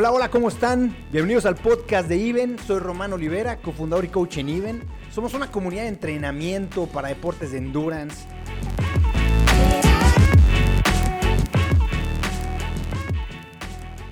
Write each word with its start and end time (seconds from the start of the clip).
Hola, 0.00 0.12
hola, 0.12 0.30
¿cómo 0.30 0.46
están? 0.46 0.96
Bienvenidos 1.10 1.44
al 1.44 1.56
podcast 1.56 2.08
de 2.08 2.28
Even. 2.28 2.56
Soy 2.60 2.78
Román 2.78 3.12
Olivera, 3.12 3.56
cofundador 3.56 4.04
y 4.04 4.08
coach 4.08 4.38
en 4.38 4.48
Even. 4.48 4.84
Somos 5.10 5.34
una 5.34 5.50
comunidad 5.50 5.82
de 5.82 5.88
entrenamiento 5.88 6.86
para 6.86 7.08
deportes 7.08 7.50
de 7.50 7.58
endurance. 7.58 8.28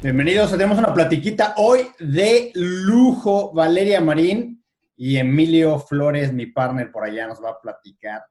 Bienvenidos, 0.02 0.50
tenemos 0.50 0.77
una 0.77 0.92
platiquita 0.92 1.54
hoy 1.56 1.87
de 2.00 2.50
lujo. 2.55 3.52
Valeria 3.52 4.00
Marín 4.00 4.64
y 4.96 5.18
Emilio 5.18 5.78
Flores, 5.78 6.32
mi 6.32 6.46
partner 6.46 6.91
por 6.91 7.05
allá, 7.05 7.28
nos 7.28 7.41
va 7.41 7.50
a 7.50 7.60
platicar 7.60 8.24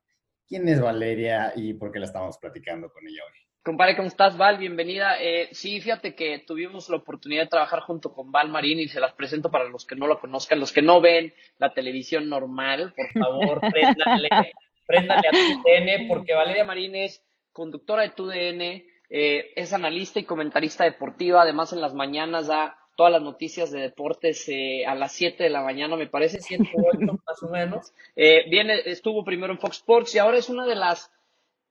quién 0.46 0.68
es 0.68 0.82
Valeria 0.82 1.54
y 1.56 1.74
por 1.74 1.90
qué 1.90 2.00
la 2.00 2.08
estamos 2.08 2.38
platicando 2.38 2.92
con 2.92 3.08
ella 3.08 3.22
hoy. 3.26 3.45
Compadre, 3.66 3.96
¿cómo 3.96 4.08
estás, 4.08 4.38
Val? 4.38 4.60
Bienvenida. 4.60 5.20
Eh, 5.20 5.50
sí, 5.52 5.82
fíjate 5.82 6.14
que 6.14 6.38
tuvimos 6.38 6.88
la 6.88 6.98
oportunidad 6.98 7.46
de 7.46 7.50
trabajar 7.50 7.80
junto 7.80 8.14
con 8.14 8.32
Val 8.32 8.48
Marín 8.50 8.80
y 8.80 8.88
se 8.88 9.00
las 9.00 9.14
presento 9.14 9.50
para 9.50 9.64
los 9.64 9.88
que 9.88 9.96
no 9.96 10.06
lo 10.06 10.20
conozcan, 10.20 10.60
los 10.60 10.72
que 10.72 10.84
no 10.84 11.02
ven 11.02 11.34
la 11.58 11.74
televisión 11.74 12.30
normal, 12.30 12.94
por 12.96 13.12
favor, 13.24 13.62
préndanle, 13.74 14.30
préndanle 14.86 15.28
a 15.28 15.32
TUDN, 15.32 16.08
porque 16.08 16.36
Valeria 16.36 16.64
Marín 16.64 16.96
es 16.96 17.24
conductora 17.54 18.04
de 18.04 18.10
TUDN, 18.10 18.62
eh, 19.10 19.52
es 19.56 19.74
analista 19.74 20.20
y 20.20 20.26
comentarista 20.26 20.84
deportiva, 20.84 21.42
además 21.42 21.74
en 21.74 21.82
las 21.82 21.96
mañanas 21.96 22.46
da 22.46 22.78
todas 22.96 23.14
las 23.14 23.24
noticias 23.24 23.72
de 23.72 23.82
deportes 23.82 24.48
eh, 24.48 24.86
a 24.86 24.94
las 24.94 25.12
7 25.14 25.44
de 25.44 25.50
la 25.50 25.64
mañana, 25.64 25.96
me 25.96 26.06
parece, 26.06 26.40
7 26.40 26.64
más 27.26 27.42
o 27.42 27.50
menos. 27.50 27.96
Eh, 28.16 28.48
viene, 28.48 28.82
estuvo 28.86 29.26
primero 29.26 29.52
en 29.52 29.58
Fox 29.58 29.78
Sports 29.78 30.14
y 30.14 30.20
ahora 30.20 30.38
es 30.38 30.50
una 30.50 30.68
de 30.68 30.76
las 30.76 31.12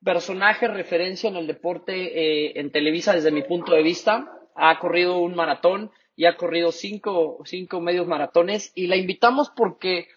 personaje, 0.03 0.67
referencia 0.67 1.29
en 1.29 1.35
el 1.35 1.47
deporte 1.47 1.93
eh, 1.93 2.59
en 2.59 2.71
Televisa 2.71 3.13
desde 3.13 3.31
mi 3.31 3.43
punto 3.43 3.73
de 3.73 3.83
vista. 3.83 4.31
Ha 4.55 4.79
corrido 4.79 5.19
un 5.19 5.35
maratón 5.35 5.91
y 6.15 6.25
ha 6.25 6.37
corrido 6.37 6.71
cinco, 6.71 7.39
cinco 7.45 7.81
medios 7.81 8.07
maratones 8.07 8.71
y 8.75 8.87
la 8.87 8.95
invitamos 8.95 9.51
porque 9.55 10.07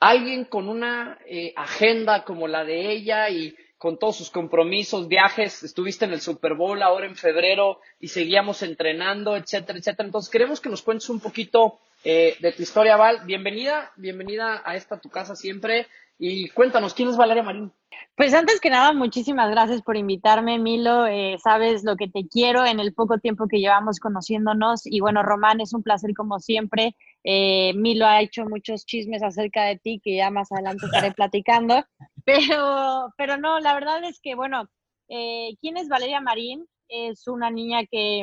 alguien 0.00 0.44
con 0.44 0.68
una 0.68 1.18
eh, 1.26 1.52
agenda 1.56 2.24
como 2.24 2.48
la 2.48 2.64
de 2.64 2.90
ella 2.90 3.28
y 3.30 3.54
con 3.78 3.98
todos 3.98 4.16
sus 4.16 4.30
compromisos, 4.30 5.08
viajes, 5.08 5.64
estuviste 5.64 6.04
en 6.04 6.12
el 6.12 6.20
Super 6.20 6.54
Bowl 6.54 6.80
ahora 6.82 7.06
en 7.06 7.16
febrero 7.16 7.80
y 7.98 8.08
seguíamos 8.08 8.62
entrenando, 8.62 9.36
etcétera, 9.36 9.78
etcétera. 9.78 10.06
Entonces 10.06 10.30
queremos 10.30 10.60
que 10.60 10.68
nos 10.68 10.82
cuentes 10.82 11.08
un 11.10 11.18
poquito 11.18 11.80
eh, 12.04 12.36
de 12.38 12.52
tu 12.52 12.62
historia, 12.62 12.96
Val. 12.96 13.22
Bienvenida, 13.26 13.92
bienvenida 13.96 14.62
a 14.64 14.76
esta 14.76 15.00
tu 15.00 15.08
casa 15.08 15.34
siempre 15.34 15.88
y 16.24 16.48
cuéntanos, 16.50 16.94
¿quién 16.94 17.08
es 17.08 17.16
Valeria 17.16 17.42
Marín? 17.42 17.72
Pues 18.16 18.32
antes 18.32 18.60
que 18.60 18.70
nada, 18.70 18.92
muchísimas 18.92 19.50
gracias 19.50 19.82
por 19.82 19.96
invitarme, 19.96 20.58
Milo. 20.60 21.06
Eh, 21.06 21.36
sabes 21.42 21.82
lo 21.82 21.96
que 21.96 22.06
te 22.06 22.28
quiero 22.28 22.64
en 22.64 22.78
el 22.78 22.94
poco 22.94 23.18
tiempo 23.18 23.48
que 23.48 23.58
llevamos 23.58 23.98
conociéndonos. 23.98 24.82
Y 24.84 25.00
bueno, 25.00 25.24
Román, 25.24 25.60
es 25.60 25.72
un 25.72 25.82
placer 25.82 26.14
como 26.14 26.38
siempre. 26.38 26.94
Eh, 27.24 27.72
Milo 27.74 28.06
ha 28.06 28.20
hecho 28.20 28.44
muchos 28.44 28.86
chismes 28.86 29.22
acerca 29.24 29.64
de 29.64 29.78
ti 29.78 30.00
que 30.04 30.14
ya 30.14 30.30
más 30.30 30.52
adelante 30.52 30.86
estaré 30.86 31.10
platicando. 31.16 31.84
Pero, 32.24 33.12
pero 33.16 33.36
no, 33.36 33.58
la 33.58 33.74
verdad 33.74 34.04
es 34.04 34.20
que, 34.20 34.36
bueno, 34.36 34.68
eh, 35.08 35.56
¿quién 35.60 35.76
es 35.76 35.88
Valeria 35.88 36.20
Marín? 36.20 36.68
Es 36.86 37.26
una 37.26 37.50
niña 37.50 37.80
que 37.90 38.22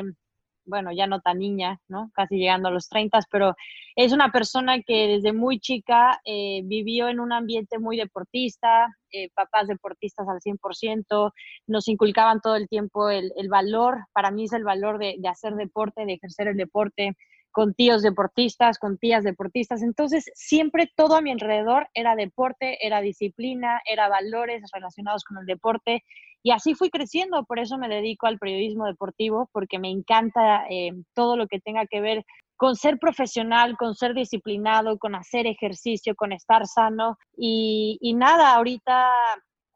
bueno, 0.64 0.92
ya 0.92 1.06
no 1.06 1.20
tan 1.20 1.38
niña, 1.38 1.80
¿no? 1.88 2.10
Casi 2.14 2.36
llegando 2.36 2.68
a 2.68 2.72
los 2.72 2.88
30, 2.88 3.20
pero 3.30 3.54
es 3.96 4.12
una 4.12 4.30
persona 4.32 4.80
que 4.82 5.08
desde 5.08 5.32
muy 5.32 5.58
chica 5.58 6.20
eh, 6.24 6.62
vivió 6.64 7.08
en 7.08 7.20
un 7.20 7.32
ambiente 7.32 7.78
muy 7.78 7.96
deportista, 7.96 8.96
eh, 9.12 9.30
papás 9.34 9.68
deportistas 9.68 10.28
al 10.28 10.40
100%, 10.40 11.32
nos 11.66 11.88
inculcaban 11.88 12.40
todo 12.40 12.56
el 12.56 12.68
tiempo 12.68 13.10
el, 13.10 13.32
valor, 13.48 14.04
para 14.12 14.30
mí 14.30 14.44
es 14.44 14.52
el 14.52 14.64
valor 14.64 14.98
de, 14.98 15.16
de 15.18 15.28
hacer 15.28 15.54
deporte, 15.54 16.04
de 16.04 16.14
ejercer 16.14 16.48
el 16.48 16.56
deporte, 16.56 17.16
con 17.50 17.74
tíos 17.74 18.02
deportistas, 18.02 18.78
con 18.78 18.98
tías 18.98 19.24
deportistas. 19.24 19.82
Entonces, 19.82 20.30
siempre 20.34 20.90
todo 20.96 21.16
a 21.16 21.20
mi 21.20 21.30
alrededor 21.30 21.88
era 21.94 22.16
deporte, 22.16 22.84
era 22.86 23.00
disciplina, 23.00 23.80
era 23.90 24.08
valores 24.08 24.62
relacionados 24.72 25.24
con 25.24 25.38
el 25.38 25.46
deporte. 25.46 26.04
Y 26.42 26.52
así 26.52 26.74
fui 26.74 26.90
creciendo, 26.90 27.44
por 27.44 27.58
eso 27.58 27.76
me 27.76 27.88
dedico 27.88 28.26
al 28.26 28.38
periodismo 28.38 28.86
deportivo, 28.86 29.50
porque 29.52 29.78
me 29.78 29.90
encanta 29.90 30.64
eh, 30.70 30.92
todo 31.14 31.36
lo 31.36 31.46
que 31.46 31.60
tenga 31.60 31.86
que 31.86 32.00
ver 32.00 32.24
con 32.56 32.76
ser 32.76 32.98
profesional, 32.98 33.76
con 33.76 33.94
ser 33.94 34.14
disciplinado, 34.14 34.98
con 34.98 35.14
hacer 35.14 35.46
ejercicio, 35.46 36.14
con 36.14 36.32
estar 36.32 36.66
sano. 36.66 37.18
Y, 37.36 37.98
y 38.00 38.14
nada, 38.14 38.54
ahorita 38.54 39.10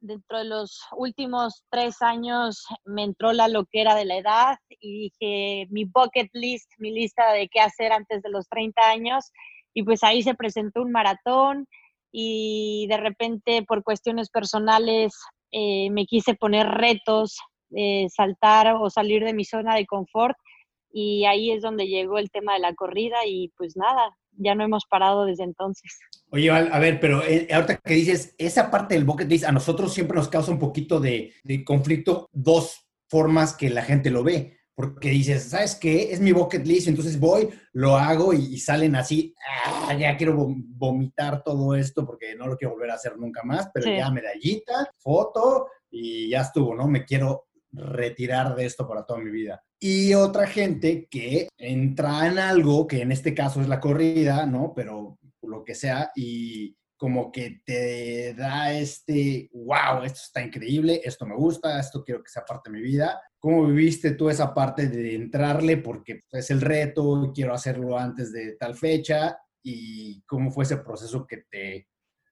dentro 0.04 0.38
de 0.38 0.44
los 0.44 0.80
últimos 0.96 1.64
tres 1.70 2.00
años 2.02 2.64
me 2.84 3.04
entró 3.04 3.32
la 3.32 3.48
loquera 3.48 3.94
de 3.94 4.04
la 4.04 4.18
edad 4.18 4.56
y 4.68 5.10
dije 5.10 5.66
mi 5.70 5.84
bucket 5.84 6.28
list, 6.32 6.70
mi 6.78 6.92
lista 6.92 7.32
de 7.32 7.48
qué 7.48 7.60
hacer 7.60 7.92
antes 7.92 8.22
de 8.22 8.30
los 8.30 8.46
30 8.48 8.80
años. 8.82 9.30
Y 9.72 9.82
pues 9.82 10.04
ahí 10.04 10.22
se 10.22 10.34
presentó 10.34 10.82
un 10.82 10.92
maratón 10.92 11.66
y 12.12 12.86
de 12.88 12.96
repente 12.98 13.64
por 13.66 13.82
cuestiones 13.82 14.30
personales 14.30 15.14
eh, 15.50 15.90
me 15.90 16.06
quise 16.06 16.34
poner 16.34 16.66
retos, 16.68 17.38
eh, 17.74 18.06
saltar 18.14 18.76
o 18.78 18.90
salir 18.90 19.24
de 19.24 19.34
mi 19.34 19.44
zona 19.44 19.74
de 19.74 19.86
confort 19.86 20.36
y 20.92 21.24
ahí 21.24 21.50
es 21.50 21.62
donde 21.62 21.88
llegó 21.88 22.18
el 22.18 22.30
tema 22.30 22.54
de 22.54 22.60
la 22.60 22.74
corrida 22.74 23.16
y 23.26 23.48
pues 23.56 23.76
nada, 23.76 24.16
ya 24.36 24.54
no 24.54 24.64
hemos 24.64 24.84
parado 24.86 25.24
desde 25.24 25.44
entonces. 25.44 25.98
Oye, 26.30 26.50
a 26.50 26.78
ver, 26.78 27.00
pero 27.00 27.22
eh, 27.22 27.48
ahorita 27.52 27.76
que 27.76 27.94
dices, 27.94 28.34
esa 28.38 28.70
parte 28.70 28.94
del 28.94 29.04
bucket 29.04 29.28
list 29.28 29.44
a 29.44 29.52
nosotros 29.52 29.92
siempre 29.92 30.16
nos 30.16 30.28
causa 30.28 30.50
un 30.50 30.58
poquito 30.58 31.00
de, 31.00 31.32
de 31.44 31.64
conflicto, 31.64 32.28
dos 32.32 32.86
formas 33.08 33.54
que 33.54 33.70
la 33.70 33.82
gente 33.82 34.10
lo 34.10 34.24
ve 34.24 34.58
porque 34.74 35.10
dices, 35.10 35.50
¿sabes 35.50 35.76
qué? 35.76 36.12
Es 36.12 36.20
mi 36.20 36.32
bucket 36.32 36.66
list, 36.66 36.88
entonces 36.88 37.18
voy, 37.18 37.48
lo 37.72 37.96
hago 37.96 38.32
y, 38.32 38.58
salen 38.58 38.96
así, 38.96 39.34
ah, 39.66 39.94
ya 39.94 40.16
quiero 40.16 40.34
vomitar 40.36 41.42
todo 41.44 41.76
esto 41.76 42.04
porque 42.04 42.34
no 42.34 42.48
lo 42.48 42.56
quiero 42.56 42.74
volver 42.74 42.90
a 42.90 42.94
hacer 42.94 43.16
nunca 43.16 43.42
más, 43.44 43.70
pero 43.72 43.86
ya 43.86 44.10
medallita, 44.10 44.90
foto 44.98 45.68
y 45.90 46.28
ya 46.30 46.40
estuvo, 46.40 46.74
¿no? 46.74 46.88
Me 46.88 47.04
quiero 47.04 47.46
retirar 47.74 48.54
de 48.54 48.66
esto 48.66 48.86
para 48.88 49.04
toda 49.04 49.20
mi 49.20 49.30
vida. 49.30 49.62
Y 49.78 50.14
otra 50.14 50.46
gente 50.46 51.06
que 51.10 51.48
entra 51.58 52.26
en 52.26 52.38
algo, 52.38 52.86
que 52.86 53.02
en 53.02 53.12
este 53.12 53.34
caso 53.34 53.60
es 53.60 53.68
la 53.68 53.80
corrida, 53.80 54.46
¿no? 54.46 54.72
Pero 54.74 55.18
lo 55.42 55.64
que 55.64 55.74
sea, 55.74 56.10
y 56.14 56.76
como 56.96 57.30
que 57.30 57.60
te 57.66 58.34
da 58.34 58.72
este, 58.72 59.50
wow, 59.52 60.04
esto 60.04 60.20
está 60.24 60.42
increíble, 60.42 61.00
esto 61.04 61.26
me 61.26 61.36
gusta, 61.36 61.78
esto 61.78 62.02
quiero 62.02 62.22
que 62.22 62.30
sea 62.30 62.44
parte 62.44 62.70
de 62.70 62.78
mi 62.78 62.82
vida. 62.82 63.20
¿Cómo 63.38 63.66
viviste 63.66 64.12
tú 64.12 64.30
esa 64.30 64.54
parte 64.54 64.88
de 64.88 65.16
entrarle? 65.16 65.76
Porque 65.76 66.20
es 66.32 66.50
el 66.50 66.62
reto, 66.62 67.30
quiero 67.34 67.52
hacerlo 67.52 67.98
antes 67.98 68.32
de 68.32 68.56
tal 68.56 68.74
fecha. 68.74 69.36
¿Y 69.62 70.22
cómo 70.22 70.50
fue 70.50 70.64
ese 70.64 70.78
proceso 70.78 71.26
que 71.26 71.44
te 71.50 71.88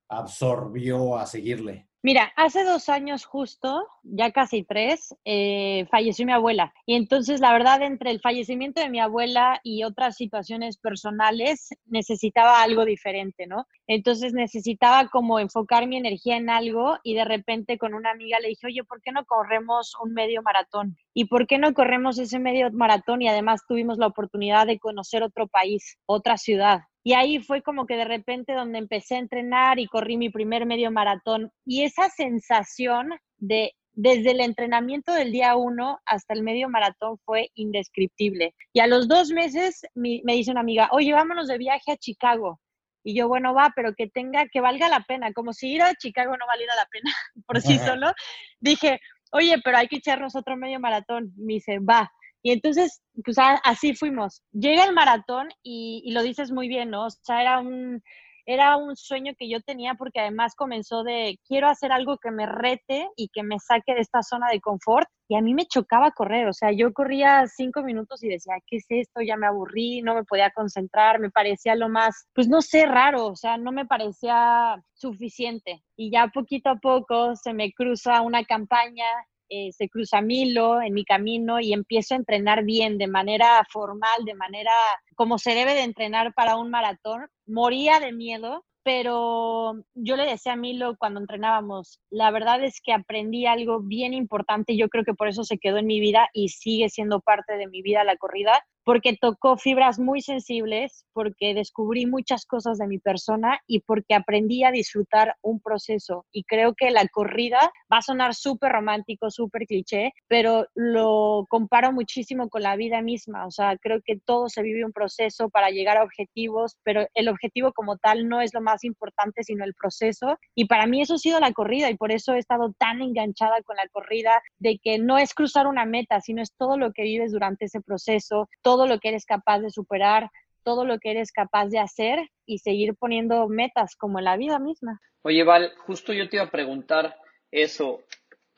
absorbió 0.08 1.18
a 1.18 1.26
seguirle? 1.26 1.88
Mira, 2.04 2.32
hace 2.34 2.64
dos 2.64 2.88
años 2.88 3.24
justo, 3.24 3.86
ya 4.02 4.32
casi 4.32 4.64
tres, 4.64 5.14
eh, 5.24 5.86
falleció 5.88 6.26
mi 6.26 6.32
abuela. 6.32 6.74
Y 6.84 6.96
entonces, 6.96 7.38
la 7.38 7.52
verdad, 7.52 7.80
entre 7.82 8.10
el 8.10 8.20
fallecimiento 8.20 8.80
de 8.80 8.90
mi 8.90 8.98
abuela 8.98 9.60
y 9.62 9.84
otras 9.84 10.16
situaciones 10.16 10.78
personales, 10.78 11.68
necesitaba 11.86 12.60
algo 12.60 12.84
diferente, 12.84 13.46
¿no? 13.46 13.66
Entonces 13.86 14.32
necesitaba 14.32 15.10
como 15.10 15.38
enfocar 15.38 15.86
mi 15.86 15.96
energía 15.96 16.36
en 16.36 16.50
algo 16.50 16.98
y 17.04 17.14
de 17.14 17.24
repente 17.24 17.78
con 17.78 17.94
una 17.94 18.10
amiga 18.10 18.40
le 18.40 18.48
dije, 18.48 18.66
oye, 18.66 18.82
¿por 18.82 19.00
qué 19.00 19.12
no 19.12 19.24
corremos 19.24 19.92
un 20.02 20.12
medio 20.12 20.42
maratón? 20.42 20.96
¿Y 21.14 21.26
por 21.26 21.46
qué 21.46 21.58
no 21.58 21.72
corremos 21.72 22.18
ese 22.18 22.40
medio 22.40 22.68
maratón? 22.72 23.22
Y 23.22 23.28
además 23.28 23.62
tuvimos 23.68 23.98
la 23.98 24.08
oportunidad 24.08 24.66
de 24.66 24.80
conocer 24.80 25.22
otro 25.22 25.46
país, 25.46 25.98
otra 26.06 26.36
ciudad. 26.36 26.80
Y 27.04 27.14
ahí 27.14 27.40
fue 27.40 27.62
como 27.62 27.86
que 27.86 27.96
de 27.96 28.04
repente 28.04 28.52
donde 28.52 28.78
empecé 28.78 29.16
a 29.16 29.20
entrenar 29.20 29.78
y 29.78 29.86
corrí 29.86 30.16
mi 30.16 30.30
primer 30.30 30.66
medio 30.66 30.90
maratón. 30.90 31.50
Y 31.64 31.82
esa 31.82 32.08
sensación 32.08 33.10
de 33.38 33.72
desde 33.94 34.30
el 34.30 34.40
entrenamiento 34.40 35.12
del 35.12 35.32
día 35.32 35.54
uno 35.54 36.00
hasta 36.06 36.32
el 36.32 36.42
medio 36.42 36.68
maratón 36.68 37.18
fue 37.24 37.50
indescriptible. 37.54 38.54
Y 38.72 38.80
a 38.80 38.86
los 38.86 39.08
dos 39.08 39.30
meses 39.30 39.82
me 39.94 40.22
dice 40.24 40.50
una 40.50 40.60
amiga, 40.60 40.88
oye, 40.92 41.12
vámonos 41.12 41.48
de 41.48 41.58
viaje 41.58 41.92
a 41.92 41.96
Chicago. 41.96 42.60
Y 43.04 43.16
yo, 43.16 43.28
bueno, 43.28 43.52
va, 43.54 43.72
pero 43.74 43.94
que 43.94 44.08
tenga, 44.08 44.46
que 44.46 44.60
valga 44.60 44.88
la 44.88 45.00
pena, 45.00 45.32
como 45.32 45.52
si 45.52 45.72
ir 45.72 45.82
a 45.82 45.94
Chicago 45.94 46.36
no 46.36 46.46
valiera 46.46 46.74
la 46.76 46.86
pena 46.86 47.10
por 47.46 47.60
sí 47.60 47.78
solo. 47.78 48.12
Dije, 48.60 49.00
oye, 49.32 49.56
pero 49.64 49.78
hay 49.78 49.88
que 49.88 49.96
echarnos 49.96 50.36
otro 50.36 50.56
medio 50.56 50.78
maratón. 50.78 51.32
Me 51.36 51.54
dice, 51.54 51.78
va. 51.78 52.12
Y 52.42 52.50
entonces, 52.50 53.00
pues 53.24 53.36
así 53.38 53.94
fuimos. 53.94 54.42
Llega 54.52 54.84
el 54.84 54.94
maratón 54.94 55.48
y, 55.62 56.10
lo 56.12 56.22
dices 56.22 56.50
muy 56.50 56.68
bien, 56.68 56.90
¿no? 56.90 57.06
O 57.06 57.10
sea, 57.10 57.40
era 57.40 57.60
un, 57.60 58.02
era 58.46 58.76
un 58.76 58.96
sueño 58.96 59.32
que 59.38 59.48
yo 59.48 59.60
tenía 59.60 59.94
porque 59.94 60.20
además 60.20 60.54
comenzó 60.56 61.04
de 61.04 61.38
quiero 61.46 61.68
hacer 61.68 61.92
algo 61.92 62.18
que 62.18 62.32
me 62.32 62.46
rete 62.46 63.08
y 63.16 63.28
que 63.28 63.44
me 63.44 63.58
saque 63.60 63.94
de 63.94 64.00
esta 64.00 64.22
zona 64.22 64.48
de 64.50 64.60
confort. 64.60 65.08
Y 65.28 65.36
a 65.36 65.40
mí 65.40 65.54
me 65.54 65.66
chocaba 65.66 66.10
correr, 66.10 66.46
o 66.48 66.52
sea, 66.52 66.72
yo 66.72 66.92
corría 66.92 67.46
cinco 67.46 67.82
minutos 67.82 68.22
y 68.22 68.28
decía, 68.28 68.54
¿qué 68.66 68.76
es 68.76 68.86
esto? 68.90 69.22
Ya 69.22 69.36
me 69.36 69.46
aburrí, 69.46 70.02
no 70.02 70.14
me 70.14 70.24
podía 70.24 70.50
concentrar, 70.50 71.20
me 71.20 71.30
parecía 71.30 71.74
lo 71.74 71.88
más, 71.88 72.26
pues 72.34 72.48
no 72.48 72.60
sé, 72.60 72.84
raro, 72.84 73.28
o 73.28 73.36
sea, 73.36 73.56
no 73.56 73.72
me 73.72 73.86
parecía 73.86 74.82
suficiente. 74.92 75.82
Y 75.96 76.10
ya 76.10 76.26
poquito 76.28 76.68
a 76.68 76.76
poco 76.76 77.34
se 77.36 77.54
me 77.54 77.72
cruza 77.72 78.20
una 78.20 78.44
campaña 78.44 79.06
eh, 79.54 79.70
se 79.72 79.90
cruza 79.90 80.22
Milo 80.22 80.80
en 80.80 80.94
mi 80.94 81.04
camino 81.04 81.60
y 81.60 81.74
empiezo 81.74 82.14
a 82.14 82.16
entrenar 82.16 82.64
bien, 82.64 82.96
de 82.96 83.06
manera 83.06 83.62
formal, 83.70 84.24
de 84.24 84.34
manera 84.34 84.72
como 85.14 85.36
se 85.36 85.54
debe 85.54 85.74
de 85.74 85.82
entrenar 85.82 86.32
para 86.32 86.56
un 86.56 86.70
maratón. 86.70 87.26
Moría 87.46 88.00
de 88.00 88.12
miedo, 88.12 88.64
pero 88.82 89.74
yo 89.92 90.16
le 90.16 90.24
decía 90.24 90.54
a 90.54 90.56
Milo 90.56 90.96
cuando 90.98 91.20
entrenábamos, 91.20 92.00
la 92.08 92.30
verdad 92.30 92.64
es 92.64 92.80
que 92.82 92.94
aprendí 92.94 93.44
algo 93.44 93.80
bien 93.82 94.14
importante, 94.14 94.74
yo 94.74 94.88
creo 94.88 95.04
que 95.04 95.12
por 95.12 95.28
eso 95.28 95.44
se 95.44 95.58
quedó 95.58 95.76
en 95.76 95.86
mi 95.86 96.00
vida 96.00 96.30
y 96.32 96.48
sigue 96.48 96.88
siendo 96.88 97.20
parte 97.20 97.58
de 97.58 97.68
mi 97.68 97.82
vida 97.82 98.04
la 98.04 98.16
corrida, 98.16 98.64
porque 98.84 99.16
tocó 99.20 99.56
fibras 99.56 99.98
muy 99.98 100.22
sensibles, 100.22 101.04
porque 101.12 101.54
descubrí 101.54 102.06
muchas 102.06 102.46
cosas 102.46 102.78
de 102.78 102.86
mi 102.86 102.98
persona 102.98 103.60
y 103.66 103.80
porque 103.80 104.14
aprendí 104.14 104.64
a 104.64 104.70
disfrutar 104.70 105.36
un 105.42 105.60
proceso. 105.60 106.26
Y 106.32 106.44
creo 106.44 106.74
que 106.74 106.90
la 106.90 107.06
corrida 107.08 107.72
va 107.92 107.98
a 107.98 108.02
sonar 108.02 108.34
súper 108.34 108.72
romántico, 108.72 109.30
súper 109.30 109.66
cliché, 109.66 110.12
pero 110.28 110.66
lo 110.74 111.46
comparo 111.48 111.92
muchísimo 111.92 112.48
con 112.48 112.62
la 112.62 112.76
vida 112.76 113.02
misma. 113.02 113.46
O 113.46 113.50
sea, 113.50 113.76
creo 113.76 114.00
que 114.04 114.18
todo 114.18 114.48
se 114.48 114.62
vive 114.62 114.84
un 114.84 114.92
proceso 114.92 115.48
para 115.48 115.70
llegar 115.70 115.98
a 115.98 116.04
objetivos, 116.04 116.76
pero 116.82 117.06
el 117.14 117.28
objetivo 117.28 117.72
como 117.72 117.96
tal 117.98 118.28
no 118.28 118.40
es 118.40 118.54
lo 118.54 118.60
más 118.60 118.84
importante, 118.84 119.44
sino 119.44 119.64
el 119.64 119.74
proceso. 119.74 120.38
Y 120.54 120.66
para 120.66 120.86
mí 120.86 121.02
eso 121.02 121.14
ha 121.14 121.18
sido 121.18 121.40
la 121.40 121.52
corrida 121.52 121.90
y 121.90 121.96
por 121.96 122.12
eso 122.12 122.34
he 122.34 122.38
estado 122.38 122.72
tan 122.78 123.00
enganchada 123.02 123.62
con 123.62 123.76
la 123.76 123.88
corrida 123.88 124.42
de 124.58 124.78
que 124.82 124.98
no 124.98 125.18
es 125.18 125.34
cruzar 125.34 125.66
una 125.66 125.84
meta, 125.84 126.20
sino 126.20 126.42
es 126.42 126.52
todo 126.56 126.76
lo 126.76 126.92
que 126.92 127.02
vives 127.02 127.32
durante 127.32 127.66
ese 127.66 127.80
proceso 127.80 128.48
todo 128.62 128.71
lo 128.86 128.98
que 128.98 129.08
eres 129.08 129.26
capaz 129.26 129.60
de 129.60 129.70
superar, 129.70 130.30
todo 130.62 130.84
lo 130.84 130.98
que 130.98 131.10
eres 131.10 131.32
capaz 131.32 131.66
de 131.68 131.78
hacer 131.78 132.30
y 132.46 132.58
seguir 132.58 132.94
poniendo 132.94 133.48
metas 133.48 133.96
como 133.96 134.18
en 134.18 134.24
la 134.26 134.36
vida 134.36 134.58
misma. 134.58 135.00
Oye, 135.22 135.44
Val, 135.44 135.72
justo 135.86 136.12
yo 136.12 136.28
te 136.28 136.36
iba 136.36 136.46
a 136.46 136.50
preguntar 136.50 137.16
eso. 137.50 138.00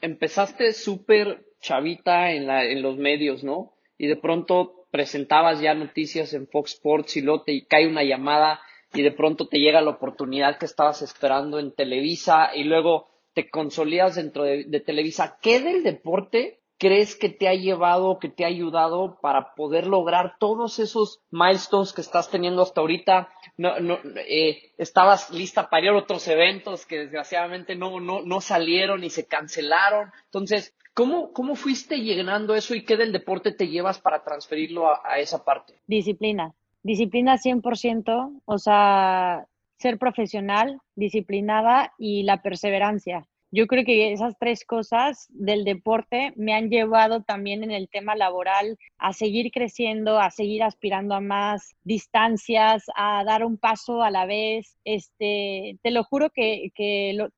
Empezaste 0.01 0.73
súper 0.73 1.45
chavita 1.61 2.33
en, 2.33 2.47
la, 2.47 2.65
en 2.65 2.83
los 2.83 2.97
medios, 2.97 3.45
¿no? 3.45 3.73
Y 3.99 4.07
de 4.07 4.17
pronto 4.17 4.87
presentabas 4.91 5.61
ya 5.61 5.75
noticias 5.75 6.35
en 6.35 6.47
Fox 6.47 6.75
Sports 6.75 7.17
y 7.17 7.23
luego 7.23 7.43
te 7.43 7.67
cae 7.67 7.89
una 7.89 8.05
llamada 8.05 8.61
y 8.93 9.03
de 9.03 9.11
pronto 9.11 9.49
te 9.49 9.59
llega 9.59 9.81
la 9.81 9.91
oportunidad 9.91 10.59
que 10.59 10.67
estabas 10.67 11.03
esperando 11.03 11.59
en 11.59 11.75
Televisa 11.75 12.51
y 12.55 12.65
luego 12.65 13.09
te 13.33 13.51
consolidas 13.51 14.15
dentro 14.15 14.45
de, 14.45 14.65
de 14.65 14.81
Televisa. 14.81 15.39
¿Qué 15.43 15.61
del 15.61 15.83
deporte 15.83 16.61
crees 16.79 17.17
que 17.17 17.29
te 17.29 17.49
ha 17.49 17.55
llevado, 17.55 18.19
que 18.19 18.29
te 18.29 18.45
ha 18.45 18.49
ayudado 18.49 19.19
para 19.21 19.55
poder 19.55 19.87
lograr 19.87 20.37
todos 20.39 20.79
esos 20.79 21.23
milestones 21.31 21.93
que 21.93 22.01
estás 22.01 22.31
teniendo 22.31 22.63
hasta 22.63 22.81
ahorita? 22.81 23.29
No, 23.57 23.79
no, 23.81 23.99
eh, 24.29 24.73
estabas 24.79 25.31
lista 25.31 25.69
para 25.71 25.85
ir 25.85 25.91
a 25.91 25.97
otros 25.97 26.27
eventos 26.29 26.87
que 26.87 27.01
desgraciadamente 27.01 27.77
no, 27.77 28.01
no, 28.01 28.23
no 28.23 28.41
salieron 28.41 29.05
y 29.05 29.11
se 29.11 29.27
cancelaron. 29.27 30.11
Entonces, 30.27 30.75
¿cómo, 30.95 31.33
¿cómo 31.33 31.55
fuiste 31.55 31.99
llenando 31.99 32.55
eso 32.55 32.75
y 32.75 32.85
qué 32.85 32.97
del 32.97 33.13
deporte 33.13 33.53
te 33.53 33.69
llevas 33.69 34.01
para 34.01 34.25
transferirlo 34.25 34.89
a, 34.89 35.01
a 35.05 35.19
esa 35.19 35.45
parte? 35.45 35.75
Disciplina. 35.87 36.55
Disciplina 36.83 37.37
100%, 37.37 38.43
o 38.45 38.59
sea, 38.59 39.47
ser 39.79 39.99
profesional, 39.99 40.81
disciplinada 40.97 41.95
y 41.99 42.25
la 42.25 42.43
perseverancia 42.43 43.27
yo 43.55 43.69
creo 43.69 43.85
que 43.85 44.13
esas 44.13 44.37
tres 44.39 44.65
cosas 44.65 45.29
del 45.31 45.65
deporte 45.65 46.33
me 46.35 46.55
han 46.55 46.71
llevado 46.71 47.23
también 47.23 47.63
en 47.63 47.71
el 47.71 47.89
tema 47.89 48.17
laboral 48.17 48.77
a 48.99 49.13
seguir 49.13 49.53
creciendo, 49.53 50.19
a 50.19 50.33
seguir 50.33 50.65
aspirando 50.65 51.15
a 51.15 51.21
más 51.21 51.77
distancias, 51.85 52.85
a 52.97 53.23
dar 53.23 53.45
un 53.45 53.57
paso 53.57 54.03
a 54.03 54.11
la 54.11 54.27
vez. 54.27 54.77
Este, 54.85 55.79
te 55.83 55.93
lo 55.93 56.03
juro 56.03 56.31
que, 56.31 56.73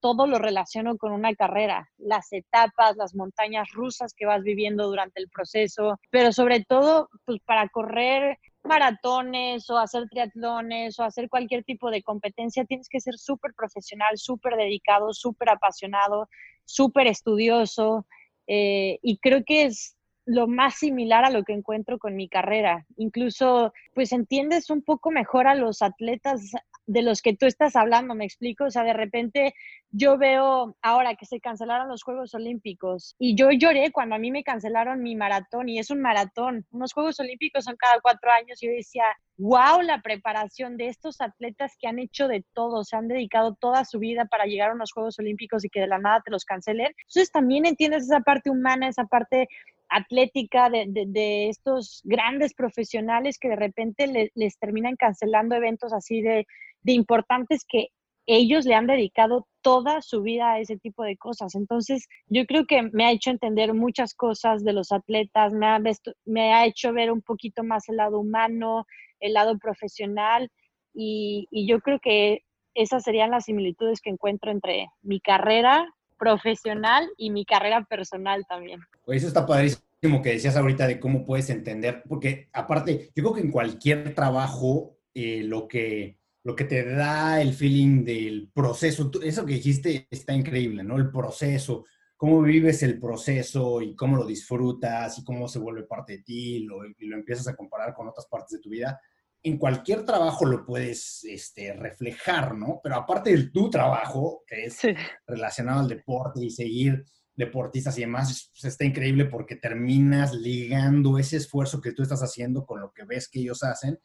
todo 0.00 0.26
lo 0.26 0.38
relaciono 0.38 0.96
con 0.96 1.12
una 1.12 1.34
carrera, 1.34 1.90
las 1.98 2.32
etapas, 2.32 2.96
las 2.96 3.14
montañas 3.14 3.68
rusas 3.72 4.14
que 4.14 4.24
vas 4.24 4.42
viviendo 4.42 4.86
durante 4.88 5.20
el 5.20 5.28
proceso, 5.28 6.00
pero 6.10 6.32
sobre 6.32 6.64
todo, 6.64 7.10
pues 7.26 7.40
para 7.44 7.68
correr 7.68 8.38
maratones 8.66 9.68
o 9.70 9.78
hacer 9.78 10.08
triatlones 10.08 10.98
o 10.98 11.04
hacer 11.04 11.28
cualquier 11.28 11.64
tipo 11.64 11.90
de 11.90 12.02
competencia, 12.02 12.64
tienes 12.64 12.88
que 12.88 13.00
ser 13.00 13.18
súper 13.18 13.54
profesional, 13.54 14.16
súper 14.16 14.56
dedicado, 14.56 15.12
súper 15.12 15.50
apasionado, 15.50 16.28
súper 16.64 17.06
estudioso. 17.06 18.06
Eh, 18.46 18.98
y 19.02 19.18
creo 19.18 19.42
que 19.44 19.64
es 19.64 19.95
lo 20.26 20.48
más 20.48 20.74
similar 20.74 21.24
a 21.24 21.30
lo 21.30 21.44
que 21.44 21.52
encuentro 21.52 21.98
con 21.98 22.16
mi 22.16 22.28
carrera. 22.28 22.84
Incluso, 22.96 23.72
pues 23.94 24.12
entiendes 24.12 24.70
un 24.70 24.82
poco 24.82 25.10
mejor 25.10 25.46
a 25.46 25.54
los 25.54 25.82
atletas 25.82 26.52
de 26.86 27.02
los 27.02 27.22
que 27.22 27.36
tú 27.36 27.46
estás 27.46 27.74
hablando, 27.76 28.14
me 28.14 28.24
explico, 28.24 28.64
o 28.64 28.70
sea, 28.70 28.82
de 28.82 28.92
repente 28.92 29.54
yo 29.90 30.18
veo 30.18 30.76
ahora 30.82 31.14
que 31.14 31.26
se 31.26 31.40
cancelaron 31.40 31.88
los 31.88 32.02
Juegos 32.02 32.34
Olímpicos 32.34 33.14
y 33.18 33.34
yo 33.34 33.50
lloré 33.50 33.90
cuando 33.90 34.14
a 34.14 34.18
mí 34.18 34.30
me 34.30 34.44
cancelaron 34.44 35.02
mi 35.02 35.16
maratón 35.16 35.68
y 35.68 35.78
es 35.78 35.90
un 35.90 36.00
maratón, 36.00 36.64
unos 36.70 36.92
Juegos 36.92 37.18
Olímpicos 37.18 37.64
son 37.64 37.76
cada 37.76 38.00
cuatro 38.00 38.30
años 38.30 38.62
y 38.62 38.66
yo 38.66 38.72
decía, 38.72 39.04
wow, 39.36 39.82
la 39.82 40.00
preparación 40.00 40.76
de 40.76 40.88
estos 40.88 41.20
atletas 41.20 41.76
que 41.78 41.88
han 41.88 41.98
hecho 41.98 42.28
de 42.28 42.44
todo, 42.52 42.84
se 42.84 42.96
han 42.96 43.08
dedicado 43.08 43.54
toda 43.54 43.84
su 43.84 43.98
vida 43.98 44.26
para 44.26 44.44
llegar 44.44 44.70
a 44.70 44.74
unos 44.74 44.92
Juegos 44.92 45.18
Olímpicos 45.18 45.64
y 45.64 45.68
que 45.68 45.80
de 45.80 45.88
la 45.88 45.98
nada 45.98 46.22
te 46.24 46.30
los 46.30 46.44
cancelen. 46.44 46.92
Entonces 47.08 47.30
también 47.32 47.66
entiendes 47.66 48.04
esa 48.04 48.20
parte 48.20 48.50
humana, 48.50 48.88
esa 48.88 49.04
parte 49.04 49.48
atlética 49.88 50.68
de, 50.70 50.86
de, 50.88 51.48
estos 51.48 52.00
grandes 52.04 52.54
profesionales 52.54 53.38
que 53.38 53.48
de 53.48 53.56
repente 53.56 54.30
les 54.34 54.58
terminan 54.58 54.96
cancelando 54.96 55.54
eventos 55.54 55.92
así 55.92 56.20
de, 56.22 56.46
de 56.82 56.92
importantes 56.92 57.64
que 57.68 57.88
ellos 58.26 58.64
le 58.64 58.74
han 58.74 58.88
dedicado 58.88 59.46
toda 59.62 60.02
su 60.02 60.22
vida 60.22 60.52
a 60.52 60.60
ese 60.60 60.76
tipo 60.76 61.04
de 61.04 61.16
cosas. 61.16 61.54
Entonces, 61.54 62.08
yo 62.26 62.44
creo 62.46 62.66
que 62.66 62.82
me 62.92 63.06
ha 63.06 63.12
hecho 63.12 63.30
entender 63.30 63.72
muchas 63.72 64.14
cosas 64.14 64.64
de 64.64 64.72
los 64.72 64.90
atletas, 64.90 65.52
me 65.52 65.66
ha, 65.66 65.80
me 66.24 66.52
ha 66.52 66.66
hecho 66.66 66.92
ver 66.92 67.12
un 67.12 67.22
poquito 67.22 67.62
más 67.62 67.88
el 67.88 67.96
lado 67.96 68.18
humano, 68.18 68.86
el 69.20 69.32
lado 69.32 69.58
profesional, 69.58 70.50
y, 70.92 71.46
y 71.50 71.68
yo 71.68 71.80
creo 71.80 72.00
que 72.00 72.42
esas 72.74 73.04
serían 73.04 73.30
las 73.30 73.44
similitudes 73.44 74.00
que 74.00 74.10
encuentro 74.10 74.50
entre 74.50 74.88
mi 75.02 75.20
carrera 75.20 75.88
profesional 76.18 77.08
y 77.16 77.30
mi 77.30 77.44
carrera 77.44 77.84
personal 77.84 78.44
también. 78.48 78.80
Pues 79.04 79.18
eso 79.18 79.28
está 79.28 79.46
padrísimo 79.46 80.22
que 80.22 80.32
decías 80.32 80.56
ahorita 80.56 80.86
de 80.86 81.00
cómo 81.00 81.24
puedes 81.24 81.50
entender, 81.50 82.02
porque 82.08 82.48
aparte, 82.52 83.10
yo 83.14 83.22
creo 83.22 83.34
que 83.34 83.40
en 83.40 83.50
cualquier 83.50 84.14
trabajo, 84.14 84.98
eh, 85.14 85.42
lo, 85.42 85.66
que, 85.66 86.18
lo 86.44 86.54
que 86.54 86.64
te 86.64 86.84
da 86.84 87.40
el 87.40 87.54
feeling 87.54 88.04
del 88.04 88.50
proceso, 88.52 89.10
eso 89.22 89.46
que 89.46 89.54
dijiste 89.54 90.06
está 90.10 90.34
increíble, 90.34 90.84
¿no? 90.84 90.96
El 90.96 91.10
proceso, 91.10 91.84
cómo 92.16 92.42
vives 92.42 92.82
el 92.82 93.00
proceso 93.00 93.82
y 93.82 93.94
cómo 93.94 94.16
lo 94.16 94.26
disfrutas 94.26 95.18
y 95.18 95.24
cómo 95.24 95.48
se 95.48 95.58
vuelve 95.58 95.84
parte 95.84 96.18
de 96.18 96.22
ti 96.22 96.60
lo, 96.60 96.84
y 96.86 97.06
lo 97.06 97.16
empiezas 97.16 97.48
a 97.48 97.56
comparar 97.56 97.94
con 97.94 98.08
otras 98.08 98.26
partes 98.26 98.58
de 98.58 98.62
tu 98.62 98.70
vida 98.70 99.00
en 99.46 99.58
cualquier 99.58 100.04
trabajo 100.04 100.44
lo 100.44 100.66
puedes 100.66 101.22
este, 101.22 101.72
reflejar, 101.72 102.56
¿no? 102.56 102.80
Pero 102.82 102.96
aparte 102.96 103.36
de 103.36 103.44
tu 103.50 103.70
trabajo, 103.70 104.42
que 104.44 104.64
es 104.64 104.78
relacionado 105.24 105.80
al 105.80 105.88
deporte 105.88 106.44
y 106.44 106.50
seguir 106.50 107.04
deportistas 107.32 107.96
y 107.96 108.00
demás, 108.00 108.50
pues 108.52 108.64
está 108.64 108.84
increíble 108.84 109.26
porque 109.26 109.54
terminas 109.54 110.34
ligando 110.34 111.16
ese 111.16 111.36
esfuerzo 111.36 111.80
que 111.80 111.92
tú 111.92 112.02
estás 112.02 112.24
haciendo 112.24 112.66
con 112.66 112.80
lo 112.80 112.92
que 112.92 113.04
ves 113.04 113.28
que 113.28 113.38
ellos 113.38 113.62
hacen. 113.62 114.00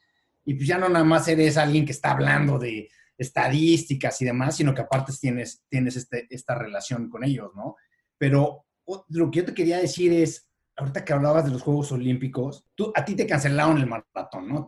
Y 0.46 0.54
pues 0.54 0.68
ya 0.68 0.78
no 0.78 0.90
nada 0.90 1.06
más 1.06 1.28
eres 1.28 1.58
alguien 1.58 1.86
que 1.86 1.92
está 1.92 2.12
hablando 2.12 2.60
de 2.60 2.90
estadísticas 3.18 4.22
y 4.22 4.26
demás, 4.26 4.58
sino 4.58 4.76
que 4.76 4.82
aparte 4.82 5.12
tienes, 5.20 5.64
tienes 5.70 5.96
este, 5.96 6.28
esta 6.30 6.54
relación 6.54 7.10
con 7.10 7.24
ellos, 7.24 7.50
¿no? 7.56 7.78
Pero 8.16 8.66
lo 9.10 9.32
que 9.32 9.40
yo 9.40 9.46
te 9.46 9.56
quería 9.56 9.80
decir 9.80 10.14
es, 10.14 10.51
ahorita 10.76 11.06
que 11.06 11.14
hablabas 11.14 11.46
de 11.46 11.52
los 11.52 11.62
Juegos 11.62 11.92
Olímpicos, 11.92 12.66
tú, 12.76 12.92
a 12.96 13.04
ti 13.06 13.16
te 13.16 13.28
cancelaron 13.28 13.78
el 13.78 13.88
maratón, 13.88 14.48
¿no? 14.48 14.68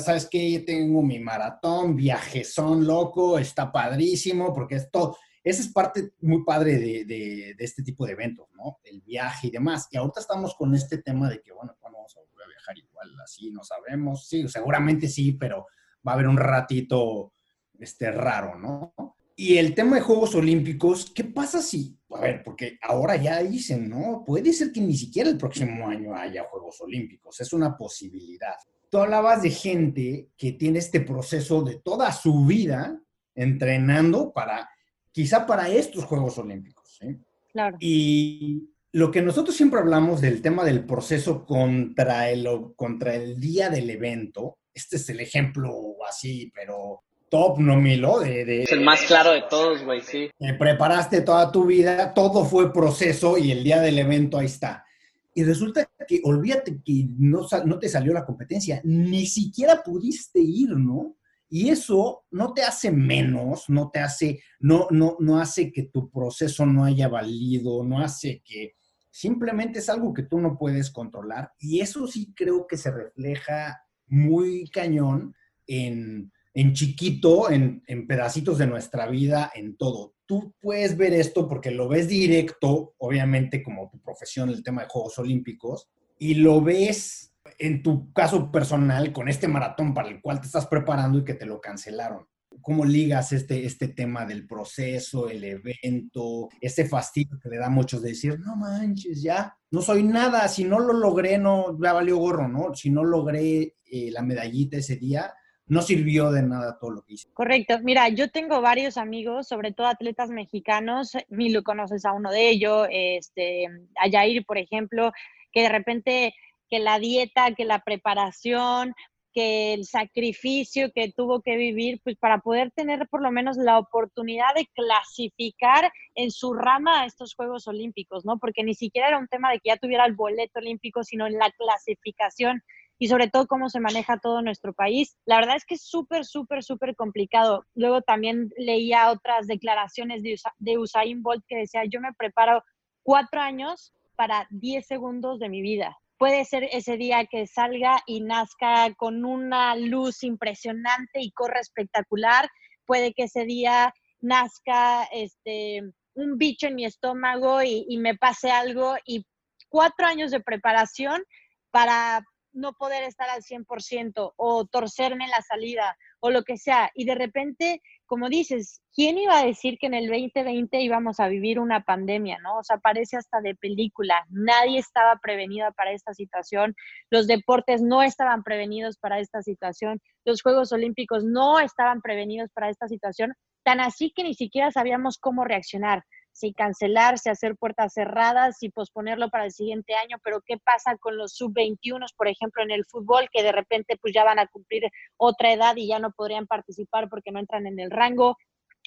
Sabes 0.00 0.28
que 0.30 0.62
tengo 0.66 1.02
mi 1.02 1.18
maratón, 1.18 1.96
viajezón 1.96 2.86
loco, 2.86 3.38
está 3.38 3.72
padrísimo, 3.72 4.54
porque 4.54 4.76
esto, 4.76 5.16
esa 5.42 5.62
es 5.62 5.68
parte 5.72 6.12
muy 6.20 6.44
padre 6.44 6.78
de, 6.78 7.56
este 7.58 7.82
tipo 7.82 8.06
de 8.06 8.12
eventos, 8.12 8.48
¿no? 8.54 8.78
El 8.84 9.00
viaje 9.00 9.48
y 9.48 9.50
demás. 9.50 9.88
Y 9.90 9.96
ahorita 9.96 10.20
estamos 10.20 10.54
con 10.54 10.74
este 10.74 10.98
tema 10.98 11.28
de 11.28 11.40
que, 11.40 11.52
bueno, 11.52 11.76
vamos 11.82 12.16
a 12.16 12.20
volver 12.20 12.46
a 12.46 12.50
viajar 12.50 12.78
igual, 12.78 13.10
así, 13.24 13.50
no 13.50 13.64
sabemos. 13.64 14.28
Sí, 14.28 14.46
seguramente 14.48 15.08
sí, 15.08 15.32
pero 15.32 15.66
va 16.06 16.12
a 16.12 16.14
haber 16.14 16.28
un 16.28 16.36
ratito 16.36 17.32
este, 17.78 18.10
raro, 18.10 18.58
¿no? 18.58 19.16
Y 19.40 19.56
el 19.56 19.74
tema 19.74 19.96
de 19.96 20.02
Juegos 20.02 20.34
Olímpicos, 20.34 21.10
¿qué 21.14 21.24
pasa 21.24 21.62
si, 21.62 21.98
a 22.10 22.20
ver, 22.20 22.42
porque 22.44 22.78
ahora 22.82 23.16
ya 23.16 23.42
dicen, 23.42 23.88
¿no? 23.88 24.22
Puede 24.22 24.52
ser 24.52 24.70
que 24.70 24.82
ni 24.82 24.94
siquiera 24.94 25.30
el 25.30 25.38
próximo 25.38 25.88
año 25.88 26.14
haya 26.14 26.44
Juegos 26.44 26.78
Olímpicos, 26.82 27.40
es 27.40 27.54
una 27.54 27.74
posibilidad. 27.74 28.56
Tú 28.90 28.98
hablabas 28.98 29.40
de 29.40 29.48
gente 29.48 30.28
que 30.36 30.52
tiene 30.52 30.78
este 30.78 31.00
proceso 31.00 31.62
de 31.62 31.76
toda 31.76 32.12
su 32.12 32.44
vida 32.44 33.00
entrenando 33.34 34.30
para, 34.30 34.68
quizá 35.10 35.46
para 35.46 35.70
estos 35.70 36.04
Juegos 36.04 36.36
Olímpicos, 36.36 36.98
¿sí? 37.00 37.16
Claro. 37.50 37.78
Y 37.80 38.68
lo 38.92 39.10
que 39.10 39.22
nosotros 39.22 39.56
siempre 39.56 39.80
hablamos 39.80 40.20
del 40.20 40.42
tema 40.42 40.64
del 40.64 40.84
proceso 40.84 41.46
contra 41.46 42.28
el, 42.28 42.46
contra 42.76 43.14
el 43.14 43.40
día 43.40 43.70
del 43.70 43.88
evento, 43.88 44.58
este 44.74 44.96
es 44.96 45.08
el 45.08 45.20
ejemplo 45.20 45.96
así, 46.06 46.52
pero 46.54 47.04
top, 47.30 47.58
¿no, 47.60 47.76
Milo? 47.76 48.22
es 48.22 48.70
el 48.72 48.80
más 48.82 49.02
claro 49.02 49.32
de 49.32 49.44
todos, 49.48 49.82
güey, 49.84 50.02
sí. 50.02 50.30
Te 50.36 50.54
preparaste 50.54 51.22
toda 51.22 51.50
tu 51.50 51.64
vida, 51.64 52.12
todo 52.12 52.44
fue 52.44 52.72
proceso 52.72 53.38
y 53.38 53.52
el 53.52 53.64
día 53.64 53.80
del 53.80 53.98
evento 53.98 54.36
ahí 54.36 54.46
está. 54.46 54.84
Y 55.32 55.44
resulta 55.44 55.88
que, 56.06 56.20
olvídate 56.24 56.82
que 56.84 57.06
no, 57.16 57.46
no 57.64 57.78
te 57.78 57.88
salió 57.88 58.12
la 58.12 58.26
competencia, 58.26 58.80
ni 58.84 59.26
siquiera 59.26 59.82
pudiste 59.82 60.40
ir, 60.40 60.70
¿no? 60.70 61.16
Y 61.48 61.70
eso 61.70 62.24
no 62.32 62.52
te 62.52 62.62
hace 62.62 62.90
menos, 62.90 63.64
no 63.68 63.90
te 63.90 64.00
hace, 64.00 64.42
no, 64.58 64.88
no, 64.90 65.16
no 65.20 65.40
hace 65.40 65.72
que 65.72 65.84
tu 65.84 66.10
proceso 66.10 66.66
no 66.66 66.84
haya 66.84 67.08
valido, 67.08 67.84
no 67.84 68.00
hace 68.00 68.42
que 68.44 68.74
simplemente 69.10 69.78
es 69.78 69.88
algo 69.88 70.12
que 70.12 70.24
tú 70.24 70.40
no 70.40 70.58
puedes 70.58 70.90
controlar. 70.90 71.52
Y 71.58 71.80
eso 71.80 72.06
sí 72.06 72.32
creo 72.34 72.66
que 72.66 72.76
se 72.76 72.90
refleja 72.90 73.80
muy 74.06 74.68
cañón 74.68 75.34
en, 75.66 76.32
en 76.54 76.72
chiquito, 76.72 77.50
en, 77.50 77.82
en 77.86 78.06
pedacitos 78.06 78.58
de 78.58 78.66
nuestra 78.66 79.06
vida, 79.06 79.50
en 79.54 79.76
todo. 79.76 80.14
Tú 80.26 80.54
puedes 80.60 80.96
ver 80.96 81.12
esto 81.12 81.48
porque 81.48 81.70
lo 81.70 81.88
ves 81.88 82.08
directo, 82.08 82.94
obviamente 82.98 83.62
como 83.62 83.88
tu 83.90 84.00
profesión, 84.00 84.48
el 84.48 84.62
tema 84.62 84.82
de 84.82 84.88
Juegos 84.88 85.18
Olímpicos, 85.18 85.88
y 86.18 86.34
lo 86.34 86.60
ves 86.60 87.30
en 87.58 87.82
tu 87.82 88.12
caso 88.12 88.50
personal 88.50 89.12
con 89.12 89.28
este 89.28 89.48
maratón 89.48 89.94
para 89.94 90.08
el 90.08 90.20
cual 90.20 90.40
te 90.40 90.46
estás 90.46 90.66
preparando 90.66 91.18
y 91.18 91.24
que 91.24 91.34
te 91.34 91.46
lo 91.46 91.60
cancelaron? 91.60 92.26
¿Cómo 92.62 92.84
ligas 92.84 93.32
este, 93.32 93.64
este 93.64 93.88
tema 93.88 94.26
del 94.26 94.46
proceso, 94.46 95.30
el 95.30 95.44
evento, 95.44 96.48
ese 96.60 96.84
fastidio 96.84 97.38
que 97.40 97.48
le 97.48 97.58
da 97.58 97.66
a 97.66 97.70
muchos 97.70 98.02
de 98.02 98.10
decir, 98.10 98.38
no 98.40 98.56
manches, 98.56 99.22
ya, 99.22 99.56
no 99.70 99.80
soy 99.80 100.02
nada, 100.02 100.46
si 100.48 100.64
no 100.64 100.78
lo 100.78 100.92
logré, 100.92 101.38
no, 101.38 101.78
ya 101.80 101.92
valió 101.92 102.18
gorro, 102.18 102.48
¿no? 102.48 102.74
Si 102.74 102.90
no 102.90 103.04
logré 103.04 103.76
eh, 103.86 104.10
la 104.10 104.22
medallita 104.22 104.76
ese 104.76 104.96
día, 104.96 105.32
no 105.70 105.82
sirvió 105.82 106.32
de 106.32 106.42
nada 106.42 106.78
todo 106.80 106.90
lo 106.90 107.02
que 107.02 107.14
hice. 107.14 107.28
Correcto. 107.32 107.78
Mira, 107.82 108.08
yo 108.08 108.28
tengo 108.28 108.60
varios 108.60 108.96
amigos, 108.96 109.46
sobre 109.46 109.72
todo 109.72 109.86
atletas 109.86 110.28
mexicanos, 110.28 111.12
ni 111.28 111.50
lo 111.50 111.62
conoces 111.62 112.04
a 112.04 112.12
uno 112.12 112.32
de 112.32 112.50
ellos, 112.50 112.88
este, 112.90 113.66
a 113.96 114.44
por 114.44 114.58
ejemplo, 114.58 115.12
que 115.52 115.62
de 115.62 115.68
repente 115.68 116.34
que 116.68 116.80
la 116.80 116.98
dieta, 116.98 117.54
que 117.54 117.64
la 117.64 117.78
preparación, 117.78 118.94
que 119.32 119.72
el 119.74 119.84
sacrificio 119.84 120.90
que 120.92 121.12
tuvo 121.12 121.40
que 121.40 121.56
vivir, 121.56 122.00
pues 122.02 122.16
para 122.16 122.38
poder 122.38 122.72
tener 122.72 123.06
por 123.08 123.22
lo 123.22 123.30
menos 123.30 123.56
la 123.56 123.78
oportunidad 123.78 124.52
de 124.56 124.66
clasificar 124.74 125.92
en 126.16 126.32
su 126.32 126.52
rama 126.52 127.02
a 127.02 127.06
estos 127.06 127.36
Juegos 127.36 127.68
Olímpicos, 127.68 128.24
¿no? 128.24 128.38
Porque 128.38 128.64
ni 128.64 128.74
siquiera 128.74 129.06
era 129.06 129.18
un 129.18 129.28
tema 129.28 129.52
de 129.52 129.60
que 129.60 129.68
ya 129.68 129.76
tuviera 129.76 130.04
el 130.04 130.14
boleto 130.14 130.58
olímpico, 130.58 131.04
sino 131.04 131.28
en 131.28 131.38
la 131.38 131.52
clasificación 131.52 132.60
y 133.00 133.08
sobre 133.08 133.28
todo 133.28 133.46
cómo 133.46 133.70
se 133.70 133.80
maneja 133.80 134.18
todo 134.18 134.42
nuestro 134.42 134.74
país. 134.74 135.16
La 135.24 135.36
verdad 135.36 135.56
es 135.56 135.64
que 135.64 135.74
es 135.74 135.82
súper, 135.82 136.26
súper, 136.26 136.62
súper 136.62 136.94
complicado. 136.94 137.64
Luego 137.74 138.02
también 138.02 138.50
leía 138.58 139.10
otras 139.10 139.46
declaraciones 139.46 140.22
de, 140.22 140.36
de 140.58 140.78
Usain 140.78 141.22
Bolt 141.22 141.42
que 141.48 141.56
decía, 141.56 141.82
yo 141.90 142.00
me 142.00 142.12
preparo 142.12 142.62
cuatro 143.02 143.40
años 143.40 143.94
para 144.16 144.46
10 144.50 144.86
segundos 144.86 145.38
de 145.38 145.48
mi 145.48 145.62
vida 145.62 145.96
puede 146.18 146.44
ser 146.44 146.64
ese 146.64 146.98
día 146.98 147.24
que 147.24 147.46
salga 147.46 148.02
y 148.04 148.20
nazca 148.20 148.92
con 148.98 149.24
una 149.24 149.74
luz 149.74 150.22
impresionante 150.22 151.22
y 151.22 151.32
corre 151.32 151.60
espectacular, 151.60 152.46
puede 152.84 153.14
que 153.14 153.22
ese 153.22 153.46
día 153.46 153.94
nazca 154.20 155.04
este, 155.04 155.80
un 156.12 156.36
bicho 156.36 156.66
en 156.66 156.74
mi 156.74 156.84
estómago 156.84 157.62
y 157.62 157.96
me 157.96 158.16
pase 158.16 158.50
algo 158.50 158.96
y 159.06 159.24
cuatro 159.70 160.06
años 160.06 160.30
de 160.30 160.40
preparación 160.40 161.22
para 161.70 162.22
no 162.52 162.72
poder 162.72 163.04
estar 163.04 163.28
al 163.28 163.42
100% 163.42 164.34
o 164.36 164.64
torcerme 164.66 165.28
la 165.28 165.42
salida 165.42 165.96
o 166.20 166.30
lo 166.30 166.42
que 166.42 166.56
sea. 166.56 166.90
Y 166.94 167.04
de 167.04 167.14
repente 167.14 167.80
como 168.10 168.28
dices, 168.28 168.82
¿quién 168.92 169.18
iba 169.18 169.38
a 169.38 169.46
decir 169.46 169.78
que 169.78 169.86
en 169.86 169.94
el 169.94 170.08
2020 170.08 170.80
íbamos 170.80 171.20
a 171.20 171.28
vivir 171.28 171.60
una 171.60 171.84
pandemia, 171.84 172.38
no? 172.42 172.58
O 172.58 172.64
sea, 172.64 172.78
parece 172.78 173.16
hasta 173.16 173.40
de 173.40 173.54
película. 173.54 174.26
Nadie 174.30 174.80
estaba 174.80 175.20
prevenido 175.22 175.72
para 175.76 175.92
esta 175.92 176.12
situación. 176.12 176.74
Los 177.08 177.28
deportes 177.28 177.82
no 177.82 178.02
estaban 178.02 178.42
prevenidos 178.42 178.98
para 178.98 179.20
esta 179.20 179.42
situación. 179.42 180.00
Los 180.24 180.42
Juegos 180.42 180.72
Olímpicos 180.72 181.22
no 181.22 181.60
estaban 181.60 182.00
prevenidos 182.00 182.50
para 182.52 182.68
esta 182.68 182.88
situación. 182.88 183.32
Tan 183.62 183.78
así 183.78 184.12
que 184.12 184.24
ni 184.24 184.34
siquiera 184.34 184.72
sabíamos 184.72 185.16
cómo 185.16 185.44
reaccionar 185.44 186.02
si 186.40 186.54
cancelarse, 186.54 187.30
hacer 187.30 187.54
puertas 187.56 187.92
cerradas 187.92 188.62
y 188.62 188.70
posponerlo 188.70 189.28
para 189.28 189.44
el 189.44 189.52
siguiente 189.52 189.94
año, 189.94 190.16
pero 190.24 190.40
¿qué 190.40 190.56
pasa 190.56 190.96
con 190.96 191.16
los 191.16 191.34
sub-21, 191.34 192.06
por 192.16 192.28
ejemplo, 192.28 192.62
en 192.62 192.70
el 192.70 192.86
fútbol, 192.86 193.28
que 193.30 193.42
de 193.42 193.52
repente 193.52 193.98
pues 194.00 194.14
ya 194.14 194.24
van 194.24 194.38
a 194.38 194.46
cumplir 194.46 194.84
otra 195.18 195.52
edad 195.52 195.76
y 195.76 195.86
ya 195.86 195.98
no 195.98 196.12
podrían 196.12 196.46
participar 196.46 197.08
porque 197.10 197.30
no 197.30 197.40
entran 197.40 197.66
en 197.66 197.78
el 197.78 197.90
rango? 197.90 198.38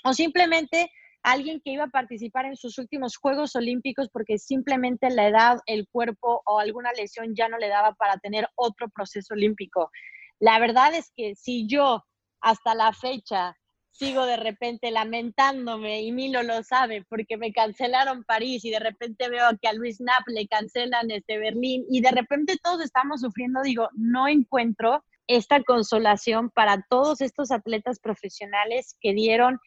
O 0.03 0.13
simplemente 0.13 0.91
alguien 1.21 1.61
que 1.63 1.71
iba 1.71 1.85
a 1.85 1.89
participar 1.89 2.45
en 2.45 2.55
sus 2.55 2.77
últimos 2.79 3.17
Juegos 3.17 3.55
Olímpicos 3.55 4.09
porque 4.11 4.39
simplemente 4.39 5.09
la 5.11 5.27
edad, 5.27 5.59
el 5.67 5.87
cuerpo 5.87 6.41
o 6.45 6.59
alguna 6.59 6.91
lesión 6.93 7.35
ya 7.35 7.47
no 7.49 7.57
le 7.59 7.69
daba 7.69 7.93
para 7.93 8.17
tener 8.17 8.47
otro 8.55 8.89
proceso 8.89 9.35
olímpico. 9.35 9.91
La 10.39 10.59
verdad 10.59 10.93
es 10.95 11.11
que 11.15 11.35
si 11.35 11.67
yo 11.67 12.03
hasta 12.41 12.75
la 12.75 12.91
fecha 12.91 13.55
sigo 13.93 14.25
de 14.25 14.37
repente 14.37 14.91
lamentándome 14.91 16.01
y 16.01 16.11
Milo 16.11 16.41
lo 16.41 16.63
sabe 16.63 17.05
porque 17.07 17.37
me 17.37 17.53
cancelaron 17.53 18.23
París 18.23 18.65
y 18.65 18.71
de 18.71 18.79
repente 18.79 19.29
veo 19.29 19.45
que 19.61 19.67
a 19.67 19.73
Luis 19.73 19.99
Knapp 19.99 20.27
le 20.27 20.47
cancelan 20.47 21.11
este 21.11 21.37
Berlín 21.37 21.85
y 21.89 22.01
de 22.01 22.11
repente 22.11 22.57
todos 22.61 22.81
estamos 22.81 23.21
sufriendo, 23.21 23.61
digo, 23.61 23.89
no 23.93 24.27
encuentro 24.27 25.03
esta 25.27 25.63
consolación 25.63 26.49
para 26.49 26.83
todos 26.89 27.21
estos 27.21 27.51
atletas 27.51 27.99
profesionales 27.99 28.97
que 28.99 29.13
dieron 29.13 29.59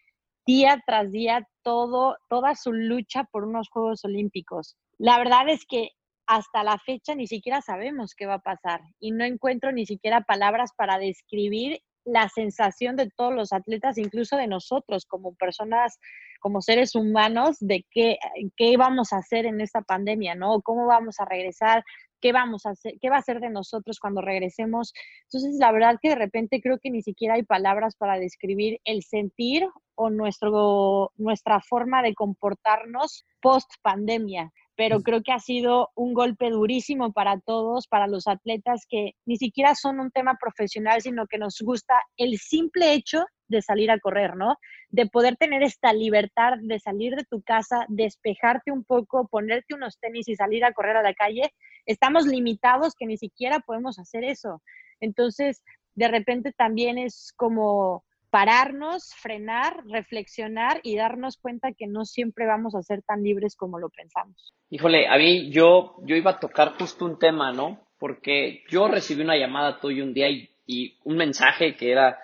día 0.44 0.82
tras 0.86 1.10
día 1.12 1.46
todo, 1.62 2.16
toda 2.28 2.54
su 2.56 2.72
lucha 2.72 3.24
por 3.30 3.44
unos 3.44 3.68
Juegos 3.68 4.04
Olímpicos. 4.04 4.76
La 4.98 5.18
verdad 5.18 5.48
es 5.48 5.64
que 5.66 5.90
hasta 6.26 6.64
la 6.64 6.78
fecha 6.78 7.14
ni 7.14 7.28
siquiera 7.28 7.62
sabemos 7.62 8.14
qué 8.16 8.26
va 8.26 8.34
a 8.34 8.40
pasar 8.40 8.80
y 8.98 9.12
no 9.12 9.24
encuentro 9.24 9.70
ni 9.70 9.86
siquiera 9.86 10.22
palabras 10.22 10.72
para 10.76 10.98
describir 10.98 11.80
la 12.06 12.28
sensación 12.28 12.96
de 12.96 13.10
todos 13.10 13.34
los 13.34 13.52
atletas, 13.52 13.98
incluso 13.98 14.36
de 14.36 14.46
nosotros 14.46 15.04
como 15.06 15.34
personas, 15.34 15.98
como 16.40 16.62
seres 16.62 16.94
humanos, 16.94 17.56
de 17.60 17.84
qué, 17.90 18.16
qué 18.56 18.76
vamos 18.76 19.12
a 19.12 19.18
hacer 19.18 19.44
en 19.44 19.60
esta 19.60 19.82
pandemia, 19.82 20.34
¿no? 20.34 20.62
¿Cómo 20.62 20.86
vamos 20.86 21.18
a 21.18 21.24
regresar? 21.24 21.84
¿Qué 22.20 22.32
vamos 22.32 22.64
a 22.64 22.70
hacer? 22.70 22.94
¿Qué 23.00 23.10
va 23.10 23.18
a 23.18 23.22
ser 23.22 23.40
de 23.40 23.50
nosotros 23.50 23.98
cuando 23.98 24.22
regresemos? 24.22 24.94
Entonces, 25.24 25.58
la 25.58 25.72
verdad 25.72 25.98
que 26.00 26.10
de 26.10 26.14
repente 26.14 26.60
creo 26.62 26.78
que 26.78 26.90
ni 26.90 27.02
siquiera 27.02 27.34
hay 27.34 27.42
palabras 27.42 27.96
para 27.96 28.18
describir 28.18 28.80
el 28.84 29.02
sentir 29.02 29.68
o 29.96 30.08
nuestro, 30.08 31.12
nuestra 31.16 31.60
forma 31.60 32.02
de 32.02 32.14
comportarnos 32.14 33.26
post 33.40 33.70
pandemia 33.82 34.52
pero 34.76 35.00
creo 35.00 35.22
que 35.22 35.32
ha 35.32 35.38
sido 35.38 35.90
un 35.94 36.12
golpe 36.12 36.50
durísimo 36.50 37.12
para 37.12 37.40
todos, 37.40 37.86
para 37.88 38.06
los 38.06 38.26
atletas 38.28 38.86
que 38.88 39.12
ni 39.24 39.36
siquiera 39.36 39.74
son 39.74 40.00
un 40.00 40.10
tema 40.10 40.36
profesional, 40.40 41.00
sino 41.00 41.26
que 41.26 41.38
nos 41.38 41.60
gusta 41.60 41.94
el 42.16 42.38
simple 42.38 42.92
hecho 42.92 43.24
de 43.48 43.62
salir 43.62 43.90
a 43.90 43.98
correr, 43.98 44.36
¿no? 44.36 44.56
De 44.90 45.06
poder 45.06 45.36
tener 45.36 45.62
esta 45.62 45.92
libertad 45.92 46.54
de 46.60 46.78
salir 46.78 47.14
de 47.16 47.24
tu 47.24 47.42
casa, 47.42 47.86
despejarte 47.88 48.70
un 48.70 48.84
poco, 48.84 49.28
ponerte 49.28 49.74
unos 49.74 49.98
tenis 49.98 50.28
y 50.28 50.36
salir 50.36 50.64
a 50.64 50.72
correr 50.72 50.96
a 50.96 51.02
la 51.02 51.14
calle. 51.14 51.52
Estamos 51.86 52.26
limitados 52.26 52.94
que 52.98 53.06
ni 53.06 53.16
siquiera 53.16 53.60
podemos 53.60 53.98
hacer 53.98 54.24
eso. 54.24 54.62
Entonces, 55.00 55.62
de 55.94 56.08
repente 56.08 56.52
también 56.52 56.98
es 56.98 57.32
como 57.36 58.04
pararnos, 58.36 59.14
frenar, 59.14 59.82
reflexionar 59.86 60.80
y 60.82 60.94
darnos 60.94 61.38
cuenta 61.38 61.72
que 61.72 61.86
no 61.86 62.04
siempre 62.04 62.44
vamos 62.44 62.74
a 62.74 62.82
ser 62.82 63.00
tan 63.00 63.22
libres 63.22 63.56
como 63.56 63.78
lo 63.78 63.88
pensamos. 63.88 64.52
Híjole, 64.68 65.08
a 65.08 65.16
mí 65.16 65.50
yo, 65.50 65.96
yo 66.02 66.16
iba 66.16 66.32
a 66.32 66.38
tocar 66.38 66.74
justo 66.78 67.06
un 67.06 67.18
tema, 67.18 67.50
¿no? 67.52 67.88
Porque 67.98 68.62
yo 68.68 68.88
recibí 68.88 69.22
una 69.22 69.38
llamada 69.38 69.80
tuya 69.80 70.04
un 70.04 70.12
día 70.12 70.28
y, 70.28 70.98
un 71.04 71.16
mensaje 71.16 71.76
que 71.76 71.90
era 71.90 72.18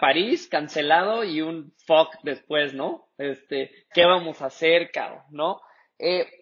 París 0.00 0.48
cancelado 0.48 1.24
y 1.24 1.42
un 1.42 1.74
fuck 1.86 2.08
después, 2.22 2.72
¿no? 2.72 3.08
Este, 3.18 3.70
¿qué 3.92 4.06
vamos 4.06 4.40
a 4.40 4.46
hacer, 4.46 4.90
cabrón? 4.90 5.24
¿No? 5.28 5.60
Eh, 5.98 6.39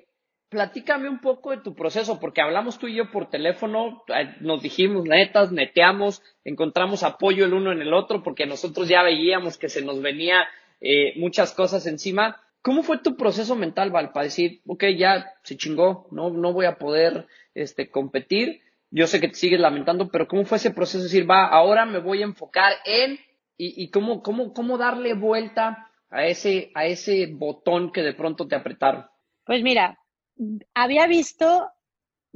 platícame 0.48 1.08
un 1.08 1.20
poco 1.20 1.50
de 1.50 1.58
tu 1.58 1.74
proceso, 1.74 2.18
porque 2.18 2.40
hablamos 2.40 2.78
tú 2.78 2.88
y 2.88 2.96
yo 2.96 3.10
por 3.10 3.28
teléfono, 3.28 4.02
eh, 4.08 4.34
nos 4.40 4.62
dijimos 4.62 5.04
netas, 5.04 5.52
neteamos, 5.52 6.22
encontramos 6.44 7.02
apoyo 7.02 7.44
el 7.44 7.52
uno 7.52 7.72
en 7.72 7.82
el 7.82 7.92
otro, 7.92 8.22
porque 8.22 8.46
nosotros 8.46 8.88
ya 8.88 9.02
veíamos 9.02 9.58
que 9.58 9.68
se 9.68 9.82
nos 9.82 10.00
venía 10.00 10.46
eh, 10.80 11.18
muchas 11.18 11.52
cosas 11.52 11.86
encima. 11.86 12.40
¿Cómo 12.62 12.82
fue 12.82 12.98
tu 12.98 13.16
proceso 13.16 13.56
mental, 13.56 13.90
Val, 13.90 14.12
para 14.12 14.24
decir, 14.24 14.62
ok, 14.66 14.84
ya 14.96 15.32
se 15.42 15.56
chingó, 15.56 16.08
no, 16.10 16.30
no 16.30 16.52
voy 16.52 16.66
a 16.66 16.76
poder 16.76 17.26
este, 17.54 17.90
competir? 17.90 18.60
Yo 18.90 19.06
sé 19.06 19.20
que 19.20 19.28
te 19.28 19.34
sigues 19.34 19.60
lamentando, 19.60 20.08
pero 20.08 20.26
¿cómo 20.26 20.44
fue 20.44 20.56
ese 20.56 20.70
proceso 20.70 20.98
de 20.98 21.04
decir, 21.04 21.30
va, 21.30 21.46
ahora 21.46 21.84
me 21.84 21.98
voy 21.98 22.22
a 22.22 22.26
enfocar 22.26 22.72
en, 22.86 23.18
y, 23.56 23.82
y 23.82 23.90
cómo, 23.90 24.22
cómo, 24.22 24.54
cómo 24.54 24.78
darle 24.78 25.14
vuelta 25.14 25.90
a 26.10 26.24
ese, 26.24 26.70
a 26.74 26.86
ese 26.86 27.26
botón 27.30 27.92
que 27.92 28.02
de 28.02 28.14
pronto 28.14 28.48
te 28.48 28.56
apretaron? 28.56 29.04
Pues 29.44 29.62
mira, 29.62 29.98
había 30.74 31.06
visto 31.06 31.70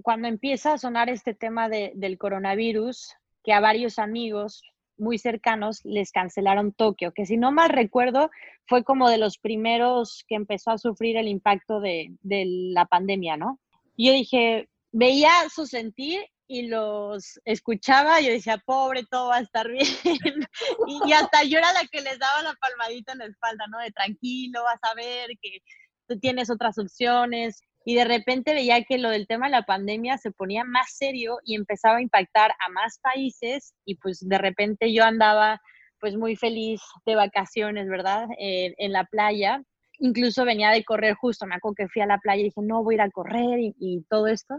cuando 0.03 0.29
empieza 0.29 0.73
a 0.73 0.79
sonar 0.79 1.09
este 1.09 1.35
tema 1.35 1.69
de, 1.69 1.93
del 1.95 2.19
coronavirus 2.19 3.15
que 3.45 3.53
a 3.53 3.61
varios 3.61 3.99
amigos 3.99 4.63
muy 4.97 5.19
cercanos 5.19 5.85
les 5.85 6.13
cancelaron 6.13 6.73
Tokio, 6.73 7.13
que 7.13 7.27
si 7.27 7.37
no 7.37 7.53
mal 7.53 7.71
recuerdo 7.71 8.31
fue 8.67 8.85
como 8.85 9.11
de 9.11 9.19
los 9.19 9.39
primeros 9.39 10.25
que 10.29 10.37
empezó 10.37 10.71
a 10.71 10.79
sufrir 10.79 11.17
el 11.17 11.29
impacto 11.29 11.81
de, 11.81 12.15
la 12.23 12.87
pandemia, 12.87 13.37
¿no? 13.37 13.61
Y 13.97 14.07
yo 14.07 14.13
dije, 14.13 14.69
veía 14.93 15.31
su 15.53 15.67
sentir 15.67 16.21
y 16.47 16.69
los 16.69 17.41
escuchaba, 17.45 18.21
yo 18.21 18.31
decía, 18.31 18.59
pobre, 18.59 19.05
todo 19.11 19.29
va 19.29 19.37
a 19.37 19.41
estar 19.41 19.69
bien. 19.69 19.85
y, 20.87 21.13
hasta 21.13 21.45
yo 21.45 21.59
era 21.59 21.73
la 21.73 21.87
que 21.91 22.01
les 22.01 22.19
daba 22.19 22.43
la 22.43 22.55
palmadita 22.55 23.13
en 23.13 23.19
la 23.19 23.27
espalda, 23.27 23.65
¿no? 23.69 23.79
De 23.79 23.91
tranquilo, 23.91 24.63
vas 24.63 24.81
a 24.83 24.95
ver 24.95 25.31
que 25.41 25.59
tú 26.07 26.19
tienes 26.19 26.51
otras 26.51 26.79
opciones. 26.79 27.63
Y 27.85 27.95
de 27.95 28.05
repente 28.05 28.55
veía 28.55 28.83
que 28.85 28.99
lo 28.99 29.11
del 29.11 29.27
tema 29.27 29.47
de 29.47 29.53
la 29.53 29.63
pandemia 29.63 30.19
se 30.19 30.31
ponía 30.31 30.65
más 30.65 30.95
serio 30.97 31.39
y 31.45 31.57
empezaba 31.57 31.99
a 31.99 32.03
impactar 32.03 32.53
a 32.53 32.71
más 32.71 32.99
países 33.01 33.75
y 33.85 33.97
pues 33.97 34.21
de 34.21 34.39
repente 34.39 34.93
yo 34.93 35.05
andaba 35.05 35.61
pues 36.01 36.17
muy 36.17 36.37
feliz 36.37 36.81
de 37.07 37.15
vacaciones, 37.15 37.89
¿verdad? 37.89 38.27
en 38.39 38.93
la 38.93 39.05
playa. 39.05 39.63
Incluso 39.99 40.45
venía 40.45 40.71
de 40.71 40.85
correr 40.85 41.15
justo, 41.15 41.47
me 41.47 41.55
acuerdo 41.55 41.77
que 41.77 41.89
fui 41.89 42.03
a 42.03 42.07
la 42.07 42.19
playa 42.19 42.41
y 42.41 42.45
dije, 42.45 42.61
no, 42.61 42.83
voy 42.83 42.95
a 42.95 42.97
ir 42.97 43.01
a 43.03 43.11
correr 43.11 43.59
y 43.61 44.05
todo 44.09 44.27
esto. 44.27 44.57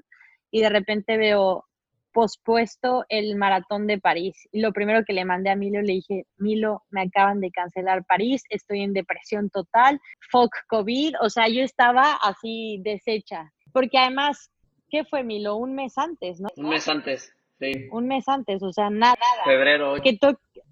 Y 0.52 0.62
de 0.62 0.70
repente 0.70 1.18
veo 1.18 1.66
pospuesto 2.14 3.06
el 3.10 3.36
maratón 3.36 3.88
de 3.88 4.00
París. 4.00 4.48
Y 4.52 4.62
lo 4.62 4.72
primero 4.72 5.04
que 5.06 5.14
le 5.14 5.26
mandé 5.26 5.50
a 5.50 5.56
Milo, 5.56 5.82
le 5.82 5.94
dije, 5.94 6.26
Milo, 6.38 6.84
me 6.90 7.02
acaban 7.02 7.42
de 7.42 7.52
cancelar 7.52 8.06
París, 8.06 8.44
estoy 8.50 8.82
en 8.82 8.94
depresión 8.94 9.50
total, 9.50 10.00
fuck 10.32 10.52
COVID, 10.68 11.16
o 11.22 11.30
sea, 11.30 11.48
yo 11.50 11.62
estaba 11.62 12.14
así 12.14 12.80
deshecha. 12.84 13.52
Porque 13.74 13.98
además, 13.98 14.52
¿qué 14.90 15.04
fue 15.04 15.24
Milo? 15.24 15.56
Un 15.56 15.76
mes 15.76 15.98
antes, 15.98 16.40
¿no? 16.40 16.50
Un 16.56 16.70
mes 16.70 16.88
antes, 16.88 17.34
sí. 17.60 17.72
Un 17.92 18.08
mes 18.08 18.28
antes, 18.30 18.62
o 18.62 18.72
sea, 18.72 18.90
nada. 18.90 19.18
Febrero. 19.44 19.96
Que 20.02 20.18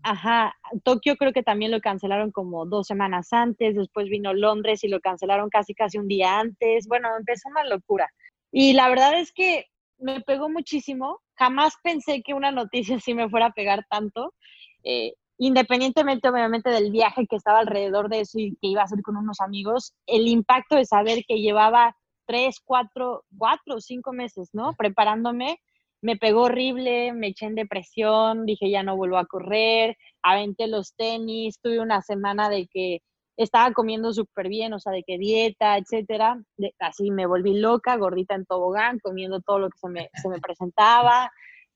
Ajá, 0.04 0.56
Tokio 0.84 1.16
creo 1.16 1.32
que 1.32 1.44
también 1.44 1.70
lo 1.70 1.80
cancelaron 1.80 2.32
como 2.32 2.66
dos 2.66 2.88
semanas 2.88 3.32
antes, 3.34 3.76
después 3.76 4.10
vino 4.10 4.34
Londres 4.34 4.84
y 4.84 4.88
lo 4.88 5.00
cancelaron 5.00 5.50
casi 5.50 5.76
casi 5.76 6.00
un 6.00 6.08
día 6.08 6.40
antes. 6.40 6.88
Bueno, 6.88 7.10
empezó 7.18 7.50
una 7.50 7.64
locura. 7.66 8.10
Y 8.52 8.74
la 8.74 8.90
verdad 8.90 9.20
es 9.20 9.32
que 9.32 9.68
me 10.00 10.22
pegó 10.22 10.50
muchísimo. 10.50 11.22
Jamás 11.42 11.74
pensé 11.82 12.22
que 12.22 12.36
una 12.36 12.52
noticia 12.52 12.98
así 12.98 13.16
me 13.16 13.28
fuera 13.28 13.48
a 13.48 13.54
pegar 13.54 13.84
tanto. 13.90 14.36
Eh, 14.84 15.14
independientemente, 15.40 16.30
obviamente, 16.30 16.70
del 16.70 16.92
viaje 16.92 17.26
que 17.26 17.36
estaba 17.36 17.58
alrededor 17.58 18.10
de 18.10 18.20
eso 18.20 18.38
y 18.38 18.52
que 18.62 18.68
iba 18.68 18.82
a 18.82 18.84
hacer 18.84 19.02
con 19.02 19.18
unos 19.18 19.42
amigos, 19.42 19.96
el 20.06 20.28
impacto 20.28 20.76
de 20.76 20.86
saber 20.86 21.24
que 21.28 21.42
llevaba 21.42 21.96
tres, 22.28 22.60
cuatro, 22.64 23.24
cuatro 23.36 23.78
o 23.78 23.82
cinco 23.82 24.14
meses, 24.14 24.52
¿no? 24.54 24.74
Preparándome, 24.78 25.58
me 26.04 26.16
pegó 26.16 26.44
horrible, 26.44 27.12
me 27.14 27.30
eché 27.30 27.48
en 27.48 27.56
depresión, 27.56 28.46
dije 28.46 28.70
ya 28.70 28.84
no 28.84 28.96
vuelvo 28.96 29.18
a 29.18 29.26
correr, 29.26 29.98
aventé 30.22 30.68
los 30.68 30.94
tenis, 30.96 31.60
tuve 31.60 31.80
una 31.80 32.04
semana 32.04 32.50
de 32.50 32.68
que 32.68 33.02
estaba 33.38 33.72
comiendo 33.74 34.14
súper 34.14 34.50
bien, 34.50 34.74
o 34.74 34.80
sea, 34.80 34.92
de 34.92 35.04
qué 35.04 35.18
dieta, 35.18 35.78
etcétera. 35.78 36.42
así 36.80 37.12
me 37.12 37.26
volví 37.26 37.60
loca, 37.60 37.96
gordita 37.98 38.36
en 38.36 38.46
tobogán, 38.46 39.00
comiendo 39.00 39.42
todo 39.42 39.60
lo 39.60 39.70
que 39.70 39.78
se 39.78 39.90
me, 39.90 40.10
se 40.22 40.30
me 40.30 40.40
presentaba. 40.40 41.32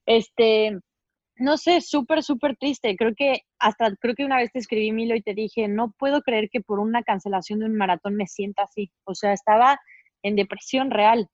Este, 0.05 0.77
no 1.37 1.57
sé, 1.57 1.81
súper, 1.81 2.23
súper 2.23 2.55
triste. 2.57 2.95
Creo 2.95 3.13
que 3.15 3.41
hasta, 3.59 3.95
creo 3.97 4.15
que 4.15 4.25
una 4.25 4.37
vez 4.37 4.51
te 4.51 4.59
escribí, 4.59 4.91
Milo, 4.91 5.15
y 5.15 5.21
te 5.21 5.33
dije, 5.33 5.67
no 5.67 5.93
puedo 5.97 6.21
creer 6.21 6.49
que 6.49 6.61
por 6.61 6.79
una 6.79 7.03
cancelación 7.03 7.59
de 7.59 7.65
un 7.65 7.75
maratón 7.75 8.15
me 8.15 8.27
sienta 8.27 8.63
así. 8.63 8.91
O 9.05 9.15
sea, 9.15 9.33
estaba 9.33 9.79
en 10.23 10.35
depresión 10.35 10.91
real. 10.91 11.29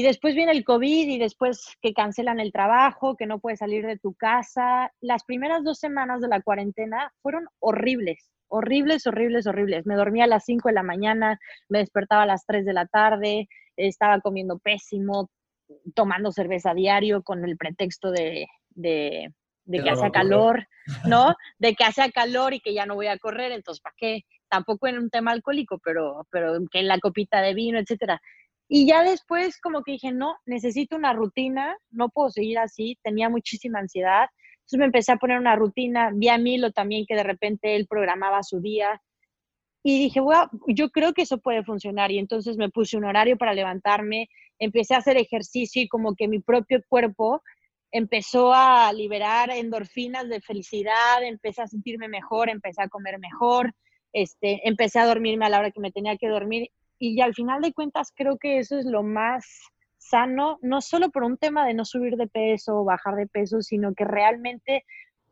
Y 0.00 0.02
después 0.02 0.34
viene 0.34 0.52
el 0.52 0.64
COVID 0.64 1.08
y 1.10 1.18
después 1.18 1.76
que 1.82 1.92
cancelan 1.92 2.40
el 2.40 2.52
trabajo, 2.52 3.16
que 3.18 3.26
no 3.26 3.38
puedes 3.38 3.58
salir 3.58 3.84
de 3.84 3.98
tu 3.98 4.14
casa. 4.14 4.90
Las 5.02 5.24
primeras 5.24 5.62
dos 5.62 5.78
semanas 5.78 6.22
de 6.22 6.28
la 6.28 6.40
cuarentena 6.40 7.12
fueron 7.20 7.46
horribles 7.58 8.30
horribles, 8.48 9.06
horribles, 9.06 9.46
horribles. 9.46 9.84
Me 9.84 9.96
dormía 9.96 10.24
a 10.24 10.26
las 10.26 10.46
5 10.46 10.70
de 10.70 10.74
la 10.74 10.82
mañana, 10.82 11.38
me 11.68 11.80
despertaba 11.80 12.22
a 12.22 12.26
las 12.26 12.46
3 12.46 12.64
de 12.64 12.72
la 12.72 12.86
tarde, 12.86 13.46
estaba 13.76 14.20
comiendo 14.22 14.58
pésimo, 14.58 15.28
tomando 15.94 16.32
cerveza 16.32 16.70
a 16.70 16.74
diario 16.74 17.22
con 17.22 17.44
el 17.44 17.58
pretexto 17.58 18.10
de, 18.10 18.46
de, 18.70 19.28
de 19.66 19.82
que 19.82 19.90
hacía 19.90 20.10
calor, 20.10 20.66
¿no? 21.06 21.34
De 21.58 21.74
que 21.74 21.84
hacía 21.84 22.10
calor 22.10 22.54
y 22.54 22.60
que 22.60 22.72
ya 22.72 22.86
no 22.86 22.94
voy 22.94 23.06
a 23.08 23.18
correr, 23.18 23.52
entonces, 23.52 23.82
¿para 23.82 23.94
qué? 23.98 24.22
Tampoco 24.48 24.88
en 24.88 24.96
un 24.98 25.10
tema 25.10 25.32
alcohólico, 25.32 25.78
pero, 25.84 26.26
pero 26.30 26.58
que 26.72 26.80
en 26.80 26.88
la 26.88 26.98
copita 26.98 27.42
de 27.42 27.52
vino, 27.52 27.78
etcétera. 27.78 28.20
Y 28.72 28.86
ya 28.86 29.02
después 29.02 29.60
como 29.60 29.82
que 29.82 29.92
dije, 29.92 30.12
no, 30.12 30.36
necesito 30.46 30.94
una 30.94 31.12
rutina, 31.12 31.76
no 31.90 32.08
puedo 32.08 32.30
seguir 32.30 32.56
así, 32.60 32.96
tenía 33.02 33.28
muchísima 33.28 33.80
ansiedad, 33.80 34.28
entonces 34.60 34.78
me 34.78 34.84
empecé 34.84 35.10
a 35.10 35.16
poner 35.16 35.40
una 35.40 35.56
rutina, 35.56 36.12
vi 36.14 36.28
a 36.28 36.38
Milo 36.38 36.70
también 36.70 37.04
que 37.04 37.16
de 37.16 37.24
repente 37.24 37.74
él 37.74 37.88
programaba 37.88 38.44
su 38.44 38.60
día 38.60 39.02
y 39.82 39.98
dije, 39.98 40.20
bueno, 40.20 40.48
yo 40.68 40.90
creo 40.90 41.14
que 41.14 41.22
eso 41.22 41.38
puede 41.38 41.64
funcionar 41.64 42.12
y 42.12 42.20
entonces 42.20 42.56
me 42.56 42.68
puse 42.68 42.96
un 42.96 43.06
horario 43.06 43.36
para 43.36 43.54
levantarme, 43.54 44.28
empecé 44.60 44.94
a 44.94 44.98
hacer 44.98 45.16
ejercicio 45.16 45.82
y 45.82 45.88
como 45.88 46.14
que 46.14 46.28
mi 46.28 46.38
propio 46.38 46.80
cuerpo 46.88 47.42
empezó 47.90 48.54
a 48.54 48.92
liberar 48.92 49.50
endorfinas 49.50 50.28
de 50.28 50.40
felicidad, 50.40 51.24
empecé 51.24 51.62
a 51.62 51.66
sentirme 51.66 52.06
mejor, 52.06 52.48
empecé 52.48 52.82
a 52.82 52.88
comer 52.88 53.18
mejor, 53.18 53.74
este, 54.12 54.60
empecé 54.68 55.00
a 55.00 55.06
dormirme 55.06 55.46
a 55.46 55.48
la 55.48 55.58
hora 55.58 55.72
que 55.72 55.80
me 55.80 55.90
tenía 55.90 56.16
que 56.16 56.28
dormir 56.28 56.70
y 57.00 57.20
al 57.20 57.34
final 57.34 57.62
de 57.62 57.72
cuentas 57.72 58.12
creo 58.14 58.38
que 58.38 58.58
eso 58.58 58.78
es 58.78 58.84
lo 58.84 59.02
más 59.02 59.44
sano, 59.96 60.58
no 60.62 60.80
solo 60.80 61.10
por 61.10 61.24
un 61.24 61.36
tema 61.36 61.66
de 61.66 61.74
no 61.74 61.84
subir 61.84 62.16
de 62.16 62.28
peso 62.28 62.76
o 62.80 62.84
bajar 62.84 63.16
de 63.16 63.26
peso, 63.26 63.62
sino 63.62 63.94
que 63.94 64.04
realmente 64.04 64.84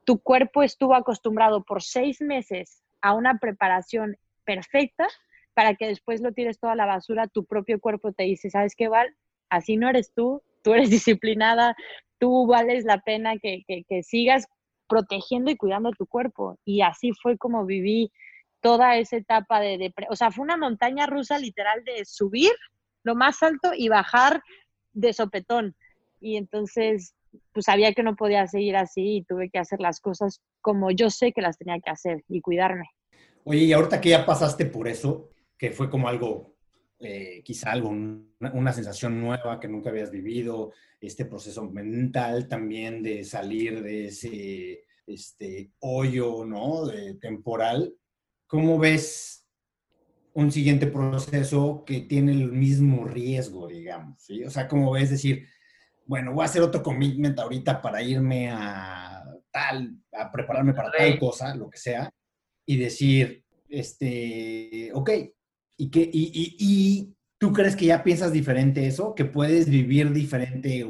tu 0.05 0.19
cuerpo 0.19 0.63
estuvo 0.63 0.95
acostumbrado 0.95 1.63
por 1.63 1.83
seis 1.83 2.21
meses 2.21 2.83
a 3.03 3.15
una 3.15 3.39
preparación 3.39 4.17
perfecta 4.45 5.07
para 5.55 5.75
que 5.75 5.87
después 5.87 6.21
lo 6.21 6.33
tires 6.33 6.59
toda 6.59 6.75
la 6.75 6.87
basura, 6.87 7.27
tu 7.27 7.45
propio 7.45 7.81
cuerpo 7.81 8.13
te 8.13 8.23
dice, 8.25 8.49
¿sabes 8.49 8.75
qué, 8.75 8.89
Val? 8.89 9.15
Así 9.51 9.77
no 9.77 9.89
eres 9.89 10.13
tú, 10.15 10.43
tú 10.63 10.73
eres 10.73 10.89
disciplinada, 10.91 11.75
tú 12.19 12.47
vales 12.47 12.85
la 12.85 13.01
pena 13.01 13.39
que, 13.39 13.65
que, 13.67 14.03
sigas 14.03 14.47
protegiendo 14.89 15.51
y 15.51 15.57
cuidando 15.57 15.91
tu 15.91 16.07
cuerpo. 16.07 16.59
Y 16.65 16.83
así 16.83 17.13
fue 17.21 17.37
como 17.37 17.67
viví 17.67 18.13
toda 18.61 18.97
esa 18.97 19.17
etapa 19.17 19.61
de, 19.61 19.79
de, 19.79 19.95
o 20.11 20.17
sea, 20.17 20.31
fue 20.31 20.45
una 20.45 20.57
montaña 20.57 21.07
rusa 21.07 21.39
literal 21.39 21.85
de 21.85 22.05
subir 22.05 22.53
lo 23.05 23.15
más 23.15 23.43
alto 23.43 23.71
y 23.77 23.89
bajar 23.89 24.43
de 24.93 25.13
sopetón. 25.13 25.77
Y 26.21 26.37
entonces, 26.37 27.15
pues 27.53 27.67
sabía 27.67 27.93
que 27.93 28.03
no 28.03 28.17
podía 28.17 28.47
seguir 28.47 28.77
así 28.77 29.19
y 29.19 29.25
tuve 29.25 29.51
que 29.51 29.59
hacer 29.59 29.81
las 29.81 30.01
cosas 30.01 30.41
como 30.61 30.91
yo 30.91 31.11
sé 31.11 31.33
que 31.33 31.43
las 31.43 31.59
tenía 31.59 31.79
que 31.81 31.91
hacer 31.91 32.25
y 32.29 32.41
cuidarme. 32.41 32.89
Oye, 33.45 33.65
y 33.65 33.73
ahorita 33.73 34.01
que 34.01 34.11
ya 34.11 34.27
pasaste 34.27 34.67
por 34.67 34.89
eso, 34.89 35.31
que 35.57 35.71
fue 35.71 35.89
como 35.89 36.09
algo, 36.09 36.55
eh, 37.01 37.43
quizá 37.45 37.73
algo, 37.73 37.89
una, 37.89 38.73
sensación 38.73 39.21
nueva 39.21 39.59
que 39.61 39.69
nunca 39.69 39.91
habías 39.91 40.11
vivido, 40.11 40.73
este 41.01 41.25
proceso 41.25 41.65
mental 41.71 42.49
también 42.49 43.03
de 43.03 43.25
salir 43.25 43.83
de 43.83 44.07
ese 44.07 44.85
este, 45.07 45.71
hoyo, 45.79 46.45
¿no? 46.45 46.87
De, 46.87 47.15
temporal. 47.15 47.95
¿Cómo 48.49 48.79
ves 48.79 49.47
un 50.33 50.51
siguiente 50.51 50.87
proceso 50.87 51.85
que 51.87 52.01
tiene 52.01 52.33
el 52.33 52.51
mismo 52.51 53.05
riesgo, 53.05 53.69
digamos, 53.69 54.23
¿sí? 54.23 54.43
O 54.43 54.51
sea, 54.51 54.67
como 54.67 54.91
ves 54.91 55.11
decir, 55.11 55.47
bueno, 56.07 56.33
voy 56.33 56.43
a 56.43 56.47
hacer 56.47 56.63
otro 56.63 56.83
commitment 56.83 57.39
ahorita 57.39 57.81
para 57.83 58.03
irme 58.03 58.51
a 58.51 59.23
tal, 59.51 59.99
a 60.13 60.33
prepararme 60.33 60.73
para 60.73 60.91
tal 60.91 61.19
cosa, 61.19 61.55
lo 61.55 61.69
que 61.69 61.79
sea, 61.79 62.11
y 62.65 62.77
decir, 62.79 63.45
este, 63.69 64.91
ok, 64.95 65.11
¿y, 65.77 65.91
qué, 65.91 66.09
y, 66.11 66.57
y 66.59 67.15
tú 67.37 67.53
crees 67.53 67.77
que 67.77 67.87
ya 67.87 68.03
piensas 68.03 68.33
diferente 68.33 68.87
eso? 68.87 69.15
¿Que 69.15 69.27
puedes 69.27 69.69
vivir 69.69 70.11
diferente 70.13 70.85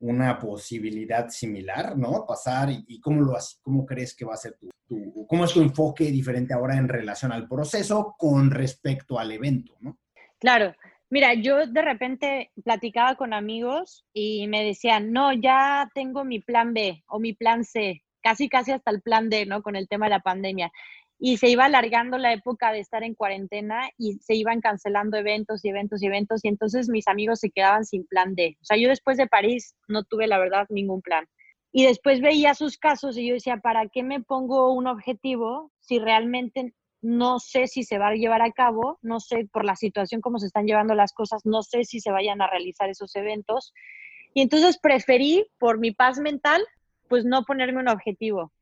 una 0.00 0.38
posibilidad 0.38 1.28
similar, 1.28 1.96
¿no? 1.96 2.24
Pasar 2.26 2.70
y, 2.70 3.00
cómo 3.00 3.20
lo 3.20 3.36
cómo 3.62 3.86
crees 3.86 4.14
que 4.14 4.24
va 4.24 4.34
a 4.34 4.38
ser 4.38 4.56
tu, 4.58 4.70
tu, 4.86 5.26
cómo 5.26 5.44
es 5.44 5.52
tu 5.52 5.60
enfoque 5.60 6.04
diferente 6.04 6.54
ahora 6.54 6.76
en 6.76 6.88
relación 6.88 7.32
al 7.32 7.46
proceso 7.46 8.14
con 8.18 8.50
respecto 8.50 9.18
al 9.18 9.32
evento, 9.32 9.76
¿no? 9.80 9.98
Claro. 10.38 10.74
Mira, 11.10 11.34
yo 11.34 11.66
de 11.66 11.82
repente 11.82 12.52
platicaba 12.64 13.16
con 13.16 13.34
amigos 13.34 14.06
y 14.12 14.46
me 14.46 14.64
decían, 14.64 15.12
no, 15.12 15.32
ya 15.32 15.90
tengo 15.92 16.24
mi 16.24 16.38
plan 16.38 16.72
B 16.72 17.02
o 17.08 17.18
mi 17.18 17.32
plan 17.32 17.64
C, 17.64 18.04
casi 18.22 18.48
casi 18.48 18.70
hasta 18.70 18.92
el 18.92 19.02
plan 19.02 19.28
D, 19.28 19.44
¿no? 19.44 19.62
Con 19.62 19.74
el 19.74 19.88
tema 19.88 20.06
de 20.06 20.10
la 20.10 20.20
pandemia 20.20 20.70
y 21.22 21.36
se 21.36 21.48
iba 21.50 21.66
alargando 21.66 22.16
la 22.16 22.32
época 22.32 22.72
de 22.72 22.80
estar 22.80 23.04
en 23.04 23.14
cuarentena 23.14 23.90
y 23.98 24.14
se 24.20 24.34
iban 24.34 24.62
cancelando 24.62 25.18
eventos 25.18 25.62
y 25.62 25.68
eventos 25.68 26.02
y 26.02 26.06
eventos 26.06 26.42
y 26.42 26.48
entonces 26.48 26.88
mis 26.88 27.06
amigos 27.08 27.40
se 27.40 27.50
quedaban 27.50 27.84
sin 27.84 28.06
plan 28.06 28.34
D. 28.34 28.56
O 28.62 28.64
sea, 28.64 28.78
yo 28.78 28.88
después 28.88 29.18
de 29.18 29.26
París 29.26 29.76
no 29.86 30.02
tuve 30.04 30.26
la 30.26 30.38
verdad 30.38 30.66
ningún 30.70 31.02
plan. 31.02 31.26
Y 31.72 31.84
después 31.84 32.22
veía 32.22 32.54
sus 32.54 32.78
casos 32.78 33.18
y 33.18 33.28
yo 33.28 33.34
decía, 33.34 33.58
¿para 33.58 33.86
qué 33.88 34.02
me 34.02 34.22
pongo 34.22 34.72
un 34.72 34.86
objetivo 34.86 35.70
si 35.78 35.98
realmente 35.98 36.72
no 37.02 37.38
sé 37.38 37.66
si 37.66 37.84
se 37.84 37.98
va 37.98 38.08
a 38.08 38.14
llevar 38.14 38.40
a 38.40 38.50
cabo? 38.50 38.98
No 39.02 39.20
sé 39.20 39.46
por 39.52 39.66
la 39.66 39.76
situación 39.76 40.22
cómo 40.22 40.38
se 40.38 40.46
están 40.46 40.66
llevando 40.66 40.94
las 40.94 41.12
cosas, 41.12 41.42
no 41.44 41.62
sé 41.62 41.84
si 41.84 42.00
se 42.00 42.10
vayan 42.10 42.40
a 42.40 42.48
realizar 42.48 42.88
esos 42.88 43.14
eventos. 43.14 43.74
Y 44.32 44.40
entonces 44.40 44.78
preferí, 44.78 45.44
por 45.58 45.78
mi 45.78 45.92
paz 45.92 46.18
mental, 46.18 46.64
pues 47.08 47.26
no 47.26 47.44
ponerme 47.44 47.80
un 47.80 47.88
objetivo 47.88 48.52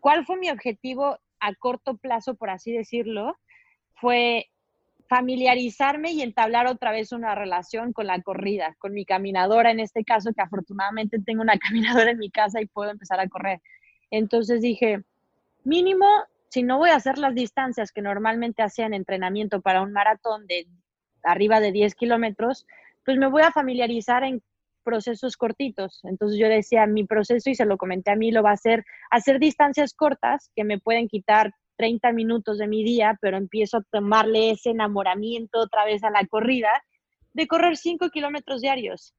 ¿cuál 0.00 0.24
fue 0.24 0.36
mi 0.36 0.50
objetivo 0.50 1.18
a 1.40 1.54
corto 1.54 1.96
plazo, 1.96 2.34
por 2.34 2.50
así 2.50 2.72
decirlo? 2.72 3.36
Fue 3.94 4.46
familiarizarme 5.08 6.12
y 6.12 6.22
entablar 6.22 6.66
otra 6.66 6.92
vez 6.92 7.12
una 7.12 7.34
relación 7.34 7.92
con 7.92 8.06
la 8.06 8.20
corrida, 8.20 8.76
con 8.78 8.92
mi 8.92 9.04
caminadora 9.04 9.70
en 9.70 9.80
este 9.80 10.04
caso, 10.04 10.32
que 10.34 10.42
afortunadamente 10.42 11.18
tengo 11.20 11.42
una 11.42 11.58
caminadora 11.58 12.10
en 12.10 12.18
mi 12.18 12.30
casa 12.30 12.60
y 12.60 12.66
puedo 12.66 12.90
empezar 12.90 13.18
a 13.20 13.28
correr. 13.28 13.60
Entonces 14.10 14.60
dije, 14.60 15.02
mínimo, 15.64 16.06
si 16.48 16.62
no 16.62 16.78
voy 16.78 16.90
a 16.90 16.96
hacer 16.96 17.18
las 17.18 17.34
distancias 17.34 17.92
que 17.92 18.02
normalmente 18.02 18.62
hacía 18.62 18.86
en 18.86 18.94
entrenamiento 18.94 19.60
para 19.60 19.82
un 19.82 19.92
maratón 19.92 20.46
de 20.46 20.66
arriba 21.22 21.60
de 21.60 21.72
10 21.72 21.94
kilómetros, 21.94 22.66
pues 23.04 23.18
me 23.18 23.28
voy 23.28 23.42
a 23.42 23.52
familiarizar 23.52 24.24
en 24.24 24.42
procesos 24.88 25.36
cortitos. 25.36 26.00
Entonces 26.04 26.38
yo 26.38 26.48
decía, 26.48 26.86
mi 26.86 27.04
proceso, 27.04 27.50
y 27.50 27.54
se 27.54 27.66
lo 27.66 27.76
comenté 27.76 28.10
a 28.10 28.16
mí, 28.16 28.30
lo 28.30 28.42
va 28.42 28.52
a 28.52 28.56
ser 28.56 28.86
hacer 29.10 29.38
distancias 29.38 29.92
cortas 29.92 30.50
que 30.56 30.64
me 30.64 30.78
pueden 30.78 31.08
quitar 31.08 31.52
30 31.76 32.12
minutos 32.12 32.56
de 32.56 32.68
mi 32.68 32.82
día, 32.82 33.18
pero 33.20 33.36
empiezo 33.36 33.76
a 33.76 33.82
tomarle 33.90 34.52
ese 34.52 34.70
enamoramiento 34.70 35.60
otra 35.60 35.84
vez 35.84 36.02
a 36.04 36.10
la 36.10 36.26
corrida, 36.26 36.70
de 37.34 37.46
correr 37.46 37.76
5 37.76 38.08
kilómetros 38.08 38.62
diarios. 38.62 39.14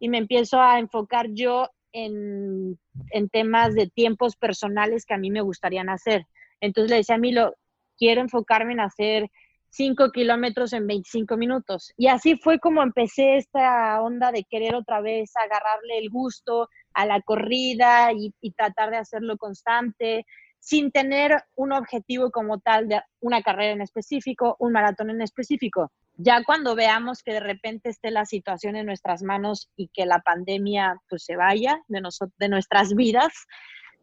Y 0.00 0.08
me 0.08 0.18
empiezo 0.18 0.60
a 0.60 0.80
enfocar 0.80 1.28
yo 1.30 1.68
en, 1.92 2.80
en, 3.10 3.28
temas 3.28 3.74
de 3.76 3.86
tiempos 3.86 4.34
personales 4.34 5.06
que 5.06 5.14
a 5.14 5.18
mí 5.18 5.30
me 5.30 5.40
gustarían 5.40 5.88
hacer. 5.88 6.26
Entonces 6.60 6.90
le 6.90 6.96
decía 6.96 7.14
a 7.14 7.18
Milo, 7.18 7.54
quiero 7.96 8.22
enfocarme 8.22 8.72
en 8.72 8.80
hacer 8.80 9.30
5 9.72 10.10
kilómetros 10.10 10.74
en 10.74 10.86
25 10.86 11.36
minutos. 11.38 11.92
Y 11.96 12.08
así 12.08 12.36
fue 12.36 12.58
como 12.58 12.82
empecé 12.82 13.36
esta 13.36 14.00
onda 14.02 14.30
de 14.30 14.44
querer 14.44 14.74
otra 14.74 15.00
vez 15.00 15.32
agarrarle 15.36 15.98
el 15.98 16.10
gusto 16.10 16.68
a 16.92 17.06
la 17.06 17.22
corrida 17.22 18.12
y, 18.12 18.32
tratar 18.52 18.90
de 18.90 18.98
hacerlo 18.98 19.38
constante 19.38 20.26
sin 20.58 20.92
tener 20.92 21.42
un 21.56 21.72
objetivo 21.72 22.30
como 22.30 22.60
tal 22.60 22.86
de 22.86 23.00
una 23.20 23.42
carrera 23.42 23.72
en 23.72 23.80
específico, 23.80 24.56
un 24.60 24.72
maratón 24.72 25.10
en 25.10 25.22
específico. 25.22 25.90
Ya 26.16 26.44
cuando 26.44 26.76
veamos 26.76 27.22
que 27.22 27.32
de 27.32 27.40
repente 27.40 27.88
esté 27.88 28.10
la 28.10 28.26
situación 28.26 28.76
en 28.76 28.86
nuestras 28.86 29.22
manos 29.22 29.70
y 29.74 29.88
que 29.88 30.04
la 30.04 30.20
pandemia 30.20 31.00
pues 31.08 31.24
se 31.24 31.34
vaya 31.34 31.80
de, 31.88 32.02
de 32.36 32.48
nuestras 32.48 32.94
vidas, 32.94 33.32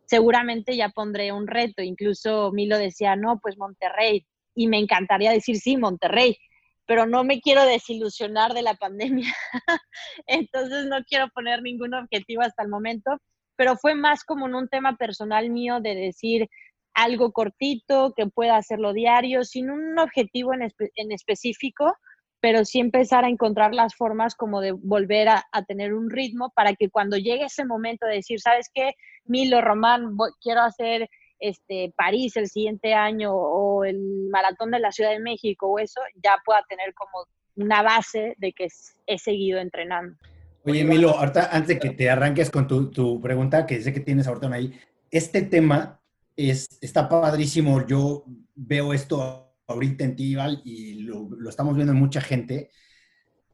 seguramente 0.05 0.75
ya 0.75 0.89
pondré 0.89 1.32
un 1.32 1.47
reto. 1.47 1.84
Incluso 1.84 2.51
Milo 2.51 2.77
decía, 2.77 3.15
no, 3.15 3.39
pues 3.39 3.58
Monterrey. 3.58 4.25
Y 4.60 4.67
me 4.67 4.78
encantaría 4.78 5.32
decir, 5.32 5.58
sí, 5.58 5.78
Monterrey, 5.78 6.38
pero 6.86 7.06
no 7.06 7.24
me 7.24 7.39
quiero 7.39 7.63
desilusionar 7.65 8.54
de 8.54 8.63
la 8.63 8.74
pandemia. 8.74 9.34
Entonces 10.28 10.88
no 10.88 11.04
quiero 11.08 11.30
poner 11.30 11.62
ningún 11.62 11.93
objetivo 11.93 12.41
hasta 12.41 12.63
el 12.63 12.69
momento 12.69 13.19
pero 13.60 13.76
fue 13.76 13.93
más 13.93 14.24
como 14.24 14.48
en 14.48 14.56
un 14.56 14.69
tema 14.69 14.95
personal 14.95 15.50
mío 15.50 15.82
de 15.82 15.93
decir 15.93 16.48
algo 16.93 17.34
cortito, 17.34 18.13
que 18.15 18.26
pueda 18.26 18.56
hacerlo 18.56 18.93
diario, 18.93 19.43
sin 19.43 19.69
un 19.69 20.00
objetivo 20.00 20.54
en, 20.54 20.62
en 20.95 21.12
específico, 21.12 21.93
pero 22.39 22.63
sí 22.63 22.80
empezar 22.80 23.26
a 23.26 23.28
encontrar 23.28 23.74
las 23.76 23.95
formas 23.95 24.36
como 24.36 24.62
de 24.62 24.72
volver 24.72 25.28
a, 25.28 25.43
tener 25.67 25.93
un 25.93 26.10
ritmo 26.10 26.54
para 26.56 26.74
que 26.74 26.89
cuando 26.89 27.17
llegue 27.17 27.43
ese 27.43 27.65
momento 27.65 28.06
de 28.06 28.15
decir, 28.15 28.39
¿sabes 28.39 28.69
qué? 28.74 28.93
Milo, 29.26 29.60
Román, 29.60 30.15
quiero 30.41 30.62
hacer 30.62 31.10
este, 31.39 31.93
París 31.95 32.36
el 32.38 32.47
siguiente 32.47 32.93
año 32.93 33.34
o 33.34 33.84
el 33.86 34.30
maratón 34.32 34.71
de 34.71 34.80
la 34.80 34.91
Ciudad 34.91 35.12
de 35.12 35.19
México 35.19 35.67
o 35.67 35.80
eso, 35.80 36.02
ya 36.23 36.38
pueda 36.45 36.63
tener 36.67 36.93
como 36.93 37.25
una 37.56 37.82
base 37.82 38.36
de 38.38 38.54
que 38.54 38.67
he 39.06 39.17
seguido 39.17 39.60
entrenando. 39.60 40.15
Oye, 40.63 40.84
Milo, 40.84 41.12
ahorita 41.12 41.49
antes 41.52 41.67
de 41.69 41.80
que 41.80 41.89
te 41.91 42.10
arranques 42.10 42.52
con 42.52 42.67
tu, 42.67 43.21
pregunta, 43.21 43.65
que 43.65 43.82
sé 43.82 43.93
que 43.93 44.02
tienes 44.02 44.28
ahorita 44.28 44.54
ahí, 44.54 44.73
este 45.10 45.41
tema 45.41 46.02
es, 46.36 46.78
está 46.82 47.08
padrísimo. 47.08 47.86
Yo 47.88 48.25
veo 48.56 48.93
esto 48.93 49.56
ahorita 49.67 50.04
en 50.04 50.15
ti, 50.15 50.36
y 50.63 50.93
lo, 51.04 51.30
estamos 51.47 51.75
viendo 51.75 51.93
en 51.93 51.99
mucha 51.99 52.21
gente, 52.21 52.69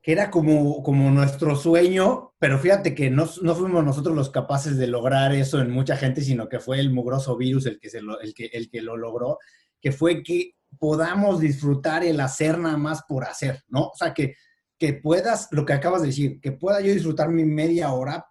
que 0.05 0.11
era 0.11 0.29
como, 0.29 0.83
como 0.83 1.09
nuestro 1.09 1.55
sueño, 1.55 2.35
pero 2.37 2.59
fíjate 2.59 2.93
que 2.93 3.09
no, 3.09 3.27
no, 3.41 3.55
fuimos 3.55 3.83
nosotros 3.83 4.15
los 4.15 4.29
capaces 4.29 4.77
de 4.77 4.85
lograr 4.85 5.33
eso 5.33 5.59
en 5.59 5.71
mucha 5.71 5.97
gente, 5.97 6.21
sino 6.21 6.47
que 6.47 6.59
fue 6.59 6.79
el 6.79 6.93
mugroso 6.93 7.35
virus 7.35 7.65
el 7.65 7.79
que, 7.79 7.89
se 7.89 8.01
lo, 8.01 8.21
el 8.21 8.35
que, 8.35 8.45
el 8.53 8.69
que 8.69 8.83
lo 8.83 8.97
logró, 8.97 9.39
que 9.81 9.91
fue 9.91 10.21
que 10.21 10.51
podamos 10.77 11.39
disfrutar 11.39 12.03
el 12.03 12.19
hacer 12.19 12.59
nada 12.59 12.77
más 12.77 13.01
por 13.07 13.23
hacer, 13.23 13.63
¿no? 13.67 13.87
O 13.87 13.95
sea, 13.95 14.13
que 14.13 14.35
que 14.77 14.93
puedas, 14.93 15.47
lo 15.51 15.65
que 15.65 15.73
acabas 15.73 16.01
de 16.01 16.07
decir, 16.09 16.39
que 16.41 16.51
pueda 16.51 16.81
yo 16.81 16.93
disfrutar 16.93 17.29
mi 17.29 17.45
media 17.45 17.93
hora 17.93 18.27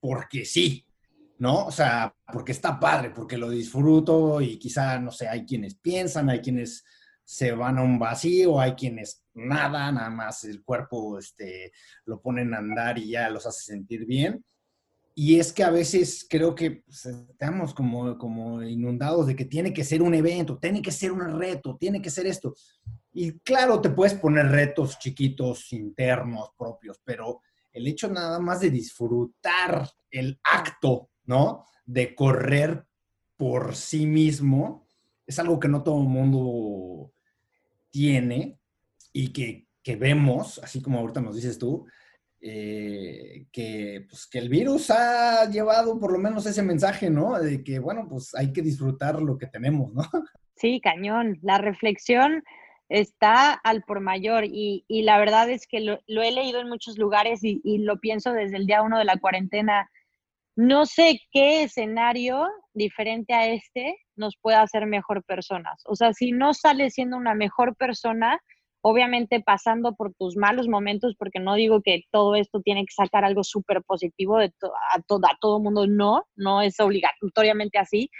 porque 0.00 0.44
sí, 0.44 0.86
¿no? 1.38 1.66
O 1.66 1.70
sea, 1.70 2.14
porque 2.32 2.52
está 2.52 2.80
padre, 2.80 3.10
porque 3.10 3.38
lo 3.38 3.50
disfruto 3.50 4.40
y 4.40 4.58
quizá, 4.58 4.98
no 4.98 5.10
sé, 5.12 5.28
hay 5.28 5.44
quienes 5.44 5.76
piensan, 5.76 6.28
hay 6.28 6.40
quienes 6.40 6.84
se 7.26 7.50
van 7.52 7.76
a 7.76 7.82
un 7.82 7.98
vacío, 7.98 8.60
hay 8.60 8.74
quienes 8.74 9.24
nada, 9.34 9.90
nada 9.90 10.10
más 10.10 10.44
el 10.44 10.62
cuerpo 10.62 11.18
este, 11.18 11.72
lo 12.04 12.22
ponen 12.22 12.54
a 12.54 12.58
andar 12.58 12.98
y 12.98 13.10
ya 13.10 13.28
los 13.30 13.46
hace 13.46 13.72
sentir 13.72 14.06
bien. 14.06 14.44
Y 15.12 15.40
es 15.40 15.52
que 15.52 15.64
a 15.64 15.70
veces 15.70 16.24
creo 16.28 16.54
que 16.54 16.82
pues, 16.86 17.06
estamos 17.06 17.74
como, 17.74 18.16
como 18.16 18.62
inundados 18.62 19.26
de 19.26 19.34
que 19.34 19.44
tiene 19.44 19.72
que 19.72 19.82
ser 19.82 20.02
un 20.02 20.14
evento, 20.14 20.56
tiene 20.58 20.80
que 20.80 20.92
ser 20.92 21.10
un 21.10 21.36
reto, 21.36 21.76
tiene 21.80 22.00
que 22.00 22.10
ser 22.10 22.26
esto. 22.26 22.54
Y 23.12 23.40
claro, 23.40 23.80
te 23.80 23.90
puedes 23.90 24.14
poner 24.14 24.46
retos 24.46 24.96
chiquitos, 24.98 25.72
internos, 25.72 26.50
propios, 26.56 27.00
pero 27.02 27.40
el 27.72 27.88
hecho 27.88 28.08
nada 28.08 28.38
más 28.38 28.60
de 28.60 28.70
disfrutar 28.70 29.90
el 30.10 30.38
acto, 30.44 31.10
¿no? 31.24 31.64
De 31.84 32.14
correr 32.14 32.86
por 33.36 33.74
sí 33.74 34.06
mismo, 34.06 34.86
es 35.26 35.40
algo 35.40 35.58
que 35.58 35.68
no 35.68 35.82
todo 35.82 36.00
el 36.00 36.08
mundo 36.08 37.12
tiene 37.96 38.58
y 39.10 39.32
que, 39.32 39.66
que 39.82 39.96
vemos, 39.96 40.58
así 40.62 40.82
como 40.82 40.98
ahorita 40.98 41.22
nos 41.22 41.34
dices 41.34 41.58
tú, 41.58 41.86
eh, 42.42 43.46
que, 43.50 44.04
pues, 44.06 44.26
que 44.26 44.38
el 44.38 44.50
virus 44.50 44.90
ha 44.90 45.48
llevado 45.50 45.98
por 45.98 46.12
lo 46.12 46.18
menos 46.18 46.44
ese 46.44 46.62
mensaje, 46.62 47.08
¿no? 47.08 47.40
De 47.40 47.64
que, 47.64 47.78
bueno, 47.78 48.06
pues 48.06 48.34
hay 48.34 48.52
que 48.52 48.60
disfrutar 48.60 49.22
lo 49.22 49.38
que 49.38 49.46
tenemos, 49.46 49.92
¿no? 49.94 50.02
Sí, 50.58 50.80
cañón. 50.80 51.38
La 51.42 51.58
reflexión 51.58 52.42
está 52.88 53.52
al 53.52 53.82
por 53.82 54.00
mayor 54.00 54.44
y, 54.46 54.86
y 54.88 55.02
la 55.02 55.18
verdad 55.18 55.50
es 55.50 55.66
que 55.66 55.80
lo, 55.80 55.98
he 56.06 56.32
leído 56.32 56.60
en 56.60 56.68
muchos 56.68 56.96
lugares 56.96 57.44
y, 57.44 57.60
y, 57.62 57.78
lo 57.78 57.98
pienso 58.00 58.32
desde 58.32 58.56
el 58.56 58.66
día 58.66 58.80
uno 58.80 58.98
de 58.98 59.04
la 59.04 59.18
cuarentena. 59.18 59.90
No 60.54 60.86
sé 60.86 61.20
qué 61.30 61.62
escenario 61.62 62.46
diferente 62.76 63.34
a 63.34 63.48
este 63.48 63.96
nos 64.14 64.36
pueda 64.40 64.62
hacer 64.62 64.86
mejor 64.86 65.24
personas. 65.24 65.82
O 65.86 65.96
sea, 65.96 66.12
si 66.12 66.32
no 66.32 66.54
sales 66.54 66.94
siendo 66.94 67.16
una 67.16 67.34
mejor 67.34 67.74
persona, 67.74 68.38
obviamente 68.82 69.40
pasando 69.40 69.94
por 69.96 70.14
tus 70.14 70.36
malos 70.36 70.68
momentos, 70.68 71.16
porque 71.18 71.40
no 71.40 71.54
digo 71.54 71.80
que 71.82 72.02
todo 72.12 72.36
esto 72.36 72.60
tiene 72.60 72.82
que 72.82 72.94
sacar 72.94 73.24
algo 73.24 73.42
súper 73.42 73.82
positivo 73.82 74.38
de 74.38 74.52
a, 74.92 75.00
todo, 75.02 75.26
a 75.26 75.36
todo 75.40 75.58
mundo, 75.58 75.86
no, 75.86 76.24
no 76.36 76.62
es 76.62 76.78
obligatoriamente 76.78 77.78
así, 77.78 78.10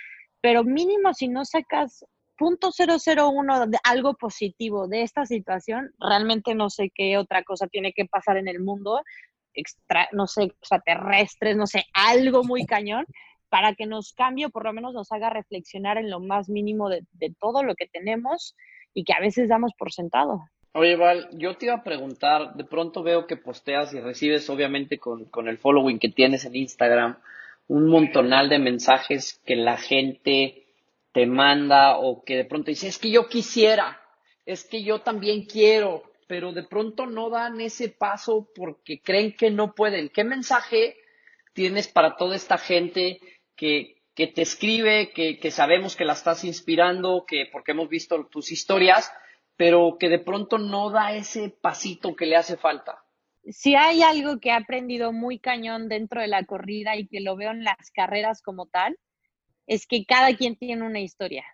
pero 0.41 0.65
mínimo 0.65 1.15
si 1.15 1.29
no 1.29 1.45
sacas 1.45 2.05
punto 2.37 2.71
.001 2.71 3.69
de 3.69 3.79
algo 3.85 4.15
positivo 4.15 4.89
de 4.89 5.03
esta 5.03 5.25
situación, 5.25 5.91
realmente 5.99 6.55
no 6.55 6.71
sé 6.71 6.91
qué 6.95 7.17
otra 7.17 7.43
cosa 7.45 7.67
tiene 7.67 7.93
que 7.93 8.07
pasar 8.07 8.37
en 8.37 8.49
el 8.49 8.61
mundo, 8.61 9.01
extra, 9.55 10.09
no 10.13 10.27
sé, 10.27 10.45
extraterrestres, 10.45 11.57
no 11.57 11.67
sé, 11.67 11.85
algo 11.95 12.45
muy 12.45 12.67
cañón, 12.67 13.07
para 13.49 13.75
que 13.75 13.87
nos 13.87 14.13
cambie 14.13 14.47
o 14.47 14.51
por 14.51 14.65
lo 14.65 14.73
menos 14.73 14.95
nos 14.95 15.13
haga 15.13 15.31
reflexionar 15.31 15.99
en 15.99 16.11
lo 16.11 16.21
más 16.21 16.49
mínimo 16.49 16.89
de, 16.89 17.05
todo 17.41 17.63
lo 17.63 17.75
que 17.75 17.87
tenemos 17.87 18.55
y 18.95 19.05
que 19.05 19.13
a 19.13 19.21
veces 19.21 19.49
damos 19.49 19.73
por 19.79 19.93
sentado. 19.93 20.41
Oye, 20.73 20.97
Val, 20.97 21.29
yo 21.33 21.57
te 21.57 21.67
iba 21.67 21.75
a 21.75 21.83
preguntar, 21.83 22.55
de 22.55 22.65
pronto 22.65 23.03
veo 23.03 23.27
que 23.27 23.37
posteas 23.37 23.95
y 23.95 24.01
recibes, 24.01 24.49
obviamente, 24.51 24.99
con, 24.99 25.25
con 25.27 25.49
el 25.49 25.59
following 25.59 25.99
que 25.99 26.11
tienes 26.11 26.45
en 26.45 26.57
Instagram, 26.57 27.17
un 27.69 27.89
montonal 27.89 28.49
de 28.49 28.59
mensajes 28.59 29.41
que 29.47 29.57
la 29.57 29.77
gente 29.77 30.67
te 31.13 31.27
manda 31.27 31.97
o 31.97 32.23
que 32.25 32.37
de 32.37 32.45
pronto 32.45 32.71
dice, 32.71 32.89
es 32.89 32.99
que 32.99 33.11
yo 33.11 33.27
quisiera, 33.27 34.01
es 34.45 34.65
que 34.65 34.83
yo 34.83 35.01
también 35.01 35.47
quiero, 35.47 36.03
pero 36.27 36.53
de 36.53 36.65
pronto 36.65 37.07
no 37.07 37.31
dan 37.31 37.61
ese 37.61 37.89
paso 37.89 38.51
porque 38.55 39.01
creen 39.01 39.35
que 39.35 39.51
no 39.51 39.75
pueden. 39.75 40.11
¿Qué 40.11 40.25
mensaje 40.25 40.97
tienes 41.55 41.89
para 41.89 42.17
toda 42.17 42.37
esta 42.37 42.59
gente 42.59 43.19
que, 43.57 43.97
te 44.15 44.43
escribe, 44.43 45.13
que, 45.13 45.39
que 45.39 45.51
sabemos 45.51 45.97
que 45.97 46.05
la 46.05 46.13
estás 46.13 46.45
inspirando, 46.45 47.25
que 47.27 47.47
porque 47.51 47.73
hemos 47.73 47.89
visto 47.89 48.27
tus 48.27 48.53
historias, 48.53 49.13
pero 49.57 49.97
que 49.99 50.09
de 50.09 50.19
pronto 50.19 50.59
no 50.59 50.91
da 50.91 51.15
ese 51.15 51.51
pasito 51.51 52.15
que 52.15 52.27
le 52.27 52.37
hace 52.37 52.57
falta? 52.57 53.03
Si 53.45 53.75
hay 53.75 54.03
algo 54.03 54.41
que 54.41 54.51
he 54.51 54.53
aprendido 54.53 55.13
muy 55.13 55.39
cañón 55.39 55.89
dentro 55.89 56.21
de 56.21 56.27
la 56.27 56.45
corrida 56.45 56.97
y 56.97 57.07
que 57.07 57.21
lo 57.21 57.37
veo 57.37 57.53
en 57.53 57.65
las 57.65 57.91
carreras 57.95 58.43
como 58.43 58.67
tal, 58.67 58.99
es 59.67 59.87
que 59.87 60.05
cada 60.05 60.35
quien 60.37 60.57
tiene 60.57 60.85
una 60.85 61.01
historia, 61.01 61.45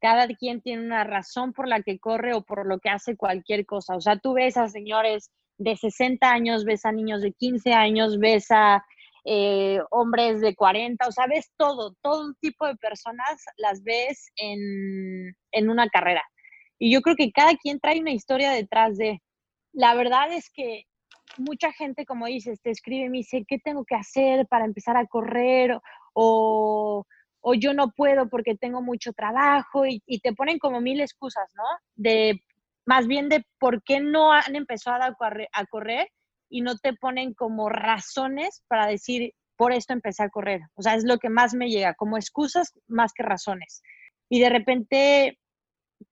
cada 0.00 0.26
quien 0.28 0.60
tiene 0.60 0.82
una 0.82 1.04
razón 1.04 1.52
por 1.52 1.66
la 1.66 1.82
que 1.82 1.98
corre 1.98 2.34
o 2.34 2.42
por 2.42 2.66
lo 2.66 2.78
que 2.78 2.90
hace 2.90 3.16
cualquier 3.16 3.66
cosa. 3.66 3.96
O 3.96 4.00
sea, 4.00 4.18
tú 4.18 4.34
ves 4.34 4.56
a 4.56 4.68
señores 4.68 5.30
de 5.56 5.76
60 5.76 6.30
años, 6.30 6.64
ves 6.64 6.84
a 6.84 6.92
niños 6.92 7.22
de 7.22 7.32
15 7.32 7.72
años, 7.72 8.18
ves 8.18 8.50
a 8.50 8.84
eh, 9.30 9.78
hombres 9.90 10.40
de 10.40 10.54
40, 10.54 11.06
o 11.06 11.12
sea, 11.12 11.26
ves 11.26 11.50
todo, 11.58 11.94
todo 12.00 12.32
tipo 12.40 12.66
de 12.66 12.76
personas 12.76 13.44
las 13.58 13.82
ves 13.82 14.30
en, 14.36 15.36
en 15.52 15.68
una 15.68 15.86
carrera. 15.88 16.22
Y 16.78 16.90
yo 16.90 17.02
creo 17.02 17.14
que 17.14 17.30
cada 17.30 17.54
quien 17.56 17.78
trae 17.78 18.00
una 18.00 18.12
historia 18.12 18.52
detrás 18.52 18.96
de. 18.96 19.20
La 19.72 19.94
verdad 19.94 20.32
es 20.32 20.48
que 20.50 20.84
mucha 21.36 21.72
gente, 21.72 22.06
como 22.06 22.24
dices, 22.24 22.58
te 22.62 22.70
escribe 22.70 23.04
y 23.04 23.10
me 23.10 23.18
dice, 23.18 23.44
¿qué 23.46 23.58
tengo 23.58 23.84
que 23.84 23.96
hacer 23.96 24.46
para 24.46 24.64
empezar 24.64 24.96
a 24.96 25.06
correr? 25.06 25.78
O, 26.14 27.04
o 27.42 27.54
yo 27.54 27.74
no 27.74 27.90
puedo 27.90 28.30
porque 28.30 28.56
tengo 28.56 28.80
mucho 28.80 29.12
trabajo 29.12 29.84
y, 29.84 30.00
te 30.22 30.32
ponen 30.32 30.58
como 30.58 30.80
mil 30.80 31.02
excusas, 31.02 31.50
¿no? 31.54 31.64
De 31.96 32.42
más 32.86 33.06
bien 33.06 33.28
de 33.28 33.44
por 33.58 33.82
qué 33.82 34.00
no 34.00 34.32
han 34.32 34.56
empezado 34.56 35.02
a 35.04 35.66
correr 35.66 36.08
y 36.48 36.62
no 36.62 36.76
te 36.76 36.94
ponen 36.94 37.34
como 37.34 37.68
razones 37.68 38.62
para 38.68 38.86
decir, 38.86 39.32
por 39.56 39.72
esto 39.72 39.92
empecé 39.92 40.22
a 40.22 40.30
correr. 40.30 40.60
O 40.74 40.82
sea, 40.82 40.94
es 40.94 41.04
lo 41.04 41.18
que 41.18 41.30
más 41.30 41.54
me 41.54 41.68
llega, 41.68 41.94
como 41.94 42.16
excusas 42.16 42.72
más 42.86 43.12
que 43.12 43.22
razones. 43.22 43.82
Y 44.28 44.40
de 44.40 44.50
repente 44.50 45.38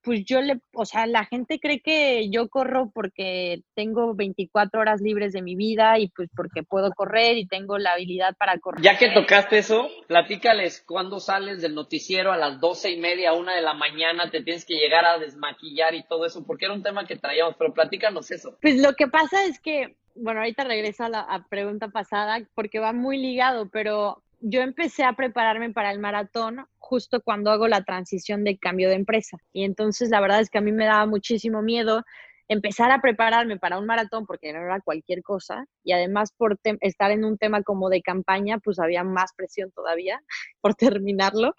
pues 0.03 0.25
yo 0.25 0.41
le, 0.41 0.61
o 0.75 0.85
sea, 0.85 1.07
la 1.07 1.25
gente 1.25 1.59
cree 1.61 1.81
que 1.81 2.29
yo 2.31 2.49
corro 2.49 2.91
porque 2.93 3.63
tengo 3.75 4.15
24 4.15 4.81
horas 4.81 5.01
libres 5.01 5.33
de 5.33 5.43
mi 5.43 5.55
vida 5.55 5.99
y 5.99 6.09
pues 6.09 6.29
porque 6.35 6.63
puedo 6.63 6.93
correr 6.93 7.37
y 7.37 7.47
tengo 7.47 7.79
la 7.79 7.93
habilidad 7.93 8.35
para 8.37 8.59
correr. 8.59 8.83
Ya 8.83 8.99
que 8.99 9.11
tocaste 9.11 9.59
eso, 9.59 9.89
platícales 10.09 10.83
cuándo 10.87 11.21
sales 11.21 11.63
del 11.63 11.75
noticiero 11.75 12.33
a 12.33 12.37
las 12.37 12.61
doce 12.61 12.91
y 12.91 12.99
media, 12.99 13.33
una 13.33 13.55
de 13.55 13.63
la 13.63 13.75
mañana, 13.75 14.31
te 14.31 14.43
tienes 14.43 14.65
que 14.65 14.75
llegar 14.75 15.05
a 15.05 15.19
desmaquillar 15.19 15.95
y 15.95 16.05
todo 16.05 16.27
eso, 16.27 16.45
porque 16.45 16.67
era 16.67 16.75
un 16.75 16.83
tema 16.83 17.07
que 17.07 17.17
traíamos, 17.17 17.55
pero 17.59 17.73
platícanos 17.73 18.31
eso. 18.31 18.57
Pues 18.61 18.81
lo 18.81 18.95
que 18.95 19.07
pasa 19.07 19.45
es 19.45 19.61
que, 19.61 19.97
bueno, 20.17 20.41
ahorita 20.41 20.65
regreso 20.65 21.05
a 21.05 21.09
la 21.09 21.47
pregunta 21.49 21.89
pasada 21.89 22.41
porque 22.55 22.79
va 22.79 22.93
muy 22.93 23.19
ligado, 23.19 23.69
pero 23.69 24.23
yo 24.41 24.61
empecé 24.61 25.05
a 25.05 25.15
prepararme 25.15 25.73
para 25.73 25.91
el 25.91 25.99
maratón 25.99 26.67
justo 26.79 27.21
cuando 27.21 27.51
hago 27.51 27.69
la 27.69 27.85
transición 27.85 28.45
de 28.45 28.59
cambio 28.59 28.89
de 28.89 28.95
empresa. 28.95 29.39
Y 29.53 29.65
entonces 29.65 30.11
la 30.11 30.21
verdad 30.21 30.41
es 30.41 30.51
que 30.51 30.59
a 30.59 30.63
mí 30.63 30.73
me 30.73 30.87
daba 30.87 31.07
muchísimo 31.07 31.63
miedo 31.63 32.05
empezar 32.49 32.93
a 32.93 33.01
prepararme 33.01 33.59
para 33.59 33.79
un 33.79 33.87
maratón 33.87 34.25
porque 34.25 34.53
no 34.53 34.61
era 34.61 34.81
cualquier 34.81 35.23
cosa 35.23 35.67
y 35.83 35.93
además 35.93 36.33
por 36.37 36.59
estar 36.81 37.11
en 37.11 37.25
un 37.25 37.39
tema 37.39 37.63
como 37.63 37.89
de 37.89 38.03
campaña, 38.03 38.59
pues 38.59 38.79
había 38.79 39.03
más 39.03 39.33
presión 39.35 39.73
todavía 39.73 40.23
por 40.61 40.75
terminarlo. 40.75 41.55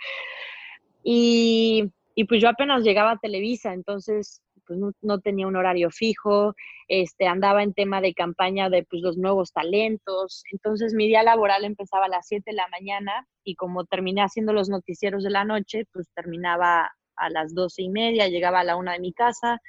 Y, 1.04 1.92
y 2.16 2.26
pues 2.26 2.42
yo 2.42 2.50
apenas 2.50 2.84
llegaba 2.84 3.12
a 3.12 3.18
Televisa, 3.18 3.74
entonces 3.74 4.42
pues 4.68 4.80
no, 5.02 5.20
tenía 5.20 5.48
un 5.48 5.56
horario 5.56 5.90
fijo, 5.90 6.54
este, 6.88 7.28
andaba 7.28 7.64
en 7.64 7.74
tema 7.74 8.02
de 8.02 8.14
campaña 8.14 8.70
de 8.70 8.84
pues, 8.84 9.02
los 9.02 9.18
nuevos 9.18 9.52
talentos, 9.54 10.44
entonces 10.52 10.94
mi 10.94 11.08
día 11.08 11.24
laboral 11.24 11.64
empezaba 11.64 12.06
a 12.06 12.10
las 12.10 12.28
7 12.28 12.52
de 12.52 12.58
la 12.58 12.68
mañana 12.68 13.28
y 13.44 13.56
como 13.56 13.86
terminé 13.86 14.22
haciendo 14.22 14.54
los 14.54 14.70
noticieros 14.70 15.24
de 15.24 15.30
la 15.32 15.46
noche, 15.46 15.86
pues 15.94 16.08
terminaba 16.14 16.92
a 17.16 17.30
las 17.30 17.56
doce 17.56 17.84
y 17.84 17.90
media, 17.90 18.28
llegaba 18.28 18.60
a 18.60 18.64
la 18.64 18.76
una 18.76 18.94
de 18.94 19.00
mi 19.00 19.14
casa, 19.14 19.60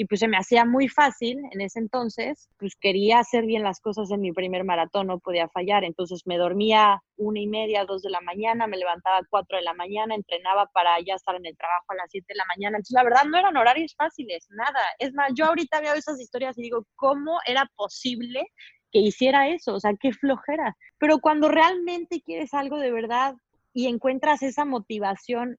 y 0.00 0.04
pues 0.04 0.20
se 0.20 0.28
me 0.28 0.36
hacía 0.36 0.64
muy 0.64 0.86
fácil 0.86 1.40
en 1.50 1.60
ese 1.60 1.80
entonces, 1.80 2.48
pues 2.56 2.76
quería 2.80 3.18
hacer 3.18 3.44
bien 3.44 3.64
las 3.64 3.80
cosas 3.80 4.12
en 4.12 4.20
mi 4.20 4.30
primer 4.30 4.62
maratón, 4.62 5.08
no 5.08 5.18
podía 5.18 5.48
fallar, 5.48 5.82
entonces 5.82 6.22
me 6.24 6.38
dormía 6.38 7.02
una 7.16 7.40
y 7.40 7.48
media, 7.48 7.84
dos 7.84 8.02
de 8.02 8.10
la 8.10 8.20
mañana, 8.20 8.68
me 8.68 8.76
levantaba 8.76 9.16
a 9.16 9.26
cuatro 9.28 9.58
de 9.58 9.64
la 9.64 9.74
mañana, 9.74 10.14
entrenaba 10.14 10.66
para 10.72 11.00
ya 11.04 11.16
estar 11.16 11.34
en 11.34 11.44
el 11.46 11.56
trabajo 11.56 11.84
a 11.88 11.96
las 11.96 12.12
siete 12.12 12.26
de 12.28 12.36
la 12.36 12.44
mañana, 12.44 12.76
entonces 12.76 12.94
la 12.94 13.02
verdad 13.02 13.24
no 13.24 13.38
eran 13.38 13.56
horarios 13.56 13.96
fáciles, 13.96 14.46
nada, 14.50 14.78
es 15.00 15.12
más, 15.14 15.32
yo 15.34 15.46
ahorita 15.46 15.80
veo 15.80 15.94
esas 15.94 16.20
historias 16.20 16.56
y 16.58 16.62
digo, 16.62 16.86
¿cómo 16.94 17.40
era 17.44 17.68
posible 17.74 18.46
que 18.92 19.00
hiciera 19.00 19.48
eso? 19.48 19.74
O 19.74 19.80
sea, 19.80 19.94
qué 20.00 20.12
flojera, 20.12 20.76
pero 20.98 21.18
cuando 21.18 21.48
realmente 21.48 22.22
quieres 22.24 22.54
algo 22.54 22.78
de 22.78 22.92
verdad 22.92 23.34
y 23.72 23.88
encuentras 23.88 24.44
esa 24.44 24.64
motivación 24.64 25.56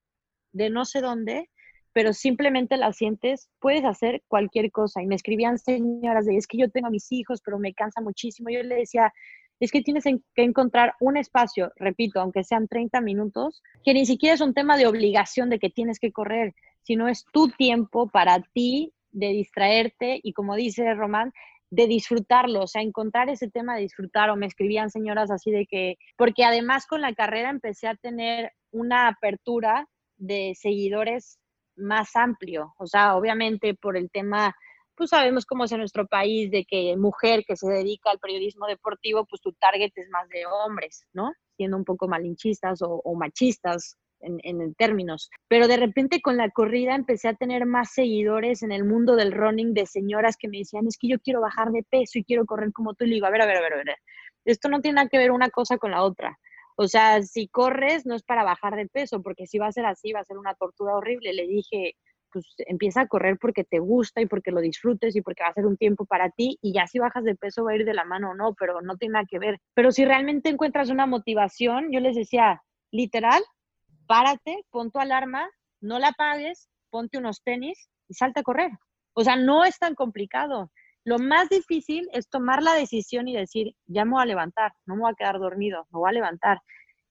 de 0.53 0.69
no 0.69 0.85
sé 0.85 1.01
dónde, 1.01 1.49
pero 1.93 2.13
simplemente 2.13 2.77
la 2.77 2.93
sientes, 2.93 3.49
puedes 3.59 3.83
hacer 3.85 4.21
cualquier 4.27 4.71
cosa. 4.71 5.01
Y 5.01 5.07
me 5.07 5.15
escribían 5.15 5.57
señoras 5.57 6.25
de, 6.25 6.37
es 6.37 6.47
que 6.47 6.57
yo 6.57 6.69
tengo 6.69 6.89
mis 6.89 7.11
hijos, 7.11 7.41
pero 7.43 7.59
me 7.59 7.73
cansa 7.73 8.01
muchísimo. 8.01 8.49
Yo 8.49 8.63
le 8.63 8.75
decía, 8.75 9.13
es 9.59 9.71
que 9.71 9.81
tienes 9.81 10.03
que 10.03 10.43
encontrar 10.43 10.93
un 10.99 11.17
espacio, 11.17 11.71
repito, 11.75 12.21
aunque 12.21 12.43
sean 12.43 12.67
30 12.67 13.01
minutos, 13.01 13.61
que 13.83 13.93
ni 13.93 14.05
siquiera 14.05 14.35
es 14.35 14.41
un 14.41 14.53
tema 14.53 14.77
de 14.77 14.87
obligación 14.87 15.49
de 15.49 15.59
que 15.59 15.69
tienes 15.69 15.99
que 15.99 16.11
correr, 16.11 16.53
sino 16.83 17.07
es 17.07 17.25
tu 17.33 17.49
tiempo 17.49 18.07
para 18.07 18.41
ti 18.53 18.93
de 19.11 19.29
distraerte 19.29 20.19
y 20.23 20.33
como 20.33 20.55
dice 20.55 20.93
Román, 20.93 21.33
de 21.71 21.87
disfrutarlo, 21.87 22.61
o 22.61 22.67
sea, 22.67 22.81
encontrar 22.81 23.29
ese 23.29 23.49
tema 23.49 23.75
de 23.75 23.81
disfrutar, 23.81 24.29
o 24.29 24.35
me 24.35 24.47
escribían 24.47 24.89
señoras 24.89 25.29
así 25.29 25.51
de 25.51 25.67
que, 25.67 25.97
porque 26.17 26.43
además 26.43 26.87
con 26.87 27.01
la 27.01 27.13
carrera 27.13 27.49
empecé 27.49 27.87
a 27.87 27.95
tener 27.95 28.53
una 28.71 29.07
apertura 29.07 29.87
de 30.17 30.55
seguidores 30.55 31.37
más 31.79 32.15
amplio. 32.15 32.73
O 32.77 32.87
sea, 32.87 33.15
obviamente 33.15 33.73
por 33.73 33.97
el 33.97 34.09
tema, 34.11 34.55
pues 34.95 35.11
sabemos 35.11 35.45
cómo 35.45 35.63
es 35.63 35.71
en 35.71 35.79
nuestro 35.79 36.07
país, 36.07 36.51
de 36.51 36.65
que 36.65 36.95
mujer 36.97 37.43
que 37.47 37.55
se 37.55 37.67
dedica 37.67 38.11
al 38.11 38.19
periodismo 38.19 38.67
deportivo, 38.67 39.25
pues 39.25 39.41
tu 39.41 39.53
target 39.53 39.91
es 39.95 40.09
más 40.09 40.27
de 40.29 40.45
hombres, 40.45 41.05
¿no? 41.13 41.31
Siendo 41.55 41.77
un 41.77 41.85
poco 41.85 42.07
malinchistas 42.07 42.79
o, 42.81 43.15
machistas 43.15 43.97
en, 44.21 44.39
en, 44.43 44.73
términos. 44.75 45.29
Pero 45.47 45.67
de 45.67 45.77
repente 45.77 46.21
con 46.21 46.37
la 46.37 46.49
corrida 46.49 46.95
empecé 46.95 47.29
a 47.29 47.35
tener 47.35 47.65
más 47.65 47.93
seguidores 47.93 48.63
en 48.63 48.71
el 48.71 48.83
mundo 48.83 49.15
del 49.15 49.31
running 49.31 49.73
de 49.73 49.85
señoras 49.85 50.35
que 50.37 50.49
me 50.49 50.59
decían, 50.59 50.87
es 50.87 50.97
que 50.97 51.07
yo 51.07 51.19
quiero 51.19 51.41
bajar 51.41 51.71
de 51.71 51.83
peso 51.83 52.19
y 52.19 52.23
quiero 52.23 52.45
correr 52.45 52.71
como 52.73 52.93
tú. 52.93 53.05
Y 53.05 53.07
le 53.07 53.13
digo, 53.15 53.27
a 53.27 53.31
ver, 53.31 53.41
a 53.41 53.45
ver, 53.45 53.57
a 53.57 53.61
ver, 53.61 53.73
a 53.73 53.77
ver. 53.77 53.95
Esto 54.45 54.69
no 54.69 54.81
tiene 54.81 54.95
nada 54.95 55.09
que 55.09 55.17
ver 55.17 55.31
una 55.31 55.49
cosa 55.49 55.77
con 55.77 55.91
la 55.91 56.03
otra. 56.03 56.37
O 56.81 56.87
sea, 56.87 57.21
si 57.23 57.49
corres 57.49 58.05
no 58.05 58.15
es 58.15 58.23
para 58.23 58.45
bajar 58.45 58.77
de 58.77 58.87
peso, 58.87 59.21
porque 59.21 59.47
si 59.47 59.57
va 59.59 59.67
a 59.67 59.71
ser 59.73 59.85
así, 59.85 60.13
va 60.13 60.21
a 60.21 60.23
ser 60.23 60.37
una 60.37 60.53
tortura 60.53 60.95
horrible. 60.95 61.33
Le 61.33 61.45
dije, 61.45 61.97
pues 62.31 62.45
empieza 62.59 63.01
a 63.01 63.07
correr 63.09 63.37
porque 63.37 63.65
te 63.65 63.79
gusta 63.79 64.21
y 64.21 64.27
porque 64.27 64.51
lo 64.51 64.61
disfrutes 64.61 65.13
y 65.13 65.21
porque 65.21 65.43
va 65.43 65.49
a 65.49 65.53
ser 65.53 65.65
un 65.65 65.75
tiempo 65.75 66.05
para 66.05 66.29
ti 66.29 66.57
y 66.61 66.71
ya 66.71 66.87
si 66.87 66.97
bajas 66.97 67.25
de 67.25 67.35
peso 67.35 67.65
va 67.65 67.71
a 67.71 67.75
ir 67.75 67.83
de 67.83 67.93
la 67.93 68.05
mano 68.05 68.29
o 68.29 68.33
no, 68.33 68.53
pero 68.53 68.79
no 68.79 68.95
tiene 68.95 69.15
nada 69.15 69.25
que 69.29 69.39
ver. 69.39 69.59
Pero 69.73 69.91
si 69.91 70.05
realmente 70.05 70.47
encuentras 70.47 70.89
una 70.89 71.05
motivación, 71.05 71.91
yo 71.91 71.99
les 71.99 72.15
decía, 72.15 72.61
literal, 72.91 73.43
párate, 74.07 74.63
pon 74.69 74.89
tu 74.89 74.99
alarma, 74.99 75.49
no 75.81 75.99
la 75.99 76.09
apagues, 76.09 76.69
ponte 76.89 77.17
unos 77.17 77.43
tenis 77.43 77.89
y 78.07 78.13
salta 78.13 78.39
a 78.39 78.43
correr. 78.43 78.71
O 79.11 79.25
sea, 79.25 79.35
no 79.35 79.65
es 79.65 79.77
tan 79.79 79.95
complicado. 79.95 80.71
Lo 81.09 81.17
más 81.17 81.49
difícil 81.49 82.07
es 82.13 82.29
tomar 82.29 82.61
la 82.61 82.75
decisión 82.75 83.27
y 83.27 83.35
decir, 83.35 83.73
ya 83.87 84.05
me 84.05 84.11
voy 84.11 84.21
a 84.21 84.27
levantar, 84.27 84.73
no 84.85 84.93
me 84.93 85.01
voy 85.01 85.11
a 85.11 85.15
quedar 85.15 85.39
dormido, 85.39 85.87
me 85.91 85.97
voy 85.97 86.07
a 86.07 86.13
levantar. 86.13 86.59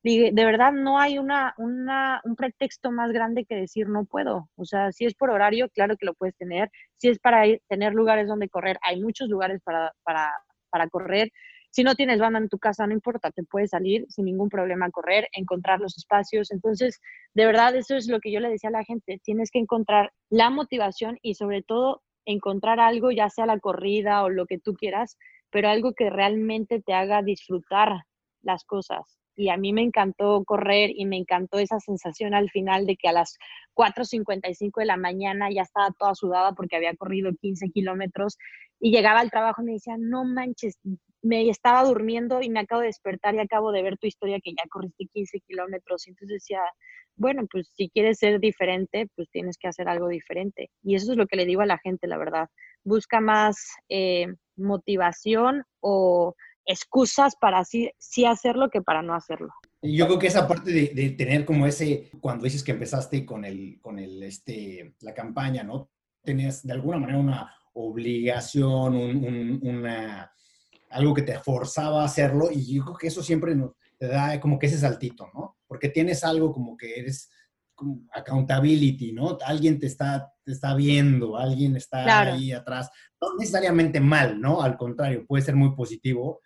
de 0.04 0.30
verdad 0.44 0.70
no 0.70 1.00
hay 1.00 1.18
una, 1.18 1.52
un 1.56 2.36
pretexto 2.36 2.92
más 2.92 3.10
grande 3.10 3.44
que 3.44 3.56
decir 3.56 3.88
no 3.88 4.04
puedo. 4.04 4.50
O 4.54 4.64
sea, 4.64 4.92
si 4.92 5.04
es 5.04 5.14
por 5.14 5.30
horario, 5.30 5.68
claro 5.70 5.96
que 5.96 6.06
lo 6.06 6.14
puedes 6.14 6.36
tener. 6.36 6.70
Si 6.96 7.08
es 7.08 7.18
para 7.18 7.42
tener 7.68 7.92
lugares 7.92 8.28
donde 8.28 8.48
correr, 8.48 8.78
hay 8.82 9.00
muchos 9.00 9.28
lugares 9.28 9.60
para, 9.64 9.92
para, 10.04 10.30
para 10.70 10.88
correr. 10.88 11.32
Si 11.70 11.82
no 11.82 11.96
tienes 11.96 12.20
banda 12.20 12.38
en 12.38 12.48
tu 12.48 12.58
casa, 12.60 12.86
no 12.86 12.92
importa, 12.92 13.32
te 13.32 13.42
puedes 13.42 13.70
salir 13.70 14.06
sin 14.10 14.26
ningún 14.26 14.48
problema 14.48 14.86
a 14.86 14.90
correr, 14.92 15.26
encontrar 15.32 15.80
los 15.80 15.98
espacios. 15.98 16.52
Entonces, 16.52 17.00
de 17.34 17.46
verdad, 17.46 17.74
eso 17.74 17.96
es 17.96 18.06
lo 18.06 18.20
que 18.20 18.30
yo 18.30 18.38
le 18.38 18.48
decía 18.48 18.68
a 18.68 18.78
la 18.78 18.84
gente, 18.84 19.20
tienes 19.24 19.50
que 19.50 19.58
encontrar 19.58 20.12
la 20.30 20.50
motivación 20.50 21.18
y 21.20 21.34
sobre 21.34 21.62
todo 21.62 22.02
encontrar 22.28 22.80
algo, 22.80 23.10
ya 23.10 23.28
sea 23.30 23.46
la 23.46 23.58
corrida 23.60 24.22
o 24.24 24.28
lo 24.30 24.46
que 24.46 24.58
tú 24.58 24.74
quieras, 24.74 25.16
pero 25.50 25.68
algo 25.68 25.94
que 25.94 26.10
realmente 26.10 26.80
te 26.82 26.94
haga 26.94 27.22
disfrutar 27.22 28.02
las 28.42 28.64
cosas. 28.64 29.18
Y 29.38 29.50
a 29.50 29.56
mí 29.56 29.72
me 29.72 29.82
encantó 29.82 30.42
correr 30.44 30.90
y 30.92 31.06
me 31.06 31.16
encantó 31.16 31.60
esa 31.60 31.78
sensación 31.78 32.34
al 32.34 32.50
final 32.50 32.86
de 32.86 32.96
que 32.96 33.08
a 33.08 33.12
las 33.12 33.38
4.55 33.76 34.80
de 34.80 34.84
la 34.84 34.96
mañana 34.96 35.48
ya 35.48 35.62
estaba 35.62 35.92
toda 35.96 36.16
sudada 36.16 36.54
porque 36.54 36.74
había 36.74 36.96
corrido 36.96 37.30
15 37.40 37.70
kilómetros 37.70 38.36
y 38.80 38.90
llegaba 38.90 39.20
al 39.20 39.30
trabajo 39.30 39.62
y 39.62 39.66
me 39.66 39.72
decía, 39.74 39.94
no 39.96 40.24
manches, 40.24 40.80
me 41.22 41.48
estaba 41.48 41.84
durmiendo 41.84 42.42
y 42.42 42.50
me 42.50 42.58
acabo 42.58 42.80
de 42.80 42.88
despertar 42.88 43.36
y 43.36 43.38
acabo 43.38 43.70
de 43.70 43.82
ver 43.82 43.96
tu 43.96 44.08
historia 44.08 44.40
que 44.42 44.50
ya 44.50 44.68
corriste 44.68 45.06
15 45.06 45.38
kilómetros. 45.46 46.08
Y 46.08 46.10
entonces 46.10 46.34
decía, 46.34 46.60
bueno, 47.14 47.46
pues 47.48 47.70
si 47.76 47.90
quieres 47.90 48.18
ser 48.18 48.40
diferente, 48.40 49.06
pues 49.14 49.30
tienes 49.30 49.56
que 49.56 49.68
hacer 49.68 49.88
algo 49.88 50.08
diferente. 50.08 50.70
Y 50.82 50.96
eso 50.96 51.12
es 51.12 51.16
lo 51.16 51.28
que 51.28 51.36
le 51.36 51.46
digo 51.46 51.60
a 51.60 51.66
la 51.66 51.78
gente, 51.78 52.08
la 52.08 52.18
verdad. 52.18 52.48
Busca 52.82 53.20
más 53.20 53.56
eh, 53.88 54.26
motivación 54.56 55.62
o 55.78 56.34
excusas 56.68 57.34
para 57.34 57.64
sí, 57.64 57.90
sí 57.98 58.26
hacerlo 58.26 58.68
que 58.68 58.82
para 58.82 59.02
no 59.02 59.14
hacerlo. 59.14 59.48
Yo 59.80 60.06
creo 60.06 60.18
que 60.18 60.26
esa 60.26 60.46
parte 60.46 60.70
de, 60.70 61.10
tener 61.10 61.44
como 61.44 61.66
ese, 61.66 62.10
cuando 62.20 62.44
dices 62.44 62.62
que 62.62 62.72
empezaste 62.72 63.24
con 63.24 63.44
el, 63.44 63.80
con 63.80 63.98
el, 63.98 64.22
este, 64.22 64.94
la 65.00 65.14
campaña, 65.14 65.62
¿no? 65.62 65.90
Tenías 66.22 66.64
de 66.66 66.72
alguna 66.74 66.98
manera 66.98 67.18
una 67.18 67.54
obligación, 67.72 68.94
una, 69.62 70.30
algo 70.90 71.14
que 71.14 71.22
te 71.22 71.38
forzaba 71.38 72.02
a 72.02 72.06
hacerlo 72.06 72.50
y 72.52 72.74
yo 72.74 72.84
creo 72.84 72.96
que 72.96 73.06
eso 73.06 73.22
siempre 73.22 73.54
nos, 73.54 73.72
te 73.96 74.06
da 74.06 74.38
como 74.38 74.58
que 74.58 74.66
ese 74.66 74.78
saltito, 74.78 75.30
¿no? 75.32 75.56
Porque 75.66 75.88
tienes 75.88 76.22
algo 76.22 76.52
como 76.52 76.76
que 76.76 77.00
eres 77.00 77.30
como 77.74 78.02
accountability, 78.12 79.12
¿no? 79.12 79.38
Alguien 79.46 79.78
te 79.78 79.86
está, 79.86 80.32
te 80.44 80.52
está 80.52 80.74
viendo, 80.74 81.36
alguien 81.36 81.76
está 81.76 82.32
ahí 82.32 82.52
atrás. 82.52 82.90
No 83.20 83.36
necesariamente 83.38 84.00
mal, 84.00 84.40
¿no? 84.40 84.60
Al 84.60 84.76
contrario, 84.76 85.24
puede 85.26 85.44
ser 85.44 85.54
muy 85.54 85.74
positivo, 85.74 86.40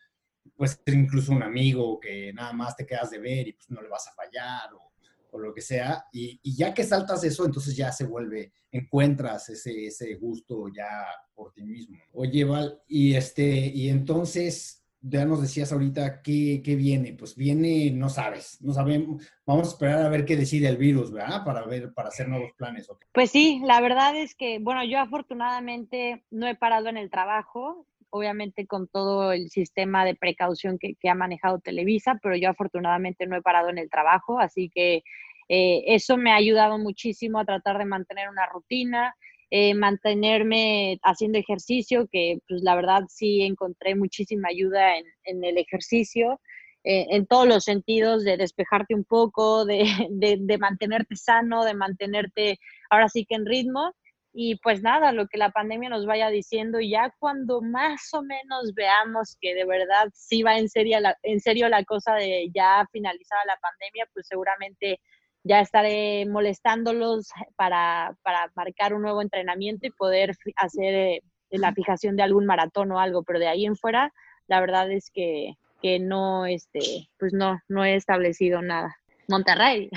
puede 0.56 0.72
ser 0.72 0.94
incluso 0.94 1.32
un 1.32 1.42
amigo 1.42 1.98
que 2.00 2.32
nada 2.32 2.52
más 2.52 2.76
te 2.76 2.86
quedas 2.86 3.10
de 3.10 3.18
ver 3.18 3.48
y 3.48 3.52
pues 3.52 3.70
no 3.70 3.82
le 3.82 3.88
vas 3.88 4.06
a 4.08 4.12
fallar 4.12 4.72
o, 4.74 4.92
o 5.32 5.38
lo 5.38 5.52
que 5.52 5.60
sea. 5.60 6.04
Y, 6.12 6.38
y, 6.42 6.56
ya 6.56 6.72
que 6.72 6.84
saltas 6.84 7.24
eso, 7.24 7.44
entonces 7.44 7.76
ya 7.76 7.90
se 7.90 8.06
vuelve, 8.06 8.52
encuentras 8.70 9.48
ese, 9.48 9.86
ese 9.86 10.14
gusto 10.14 10.68
ya 10.68 11.06
por 11.34 11.52
ti 11.52 11.62
mismo. 11.62 11.98
Oye, 12.12 12.44
Val, 12.44 12.80
y, 12.86 13.14
este, 13.14 13.44
y 13.44 13.88
entonces 13.88 14.82
ya 15.02 15.24
nos 15.24 15.42
decías 15.42 15.72
ahorita 15.72 16.22
qué, 16.22 16.62
qué, 16.64 16.76
viene. 16.76 17.14
Pues 17.14 17.34
viene, 17.34 17.90
no 17.90 18.08
sabes, 18.08 18.60
no 18.62 18.72
sabemos. 18.72 19.26
Vamos 19.44 19.68
a 19.68 19.70
esperar 19.72 20.02
a 20.02 20.08
ver 20.08 20.24
qué 20.24 20.36
decide 20.36 20.68
el 20.68 20.76
virus, 20.76 21.10
¿verdad? 21.10 21.44
Para 21.44 21.64
ver, 21.66 21.92
para 21.92 22.08
hacer 22.08 22.28
nuevos 22.28 22.52
planes. 22.56 22.88
Pues 23.12 23.30
sí, 23.30 23.60
la 23.64 23.80
verdad 23.80 24.16
es 24.16 24.34
que, 24.34 24.58
bueno, 24.60 24.84
yo 24.84 25.00
afortunadamente 25.00 26.24
no 26.30 26.46
he 26.46 26.54
parado 26.54 26.88
en 26.88 26.96
el 26.96 27.10
trabajo, 27.10 27.86
obviamente 28.12 28.66
con 28.66 28.88
todo 28.88 29.32
el 29.32 29.48
sistema 29.50 30.04
de 30.04 30.14
precaución 30.14 30.78
que, 30.78 30.96
ha 31.08 31.14
manejado 31.14 31.58
Televisa, 31.58 32.18
pero 32.22 32.36
yo 32.36 32.50
afortunadamente 32.50 33.26
no 33.26 33.36
he 33.36 33.42
parado 33.42 33.70
en 33.70 33.78
el 33.78 33.90
trabajo, 33.90 34.38
así 34.38 34.70
que 34.72 35.02
eh, 35.48 35.82
eso 35.86 36.16
me 36.16 36.30
ha 36.30 36.36
ayudado 36.36 36.78
muchísimo 36.78 37.38
a 37.38 37.44
tratar 37.44 37.78
de 37.78 37.86
mantener 37.86 38.28
una 38.28 38.46
rutina. 38.46 39.14
Eh, 39.54 39.74
mantenerme 39.74 40.98
haciendo 41.02 41.38
ejercicio, 41.38 42.08
que 42.10 42.38
pues 42.48 42.62
la 42.62 42.74
verdad 42.74 43.02
sí 43.08 43.42
encontré 43.42 43.94
muchísima 43.94 44.48
ayuda 44.48 44.96
en, 44.96 45.04
en 45.24 45.44
el 45.44 45.58
ejercicio, 45.58 46.40
eh, 46.84 47.06
en 47.10 47.26
todos 47.26 47.46
los 47.46 47.64
sentidos, 47.64 48.24
de 48.24 48.36
despejarte 48.36 48.94
un 48.94 49.04
poco, 49.04 49.64
de, 49.64 49.84
de, 50.10 50.38
de, 50.40 50.58
mantenerte 50.58 51.16
sano, 51.16 51.64
de 51.64 51.74
mantenerte 51.74 52.58
ahora 52.90 53.08
sí 53.08 53.24
que 53.26 53.34
en 53.34 53.46
ritmo. 53.46 53.94
Y 54.34 54.56
pues 54.56 54.82
nada, 54.82 55.12
lo 55.12 55.26
que 55.28 55.36
la 55.36 55.50
pandemia 55.50 55.90
nos 55.90 56.06
vaya 56.06 56.28
diciendo, 56.30 56.80
ya 56.80 57.14
cuando 57.18 57.60
más 57.60 58.08
o 58.14 58.22
menos 58.22 58.72
veamos 58.74 59.36
que 59.40 59.54
de 59.54 59.66
verdad 59.66 60.08
sí 60.14 60.42
va 60.42 60.56
en 60.58 60.70
serio 60.70 61.00
la, 61.00 61.16
en 61.22 61.40
serio 61.40 61.68
la 61.68 61.84
cosa 61.84 62.14
de 62.14 62.48
ya 62.54 62.86
finalizada 62.92 63.42
la 63.46 63.58
pandemia, 63.58 64.08
pues 64.14 64.26
seguramente 64.26 65.00
ya 65.44 65.60
estaré 65.60 66.24
molestándolos 66.26 67.28
para, 67.56 68.16
para, 68.22 68.50
marcar 68.54 68.94
un 68.94 69.02
nuevo 69.02 69.20
entrenamiento 69.20 69.86
y 69.86 69.90
poder 69.90 70.34
hacer 70.56 70.94
eh, 70.94 71.22
la 71.50 71.72
fijación 71.74 72.16
de 72.16 72.22
algún 72.22 72.46
maratón 72.46 72.92
o 72.92 73.00
algo, 73.00 73.24
pero 73.24 73.38
de 73.38 73.48
ahí 73.48 73.66
en 73.66 73.76
fuera, 73.76 74.12
la 74.46 74.60
verdad 74.60 74.90
es 74.90 75.10
que, 75.12 75.54
que 75.82 75.98
no, 75.98 76.46
este, 76.46 77.08
pues 77.18 77.34
no, 77.34 77.60
no 77.68 77.84
he 77.84 77.96
establecido 77.96 78.62
nada. 78.62 78.96
Monterrey. 79.32 79.90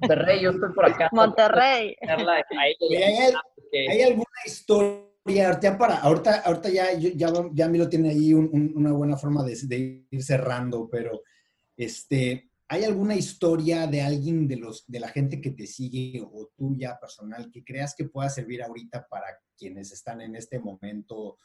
Monterrey, 0.00 0.42
yo 0.42 0.50
estoy 0.50 0.72
por 0.74 0.84
acá. 0.86 1.08
Monterrey. 1.12 1.96
¿Hay, 2.00 2.76
¿Hay, 3.88 4.02
alguna 4.02 4.26
historia? 4.44 5.48
Ahorita, 5.48 5.78
para, 5.78 5.96
ahorita, 5.96 6.40
ahorita 6.40 6.68
ya, 6.68 6.92
ya, 6.92 7.32
ya 7.52 7.68
me 7.68 7.78
lo 7.78 7.88
tiene 7.88 8.10
ahí 8.10 8.34
un, 8.34 8.48
un, 8.52 8.72
una 8.76 8.92
buena 8.92 9.16
forma 9.16 9.42
de, 9.44 9.56
de 9.64 10.06
ir 10.10 10.22
cerrando, 10.22 10.88
pero 10.90 11.22
este, 11.76 12.50
¿Hay 12.72 12.84
alguna 12.84 13.14
historia 13.14 13.86
de 13.86 14.00
alguien 14.00 14.48
de, 14.48 14.56
los, 14.56 14.86
de 14.86 14.98
la 14.98 15.08
gente 15.08 15.42
que 15.42 15.50
te 15.50 15.66
sigue 15.66 16.22
o 16.24 16.50
tuya 16.56 16.98
personal 16.98 17.50
que 17.50 17.62
creas 17.62 17.94
que 17.94 18.06
pueda 18.06 18.30
servir 18.30 18.62
ahorita 18.62 19.06
para 19.08 19.26
quienes 19.58 19.92
están 19.92 20.22
en 20.22 20.36
este 20.36 20.58
momento 20.58 21.36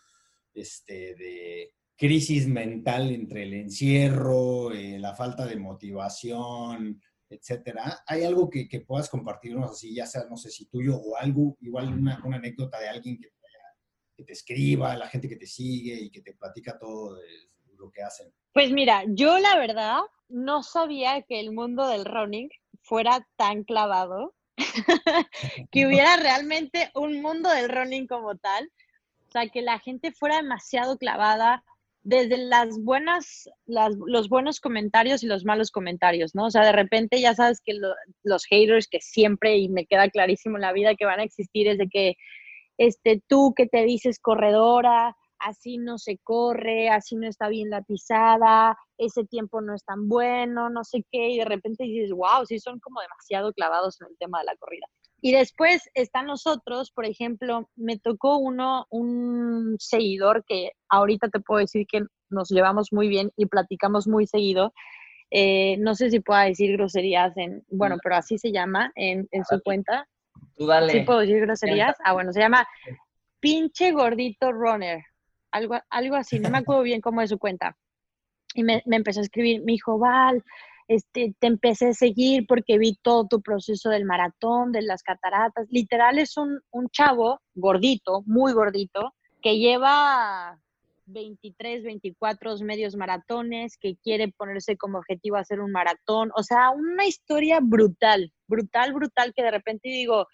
este, 0.53 1.15
de 1.15 1.73
crisis 1.97 2.47
mental 2.47 3.11
entre 3.11 3.43
el 3.43 3.53
encierro, 3.53 4.71
eh, 4.71 4.99
la 4.99 5.15
falta 5.15 5.45
de 5.45 5.57
motivación, 5.57 7.01
etcétera? 7.29 8.03
¿Hay 8.05 8.23
algo 8.23 8.49
que, 8.49 8.69
que, 8.69 8.81
puedas 8.81 9.09
compartirnos 9.09 9.71
así, 9.71 9.95
ya 9.95 10.05
sea, 10.05 10.25
no 10.29 10.37
sé 10.37 10.49
si 10.49 10.67
tuyo 10.67 10.95
o 10.95 11.17
algo, 11.17 11.57
igual 11.61 11.93
una, 11.93 12.21
una 12.23 12.37
anécdota 12.37 12.79
de 12.79 12.89
alguien 12.89 13.17
que, 13.19 13.29
que 14.17 14.23
te 14.23 14.33
escriba, 14.33 14.97
la 14.97 15.07
gente 15.07 15.29
que 15.29 15.35
te 15.35 15.45
sigue 15.45 15.95
y 15.95 16.09
que 16.09 16.21
te 16.21 16.33
platica 16.33 16.77
todo 16.79 17.15
de 17.15 17.23
lo 17.77 17.91
que 17.91 18.01
hacen? 18.01 18.33
Pues 18.51 18.71
mira, 18.71 19.03
yo 19.07 19.37
la 19.37 19.57
verdad 19.57 19.99
no 20.27 20.63
sabía 20.63 21.21
que 21.21 21.39
el 21.39 21.51
mundo 21.51 21.87
del 21.87 22.05
running 22.05 22.49
fuera 22.81 23.27
tan 23.35 23.63
clavado, 23.63 24.33
que 25.71 25.85
hubiera 25.85 26.17
realmente 26.17 26.89
un 26.95 27.21
mundo 27.21 27.49
del 27.49 27.69
running 27.69 28.07
como 28.07 28.35
tal, 28.37 28.71
o 29.27 29.31
sea, 29.31 29.47
que 29.49 29.61
la 29.61 29.77
gente 29.79 30.11
fuera 30.11 30.37
demasiado 30.37 30.97
clavada 30.97 31.63
desde 32.07 32.37
las 32.37 32.81
buenas, 32.81 33.49
las, 33.65 33.93
los 34.05 34.29
buenos 34.29 34.61
comentarios 34.61 35.23
y 35.23 35.27
los 35.27 35.43
malos 35.43 35.71
comentarios, 35.71 36.33
¿no? 36.35 36.45
O 36.45 36.49
sea, 36.49 36.63
de 36.63 36.71
repente 36.71 37.19
ya 37.19 37.35
sabes 37.35 37.59
que 37.59 37.73
lo, 37.73 37.89
los 38.23 38.45
haters 38.45 38.87
que 38.87 39.01
siempre, 39.01 39.57
y 39.57 39.67
me 39.67 39.85
queda 39.85 40.09
clarísimo 40.09 40.55
en 40.55 40.61
la 40.61 40.71
vida 40.71 40.95
que 40.95 41.03
van 41.03 41.19
a 41.19 41.23
existir, 41.23 41.67
es 41.67 41.77
de 41.77 41.89
que 41.89 42.15
este, 42.77 43.21
tú 43.27 43.53
que 43.53 43.65
te 43.65 43.83
dices 43.83 44.19
corredora, 44.21 45.17
así 45.39 45.79
no 45.79 45.97
se 45.97 46.17
corre, 46.19 46.89
así 46.89 47.17
no 47.17 47.27
está 47.27 47.49
bien 47.49 47.69
la 47.69 47.81
pisada, 47.81 48.77
ese 48.97 49.25
tiempo 49.25 49.59
no 49.59 49.75
es 49.75 49.83
tan 49.83 50.07
bueno, 50.07 50.69
no 50.69 50.85
sé 50.85 51.03
qué, 51.11 51.31
y 51.31 51.39
de 51.39 51.45
repente 51.45 51.83
dices, 51.83 52.11
wow, 52.11 52.45
sí 52.45 52.57
son 52.59 52.79
como 52.79 53.01
demasiado 53.01 53.51
clavados 53.51 53.99
en 53.99 54.07
el 54.07 54.17
tema 54.17 54.39
de 54.39 54.45
la 54.45 54.55
corrida. 54.55 54.87
Y 55.21 55.31
después 55.31 55.89
están 55.93 56.27
los 56.27 56.45
otros, 56.45 56.91
por 56.91 57.05
ejemplo, 57.05 57.69
me 57.75 57.97
tocó 57.97 58.37
uno, 58.37 58.85
un 58.89 59.75
seguidor 59.79 60.45
que 60.45 60.71
ahorita 60.89 61.29
te 61.29 61.39
puedo 61.39 61.59
decir 61.59 61.87
que 61.87 62.03
nos 62.29 62.49
llevamos 62.49 62.93
muy 62.93 63.07
bien 63.07 63.31
y 63.35 63.47
platicamos 63.47 64.07
muy 64.07 64.27
seguido. 64.27 64.73
Eh, 65.31 65.77
no 65.79 65.95
sé 65.95 66.11
si 66.11 66.19
pueda 66.19 66.43
decir 66.43 66.71
groserías 66.73 67.35
en, 67.37 67.63
bueno, 67.69 67.97
pero 68.01 68.15
así 68.15 68.37
se 68.37 68.51
llama 68.51 68.91
en, 68.95 69.27
en 69.31 69.43
su 69.45 69.59
cuenta. 69.61 70.07
Tú 70.55 70.67
dale. 70.67 70.93
¿Sí 70.93 70.99
puedo 71.01 71.19
decir 71.19 71.39
groserías? 71.41 71.97
Ah, 72.03 72.13
bueno, 72.13 72.31
se 72.31 72.39
llama 72.39 72.67
pinche 73.39 73.91
gordito 73.91 74.51
runner 74.51 75.03
algo, 75.51 75.79
algo 75.89 76.15
así, 76.15 76.39
no 76.39 76.49
me 76.49 76.57
acuerdo 76.59 76.83
bien 76.83 77.01
cómo 77.01 77.21
es 77.21 77.29
su 77.29 77.37
cuenta. 77.37 77.75
Y 78.53 78.63
me, 78.63 78.81
me 78.85 78.95
empezó 78.95 79.19
a 79.19 79.23
escribir, 79.23 79.61
me 79.63 79.73
dijo, 79.73 79.99
Val, 79.99 80.43
este, 80.87 81.35
te 81.39 81.47
empecé 81.47 81.89
a 81.89 81.93
seguir 81.93 82.45
porque 82.47 82.77
vi 82.77 82.95
todo 83.01 83.27
tu 83.27 83.41
proceso 83.41 83.89
del 83.89 84.05
maratón, 84.05 84.71
de 84.71 84.81
las 84.81 85.03
cataratas. 85.03 85.67
Literal 85.69 86.17
es 86.19 86.37
un, 86.37 86.59
un 86.71 86.89
chavo 86.89 87.41
gordito, 87.55 88.23
muy 88.25 88.53
gordito, 88.53 89.13
que 89.41 89.57
lleva 89.57 90.59
23, 91.07 91.83
24 91.83 92.57
medios 92.59 92.95
maratones, 92.95 93.77
que 93.77 93.95
quiere 93.97 94.29
ponerse 94.29 94.77
como 94.77 94.99
objetivo 94.99 95.37
hacer 95.37 95.59
un 95.59 95.71
maratón. 95.71 96.31
O 96.35 96.43
sea, 96.43 96.69
una 96.69 97.05
historia 97.05 97.59
brutal, 97.61 98.31
brutal, 98.47 98.93
brutal, 98.93 99.33
que 99.33 99.43
de 99.43 99.51
repente 99.51 99.89
digo, 99.89 100.27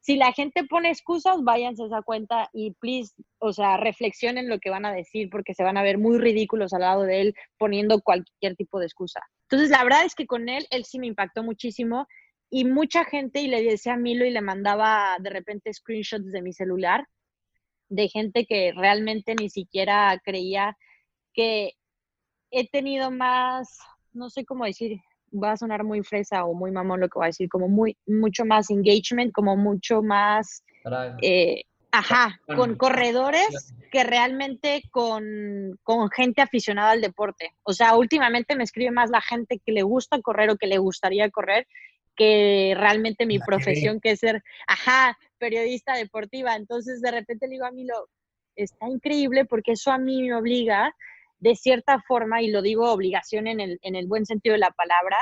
si 0.00 0.16
la 0.16 0.32
gente 0.32 0.64
pone 0.64 0.88
excusas, 0.88 1.42
váyanse 1.42 1.82
a 1.82 1.86
esa 1.86 2.02
cuenta 2.02 2.48
y 2.52 2.72
please, 2.72 3.14
o 3.38 3.52
sea, 3.52 3.76
reflexionen 3.76 4.48
lo 4.48 4.58
que 4.58 4.70
van 4.70 4.86
a 4.86 4.92
decir 4.92 5.28
porque 5.30 5.54
se 5.54 5.62
van 5.62 5.76
a 5.76 5.82
ver 5.82 5.98
muy 5.98 6.18
ridículos 6.18 6.72
al 6.72 6.80
lado 6.80 7.02
de 7.02 7.20
él 7.20 7.34
poniendo 7.58 8.00
cualquier 8.00 8.56
tipo 8.56 8.78
de 8.78 8.86
excusa. 8.86 9.20
Entonces, 9.42 9.70
la 9.70 9.84
verdad 9.84 10.04
es 10.04 10.14
que 10.14 10.26
con 10.26 10.48
él, 10.48 10.66
él 10.70 10.84
sí 10.84 10.98
me 10.98 11.06
impactó 11.06 11.42
muchísimo 11.42 12.06
y 12.48 12.64
mucha 12.64 13.04
gente, 13.04 13.40
y 13.42 13.48
le 13.48 13.62
decía 13.62 13.94
a 13.94 13.96
Milo 13.96 14.24
y 14.24 14.30
le 14.30 14.40
mandaba 14.40 15.16
de 15.20 15.30
repente 15.30 15.72
screenshots 15.72 16.32
de 16.32 16.42
mi 16.42 16.52
celular 16.52 17.06
de 17.90 18.08
gente 18.08 18.46
que 18.46 18.72
realmente 18.74 19.34
ni 19.34 19.50
siquiera 19.50 20.18
creía 20.24 20.76
que 21.34 21.72
he 22.50 22.68
tenido 22.68 23.10
más, 23.10 23.78
no 24.12 24.30
sé 24.30 24.44
cómo 24.44 24.64
decir, 24.64 24.98
va 25.32 25.52
a 25.52 25.56
sonar 25.56 25.84
muy 25.84 26.02
fresa 26.02 26.44
o 26.44 26.54
muy 26.54 26.70
mamón 26.70 27.00
lo 27.00 27.08
que 27.08 27.18
voy 27.18 27.26
a 27.26 27.28
decir, 27.28 27.48
como 27.48 27.68
muy, 27.68 27.96
mucho 28.06 28.44
más 28.44 28.70
engagement, 28.70 29.32
como 29.32 29.56
mucho 29.56 30.02
más, 30.02 30.64
eh, 31.22 31.62
ajá, 31.92 32.40
con 32.56 32.76
corredores 32.76 33.74
que 33.90 34.04
realmente 34.04 34.82
con, 34.90 35.78
con, 35.82 36.10
gente 36.10 36.42
aficionada 36.42 36.92
al 36.92 37.00
deporte. 37.00 37.54
O 37.62 37.72
sea, 37.72 37.96
últimamente 37.96 38.56
me 38.56 38.64
escribe 38.64 38.90
más 38.90 39.10
la 39.10 39.20
gente 39.20 39.60
que 39.64 39.72
le 39.72 39.82
gusta 39.82 40.20
correr 40.20 40.50
o 40.50 40.56
que 40.56 40.66
le 40.66 40.78
gustaría 40.78 41.30
correr 41.30 41.66
que 42.16 42.74
realmente 42.76 43.24
mi 43.24 43.38
profesión, 43.38 44.00
que 44.00 44.10
es 44.10 44.20
ser, 44.20 44.42
ajá, 44.66 45.16
periodista 45.38 45.94
deportiva. 45.94 46.54
Entonces, 46.54 47.00
de 47.00 47.10
repente 47.10 47.46
le 47.46 47.52
digo 47.52 47.64
a 47.64 47.70
mí, 47.70 47.84
lo, 47.84 48.08
está 48.56 48.88
increíble 48.88 49.44
porque 49.44 49.72
eso 49.72 49.90
a 49.90 49.98
mí 49.98 50.22
me 50.22 50.34
obliga 50.34 50.94
de 51.40 51.56
cierta 51.56 52.02
forma, 52.06 52.42
y 52.42 52.50
lo 52.50 52.62
digo 52.62 52.92
obligación 52.92 53.46
en 53.46 53.60
el, 53.60 53.78
en 53.82 53.96
el 53.96 54.06
buen 54.06 54.26
sentido 54.26 54.52
de 54.52 54.60
la 54.60 54.70
palabra, 54.70 55.16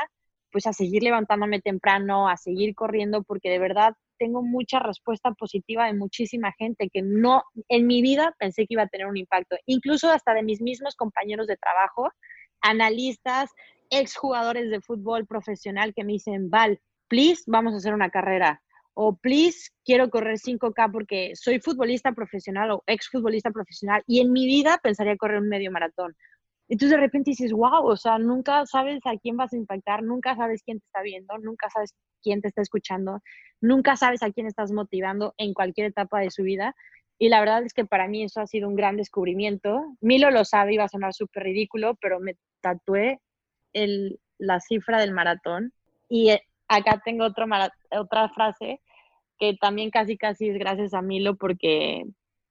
pues 0.50 0.66
a 0.66 0.72
seguir 0.72 1.02
levantándome 1.02 1.60
temprano, 1.60 2.28
a 2.28 2.36
seguir 2.36 2.74
corriendo, 2.74 3.22
porque 3.22 3.50
de 3.50 3.58
verdad 3.58 3.94
tengo 4.18 4.42
mucha 4.42 4.80
respuesta 4.80 5.32
positiva 5.32 5.86
de 5.86 5.94
muchísima 5.94 6.52
gente 6.58 6.90
que 6.92 7.02
no, 7.02 7.44
en 7.68 7.86
mi 7.86 8.02
vida 8.02 8.34
pensé 8.38 8.66
que 8.66 8.74
iba 8.74 8.82
a 8.82 8.88
tener 8.88 9.06
un 9.06 9.16
impacto, 9.16 9.56
incluso 9.66 10.10
hasta 10.10 10.34
de 10.34 10.42
mis 10.42 10.60
mismos 10.60 10.96
compañeros 10.96 11.46
de 11.46 11.56
trabajo, 11.56 12.10
analistas, 12.60 13.50
exjugadores 13.90 14.70
de 14.70 14.80
fútbol 14.80 15.26
profesional 15.26 15.94
que 15.94 16.04
me 16.04 16.12
dicen, 16.12 16.50
Val, 16.50 16.80
please, 17.08 17.44
vamos 17.46 17.74
a 17.74 17.76
hacer 17.76 17.94
una 17.94 18.10
carrera 18.10 18.60
o 19.00 19.14
please, 19.16 19.70
quiero 19.84 20.10
correr 20.10 20.38
5K 20.38 20.90
porque 20.90 21.36
soy 21.36 21.60
futbolista 21.60 22.10
profesional 22.10 22.72
o 22.72 22.82
exfutbolista 22.84 23.52
profesional 23.52 24.02
y 24.08 24.18
en 24.18 24.32
mi 24.32 24.44
vida 24.44 24.80
pensaría 24.82 25.16
correr 25.16 25.38
un 25.38 25.48
medio 25.48 25.70
maratón. 25.70 26.16
Entonces 26.68 26.96
de 26.96 27.00
repente 27.00 27.30
dices, 27.30 27.52
wow, 27.52 27.86
o 27.86 27.96
sea, 27.96 28.18
nunca 28.18 28.66
sabes 28.66 28.98
a 29.04 29.16
quién 29.16 29.36
vas 29.36 29.52
a 29.52 29.56
impactar, 29.56 30.02
nunca 30.02 30.34
sabes 30.34 30.64
quién 30.64 30.80
te 30.80 30.86
está 30.86 31.02
viendo, 31.02 31.38
nunca 31.38 31.70
sabes 31.70 31.94
quién 32.24 32.40
te 32.42 32.48
está 32.48 32.60
escuchando, 32.60 33.20
nunca 33.60 33.94
sabes 33.94 34.24
a 34.24 34.32
quién 34.32 34.48
estás 34.48 34.72
motivando 34.72 35.32
en 35.36 35.54
cualquier 35.54 35.86
etapa 35.86 36.18
de 36.18 36.32
su 36.32 36.42
vida. 36.42 36.74
Y 37.18 37.28
la 37.28 37.38
verdad 37.38 37.62
es 37.62 37.74
que 37.74 37.84
para 37.84 38.08
mí 38.08 38.24
eso 38.24 38.40
ha 38.40 38.48
sido 38.48 38.68
un 38.68 38.74
gran 38.74 38.96
descubrimiento. 38.96 39.94
Milo 40.00 40.32
lo 40.32 40.44
sabe, 40.44 40.74
iba 40.74 40.82
a 40.82 40.88
sonar 40.88 41.14
súper 41.14 41.44
ridículo, 41.44 41.94
pero 42.00 42.18
me 42.18 42.34
tatué 42.60 43.20
el, 43.72 44.18
la 44.38 44.58
cifra 44.58 44.98
del 44.98 45.12
maratón. 45.12 45.72
Y 46.08 46.30
eh, 46.30 46.42
acá 46.66 47.00
tengo 47.04 47.24
otro 47.24 47.46
otra 47.92 48.28
frase 48.30 48.80
que 49.38 49.54
también 49.54 49.90
casi 49.90 50.16
casi 50.16 50.48
es 50.48 50.58
gracias 50.58 50.94
a 50.94 51.02
Milo 51.02 51.36
porque 51.36 52.04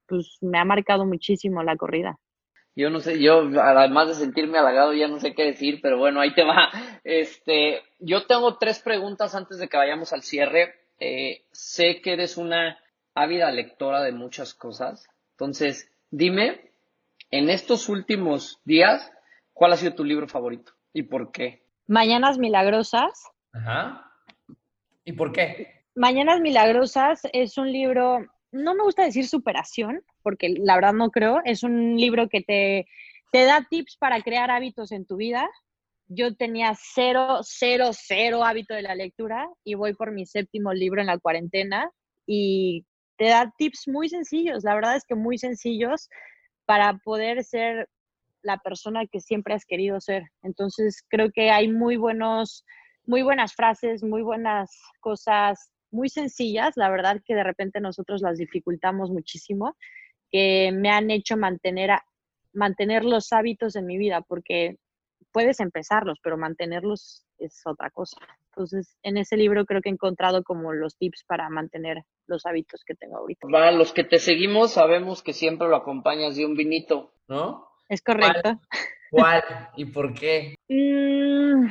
pues 0.07 0.37
me 0.41 0.57
ha 0.57 0.65
marcado 0.65 1.05
muchísimo 1.05 1.63
la 1.63 1.75
corrida. 1.75 2.17
Yo 2.75 2.91
no 2.91 2.99
sé, 2.99 3.19
yo 3.19 3.41
además 3.59 4.07
de 4.07 4.13
sentirme 4.13 4.59
halagado 4.59 4.93
ya 4.93 5.07
no 5.07 5.19
sé 5.19 5.33
qué 5.33 5.45
decir, 5.45 5.79
pero 5.81 5.97
bueno, 5.97 6.21
ahí 6.21 6.33
te 6.33 6.43
va. 6.43 6.69
Este, 7.03 7.81
yo 7.99 8.27
tengo 8.27 8.57
tres 8.57 8.79
preguntas 8.79 9.33
antes 9.33 9.57
de 9.57 9.67
que 9.67 9.77
vayamos 9.77 10.13
al 10.13 10.21
cierre. 10.21 10.75
Eh, 10.99 11.43
sé 11.51 12.01
que 12.01 12.13
eres 12.13 12.37
una 12.37 12.77
ávida 13.15 13.51
lectora 13.51 14.03
de 14.03 14.11
muchas 14.11 14.53
cosas. 14.53 15.09
Entonces, 15.31 15.91
dime, 16.11 16.71
en 17.31 17.49
estos 17.49 17.89
últimos 17.89 18.59
días, 18.63 19.11
¿cuál 19.53 19.73
ha 19.73 19.77
sido 19.77 19.95
tu 19.95 20.03
libro 20.03 20.27
favorito 20.27 20.73
y 20.93 21.03
por 21.03 21.31
qué? 21.31 21.63
Mañanas 21.87 22.37
Milagrosas. 22.37 23.31
Ajá. 23.53 24.11
¿Y 25.03 25.13
por 25.13 25.31
qué? 25.31 25.76
Mañanas 25.97 26.41
Milagrosas 26.41 27.21
es 27.33 27.57
un 27.57 27.71
libro, 27.71 28.19
no 28.51 28.75
me 28.75 28.83
gusta 28.83 29.03
decir 29.03 29.27
superación, 29.27 30.03
porque 30.21 30.49
la 30.49 30.75
verdad 30.75 30.93
no 30.93 31.09
creo, 31.09 31.41
es 31.43 31.63
un 31.63 31.97
libro 31.97 32.29
que 32.29 32.41
te, 32.41 32.85
te 33.31 33.45
da 33.45 33.65
tips 33.67 33.97
para 33.97 34.21
crear 34.21 34.51
hábitos 34.51 34.91
en 34.91 35.07
tu 35.07 35.15
vida. 35.15 35.49
Yo 36.07 36.35
tenía 36.35 36.75
cero, 36.79 37.39
cero, 37.41 37.89
cero 37.93 38.43
hábito 38.43 38.75
de 38.75 38.83
la 38.83 38.93
lectura 38.93 39.49
y 39.63 39.73
voy 39.73 39.95
por 39.95 40.11
mi 40.11 40.27
séptimo 40.27 40.71
libro 40.71 41.01
en 41.01 41.07
la 41.07 41.17
cuarentena 41.17 41.89
y 42.27 42.85
te 43.17 43.29
da 43.29 43.51
tips 43.57 43.87
muy 43.87 44.07
sencillos, 44.07 44.63
la 44.63 44.75
verdad 44.75 44.97
es 44.97 45.03
que 45.03 45.15
muy 45.15 45.39
sencillos 45.39 46.09
para 46.65 46.99
poder 46.99 47.43
ser 47.43 47.89
la 48.43 48.59
persona 48.59 49.07
que 49.07 49.19
siempre 49.19 49.55
has 49.55 49.65
querido 49.65 49.99
ser. 49.99 50.25
Entonces, 50.43 51.03
creo 51.09 51.31
que 51.31 51.49
hay 51.49 51.69
muy 51.71 51.97
buenos, 51.97 52.63
muy 53.07 53.23
buenas 53.23 53.55
frases, 53.55 54.03
muy 54.03 54.21
buenas 54.21 54.79
cosas, 54.99 55.71
muy 55.97 56.09
sencillas, 56.09 56.77
la 56.77 56.89
verdad 56.89 57.21
que 57.25 57.33
de 57.33 57.43
repente 57.43 57.81
nosotros 57.81 58.21
las 58.21 58.37
dificultamos 58.37 59.09
muchísimo, 59.09 59.75
que 60.29 60.71
me 60.71 60.89
han 60.89 61.09
hecho 61.09 61.37
mantener, 61.37 61.89
mantener 62.53 63.03
los 63.03 63.33
hábitos 63.33 63.75
en 63.75 63.87
mi 63.87 63.97
vida, 63.97 64.21
porque 64.21 64.77
puedes 65.31 65.59
empezarlos, 65.59 66.19
pero 66.21 66.37
mantenerlos 66.37 67.25
es 67.39 67.61
otra 67.65 67.89
cosa. 67.89 68.17
Entonces, 68.49 68.97
en 69.01 69.17
ese 69.17 69.37
libro 69.37 69.65
creo 69.65 69.81
que 69.81 69.89
he 69.89 69.91
encontrado 69.91 70.43
como 70.43 70.71
los 70.71 70.95
tips 70.97 71.23
para 71.27 71.49
mantener 71.49 72.03
los 72.27 72.45
hábitos 72.45 72.83
que 72.85 72.93
tengo 72.93 73.17
ahorita. 73.17 73.47
Para 73.51 73.71
los 73.71 73.91
que 73.91 74.03
te 74.03 74.19
seguimos, 74.19 74.73
sabemos 74.73 75.23
que 75.23 75.33
siempre 75.33 75.67
lo 75.67 75.77
acompañas 75.77 76.35
de 76.35 76.45
un 76.45 76.55
vinito, 76.55 77.13
¿no? 77.27 77.67
Es 77.89 78.01
correcto. 78.03 78.59
¿Cuál, 79.09 79.43
y 79.75 79.85
por 79.85 80.13
qué? 80.13 80.55
Mm, 80.69 81.69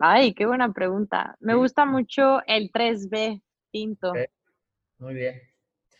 ay, 0.00 0.34
qué 0.34 0.44
buena 0.44 0.72
pregunta. 0.72 1.36
Me 1.38 1.54
gusta 1.54 1.86
mucho 1.86 2.40
el 2.48 2.72
3B 2.72 3.40
tinto. 3.74 4.12
Muy 4.98 5.14
bien. 5.14 5.42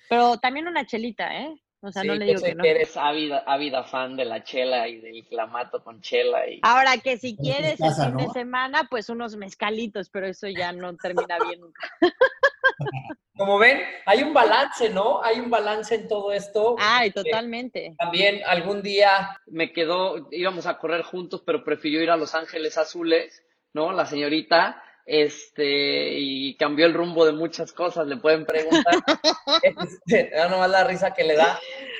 Pero 0.08 0.38
también 0.38 0.68
una 0.68 0.86
chelita, 0.86 1.34
¿eh? 1.40 1.60
O 1.80 1.90
sea, 1.90 2.04
no 2.04 2.14
le 2.14 2.24
digo 2.24 2.40
que, 2.40 2.54
no. 2.54 2.64
eres 2.64 2.96
ávida, 2.96 3.84
fan 3.84 4.16
de 4.16 4.24
la 4.24 4.42
chela 4.42 4.88
y 4.88 5.00
del 5.00 5.26
clamato 5.26 5.82
con 5.82 6.00
chela. 6.00 6.48
Y... 6.48 6.60
Ahora 6.62 6.96
que 6.98 7.18
si 7.18 7.36
quieres 7.36 7.78
el 7.80 7.92
fin 7.92 8.16
de 8.16 8.28
semana, 8.32 8.86
pues 8.88 9.10
unos 9.10 9.36
mezcalitos, 9.36 10.08
pero 10.08 10.26
eso 10.26 10.48
ya 10.48 10.72
no 10.72 10.96
termina 10.96 11.36
bien 11.46 11.60
nunca. 11.60 11.82
Como 13.36 13.58
ven, 13.58 13.80
hay 14.06 14.22
un 14.22 14.32
balance, 14.32 14.88
¿no? 14.88 15.22
Hay 15.22 15.40
un 15.40 15.50
balance 15.50 15.94
en 15.96 16.08
todo 16.08 16.32
esto. 16.32 16.76
Ay, 16.78 17.10
totalmente. 17.10 17.94
También 17.98 18.40
algún 18.46 18.80
día 18.80 19.40
me 19.46 19.72
quedó, 19.72 20.28
íbamos 20.30 20.66
a 20.66 20.78
correr 20.78 21.02
juntos, 21.02 21.42
pero 21.44 21.64
prefirió 21.64 22.02
ir 22.02 22.10
a 22.10 22.16
Los 22.16 22.34
Ángeles 22.34 22.78
Azules, 22.78 23.44
¿no? 23.74 23.92
La 23.92 24.06
señorita, 24.06 24.82
este, 25.06 26.18
y 26.18 26.56
cambió 26.56 26.86
el 26.86 26.94
rumbo 26.94 27.26
de 27.26 27.32
muchas 27.32 27.72
cosas, 27.72 28.06
le 28.06 28.16
pueden 28.16 28.46
preguntar. 28.46 28.94
este, 29.62 30.30
nomás 30.48 30.70
la 30.70 30.84
risa 30.84 31.12
que 31.12 31.24
le 31.24 31.36
da. 31.36 31.58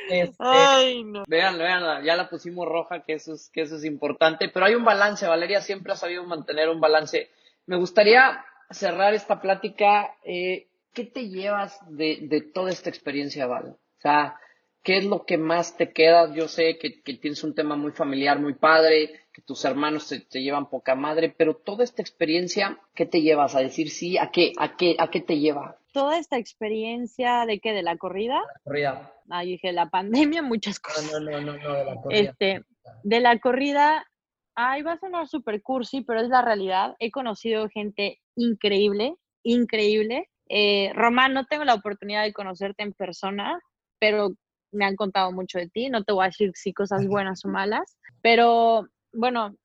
Este, 0.09 0.37
Ay, 0.39 1.05
no. 1.05 1.25
Vean, 1.27 1.59
vean, 1.59 2.05
ya 2.05 2.17
la 2.17 2.29
pusimos 2.29 2.67
roja, 2.67 3.03
que 3.05 3.15
eso, 3.15 3.35
es, 3.35 3.51
que 3.51 3.63
eso 3.63 3.77
es 3.77 3.85
importante, 3.85 4.49
pero 4.49 4.67
hay 4.67 4.75
un 4.75 4.85
balance, 4.85 5.27
Valeria 5.27 5.61
siempre 5.61 5.93
ha 5.93 5.97
sabido 5.97 6.25
mantener 6.25 6.69
un 6.69 6.81
balance. 6.81 7.31
Me 7.67 7.77
gustaría 7.77 8.45
cerrar 8.71 9.15
esta 9.15 9.41
plática, 9.41 10.15
eh, 10.25 10.69
¿qué 10.93 11.05
te 11.05 11.29
llevas 11.29 11.79
de, 11.89 12.19
de, 12.23 12.41
toda 12.41 12.71
esta 12.71 12.91
experiencia, 12.91 13.47
Val? 13.47 13.77
O 13.99 14.01
sea, 14.01 14.39
¿qué 14.85 14.99
es 14.99 15.05
lo 15.07 15.25
que 15.25 15.39
más 15.39 15.77
te 15.77 15.93
queda? 15.93 16.33
Yo 16.33 16.47
sé 16.47 16.79
que, 16.79 17.03
que 17.03 17.15
tienes 17.15 17.43
un 17.43 17.55
tema 17.55 17.75
muy 17.75 17.91
familiar, 17.91 18.39
muy 18.39 18.55
padre, 18.55 19.23
que 19.33 19.43
tus 19.43 19.65
hermanos 19.65 20.07
te, 20.09 20.21
te, 20.21 20.43
llevan 20.43 20.69
poca 20.69 20.95
madre, 20.95 21.35
pero 21.37 21.57
toda 21.57 21.83
esta 21.83 22.03
experiencia, 22.03 22.79
¿qué 22.95 23.07
te 23.07 23.23
llevas 23.23 23.57
a 23.57 23.61
decir 23.61 23.91
sí? 23.91 24.19
¿A 24.19 24.31
qué, 24.31 24.53
a 24.59 24.77
qué, 24.77 24.95
a 24.99 25.11
qué 25.11 25.21
te 25.21 25.39
lleva? 25.41 25.79
Toda 25.93 26.19
esta 26.19 26.37
experiencia 26.37 27.47
de 27.47 27.59
qué, 27.61 27.73
de 27.73 27.83
la 27.83 27.97
corrida. 27.97 28.35
La 28.37 28.61
corrida. 28.63 29.13
Ah, 29.31 29.43
dije, 29.43 29.73
la 29.73 29.89
pandemia, 29.89 30.43
muchas 30.43 30.79
cosas. 30.79 31.11
No, 31.11 31.19
no, 31.19 31.41
no, 31.41 31.57
no, 31.57 31.73
de 31.73 31.85
la 31.85 31.97
corrida. 31.97 32.21
Este, 32.21 32.65
de 33.03 33.21
la 33.21 33.39
corrida, 33.39 34.07
ay, 34.55 34.83
va 34.83 34.93
a 34.93 34.99
sonar 34.99 35.27
super 35.29 35.63
cursi, 35.63 36.03
pero 36.03 36.21
es 36.21 36.29
la 36.29 36.43
realidad. 36.43 36.95
He 36.99 37.11
conocido 37.11 37.69
gente 37.71 38.21
increíble, 38.37 39.15
increíble. 39.43 40.29
Eh, 40.51 40.93
Román, 40.95 41.33
no 41.33 41.47
tengo 41.47 41.65
la 41.65 41.75
oportunidad 41.75 42.23
de 42.23 42.35
conocerte 42.35 42.83
en 42.83 42.93
persona, 42.93 43.59
pero 43.99 44.35
me 44.75 44.85
han 44.85 44.97
contado 44.97 45.33
mucho 45.33 45.59
de 45.59 45.69
ti. 45.69 45.89
No 45.89 46.05
te 46.05 46.13
voy 46.13 46.25
a 46.25 46.29
decir 46.29 46.53
si 46.55 46.73
cosas 46.73 47.07
buenas 47.07 47.45
o 47.45 47.49
malas, 47.49 47.97
pero 48.23 48.89
bueno, 49.13 49.57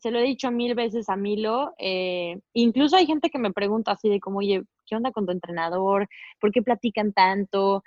se 0.00 0.10
lo 0.10 0.18
he 0.18 0.22
dicho 0.22 0.50
mil 0.50 0.74
veces 0.74 1.08
a 1.08 1.16
Milo. 1.16 1.74
Eh, 1.78 2.38
incluso 2.52 2.96
hay 2.96 3.06
gente 3.06 3.30
que 3.30 3.38
me 3.38 3.52
pregunta 3.52 3.92
así 3.92 4.08
de 4.08 4.20
como, 4.20 4.38
oye, 4.38 4.62
¿qué 4.86 4.96
onda 4.96 5.10
con 5.12 5.26
tu 5.26 5.32
entrenador? 5.32 6.08
¿Por 6.40 6.52
qué 6.52 6.62
platican 6.62 7.12
tanto? 7.12 7.82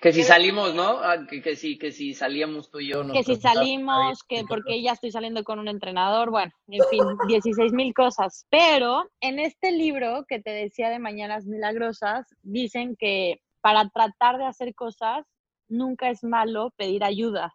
Que 0.00 0.12
si 0.12 0.22
salimos, 0.22 0.74
¿no? 0.74 1.00
Ah, 1.00 1.26
que, 1.28 1.42
que, 1.42 1.56
si, 1.56 1.76
que 1.76 1.90
si 1.90 2.14
salíamos 2.14 2.70
tú 2.70 2.78
y 2.78 2.88
yo. 2.88 3.04
Que 3.12 3.24
si 3.24 3.34
salimos, 3.34 4.22
que 4.22 4.44
porque 4.48 4.80
ya 4.80 4.92
estoy 4.92 5.10
saliendo 5.10 5.42
con 5.42 5.58
un 5.58 5.66
entrenador, 5.66 6.30
bueno, 6.30 6.52
en 6.68 6.84
fin, 6.88 7.00
16 7.28 7.72
mil 7.72 7.92
cosas. 7.94 8.46
Pero 8.48 9.10
en 9.20 9.40
este 9.40 9.72
libro 9.72 10.24
que 10.28 10.40
te 10.40 10.50
decía 10.50 10.88
de 10.88 11.00
Mañanas 11.00 11.46
Milagrosas, 11.46 12.26
dicen 12.42 12.94
que 12.96 13.40
para 13.60 13.88
tratar 13.88 14.38
de 14.38 14.46
hacer 14.46 14.72
cosas, 14.76 15.26
nunca 15.68 16.10
es 16.10 16.24
malo 16.24 16.72
pedir 16.76 17.04
ayuda 17.04 17.54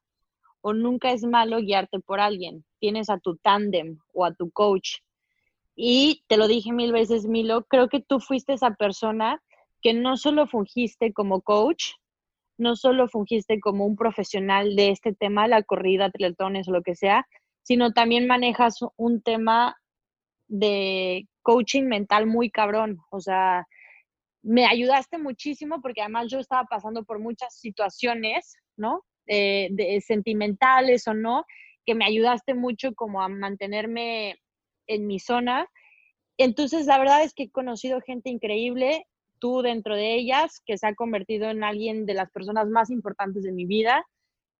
o 0.62 0.74
nunca 0.74 1.12
es 1.12 1.24
malo 1.24 1.58
guiarte 1.58 2.00
por 2.00 2.20
alguien. 2.20 2.64
Tienes 2.80 3.10
a 3.10 3.20
tu 3.20 3.36
tándem 3.38 4.00
o 4.14 4.26
a 4.26 4.34
tu 4.34 4.50
coach. 4.52 5.00
Y 5.76 6.24
te 6.28 6.38
lo 6.38 6.48
dije 6.48 6.72
mil 6.72 6.94
veces, 6.94 7.26
Milo, 7.26 7.66
creo 7.66 7.90
que 7.90 8.00
tú 8.00 8.20
fuiste 8.20 8.54
esa 8.54 8.72
persona 8.72 9.42
que 9.82 9.94
no 9.94 10.16
solo 10.16 10.48
fungiste 10.48 11.12
como 11.12 11.42
coach, 11.42 11.96
no 12.58 12.76
solo 12.78 13.10
fungiste 13.10 13.60
como 13.60 13.86
un 13.86 13.98
profesional 13.98 14.76
de 14.76 14.92
este 14.92 15.14
tema, 15.14 15.48
la 15.48 15.64
corrida, 15.64 16.12
triatlones 16.12 16.70
o 16.70 16.72
lo 16.72 16.82
que 16.82 16.96
sea, 16.96 17.28
sino 17.64 17.92
también 17.92 18.26
manejas 18.28 18.80
un 18.96 19.22
tema 19.22 19.76
de 20.48 21.28
coaching 21.42 21.84
mental 21.84 22.26
muy 22.26 22.50
cabrón. 22.50 23.00
O 23.10 23.20
sea, 23.20 23.68
me 24.44 24.66
ayudaste 24.66 25.18
muchísimo 25.18 25.82
porque 25.82 26.02
además 26.02 26.28
yo 26.30 26.40
estaba 26.40 26.66
pasando 26.66 27.04
por 27.04 27.20
muchas 27.20 27.58
situaciones, 27.58 28.58
¿no? 28.78 29.04
de 29.26 30.04
sentimentales 30.06 31.08
o 31.08 31.14
no, 31.14 31.46
que 31.86 31.96
me 31.96 32.06
ayudaste 32.06 32.54
mucho 32.54 32.94
como 32.94 33.22
a 33.22 33.30
mantenerme 33.30 34.36
en 34.88 35.08
mi 35.08 35.20
zona. 35.20 35.68
Entonces, 36.38 36.86
la 36.88 36.98
verdad 37.00 37.24
es 37.24 37.34
que 37.34 37.44
he 37.44 37.52
conocido 37.52 38.02
gente 38.02 38.30
increíble, 38.30 39.06
tú 39.40 39.62
dentro 39.62 39.96
de 39.96 40.16
ellas, 40.16 40.62
que 40.66 40.78
se 40.78 40.88
ha 40.88 40.96
convertido 40.96 41.50
en 41.50 41.64
alguien 41.64 42.06
de 42.06 42.14
las 42.14 42.32
personas 42.32 42.68
más 42.68 42.90
importantes 42.90 43.44
de 43.44 43.52
mi 43.52 43.66
vida. 43.66 44.06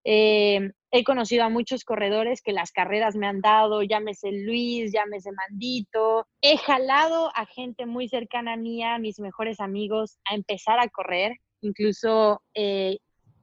Eh, 0.04 0.72
he 0.92 1.04
conocido 1.04 1.44
a 1.44 1.50
muchos 1.50 1.86
corredores 1.86 2.42
que 2.42 2.52
las 2.52 2.72
carreras 2.72 3.16
me 3.16 3.26
han 3.26 3.42
dado, 3.42 3.82
llámese 3.82 4.32
Luis, 4.32 4.92
llámese 4.92 5.32
Mandito. 5.32 6.28
He 6.42 6.58
jalado 6.58 7.32
a 7.36 7.46
gente 7.46 7.86
muy 7.86 8.08
cercana 8.08 8.54
a 8.54 8.58
mí, 8.58 8.84
a 8.84 9.00
mis 9.00 9.20
mejores 9.20 9.60
amigos, 9.60 10.20
a 10.26 10.36
empezar 10.36 10.80
a 10.80 10.90
correr. 10.90 11.38
Incluso 11.62 12.44
eh, 12.54 12.98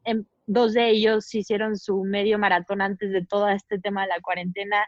em, 0.05 0.25
dos 0.47 0.75
de 0.75 0.91
ellos 0.91 1.35
hicieron 1.35 1.77
su 1.77 2.05
medio 2.05 2.39
maratón 2.39 2.83
antes 2.83 3.11
de 3.11 3.25
todo 3.25 3.49
este 3.49 3.79
tema 3.79 4.03
de 4.03 4.09
la 4.09 4.21
cuarentena. 4.21 4.87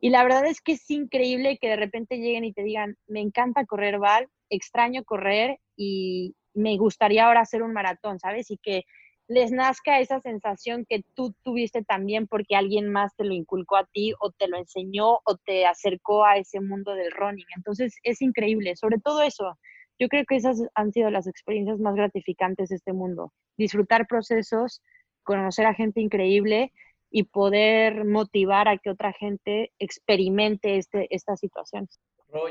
Y 0.00 0.10
la 0.10 0.22
verdad 0.24 0.44
es 0.46 0.60
que 0.60 0.72
es 0.72 0.90
increíble 0.90 1.56
que 1.58 1.68
de 1.68 1.76
repente 1.76 2.18
lleguen 2.18 2.44
y 2.44 2.52
te 2.52 2.62
digan, 2.62 2.96
me 3.06 3.20
encanta 3.20 3.64
correr, 3.64 3.98
Val, 3.98 4.28
extraño 4.50 5.04
correr 5.04 5.58
y 5.76 6.34
me 6.52 6.76
gustaría 6.76 7.26
ahora 7.26 7.40
hacer 7.40 7.62
un 7.62 7.72
maratón, 7.72 8.18
¿sabes? 8.18 8.50
Y 8.50 8.58
que 8.58 8.84
les 9.26 9.52
nazca 9.52 10.00
esa 10.00 10.20
sensación 10.20 10.84
que 10.88 11.02
tú 11.14 11.34
tuviste 11.42 11.82
también 11.82 12.26
porque 12.26 12.56
alguien 12.56 12.90
más 12.90 13.14
te 13.16 13.24
lo 13.24 13.32
inculcó 13.32 13.76
a 13.76 13.86
ti 13.86 14.12
o 14.20 14.30
te 14.30 14.48
lo 14.48 14.58
enseñó 14.58 15.20
o 15.24 15.36
te 15.44 15.66
acercó 15.66 16.24
a 16.24 16.36
ese 16.36 16.60
mundo 16.60 16.94
del 16.94 17.10
running. 17.10 17.46
Entonces 17.56 17.96
es 18.02 18.20
increíble, 18.20 18.76
sobre 18.76 18.98
todo 18.98 19.22
eso, 19.22 19.58
yo 19.98 20.08
creo 20.08 20.24
que 20.26 20.36
esas 20.36 20.60
han 20.74 20.92
sido 20.92 21.10
las 21.10 21.26
experiencias 21.26 21.78
más 21.78 21.94
gratificantes 21.94 22.68
de 22.68 22.76
este 22.76 22.92
mundo. 22.92 23.32
Disfrutar 23.56 24.06
procesos, 24.06 24.82
conocer 25.22 25.66
a 25.66 25.74
gente 25.74 26.00
increíble 26.00 26.72
y 27.10 27.24
poder 27.24 28.04
motivar 28.04 28.68
a 28.68 28.76
que 28.76 28.90
otra 28.90 29.12
gente 29.12 29.72
experimente 29.78 30.78
este, 30.78 31.06
esta 31.14 31.36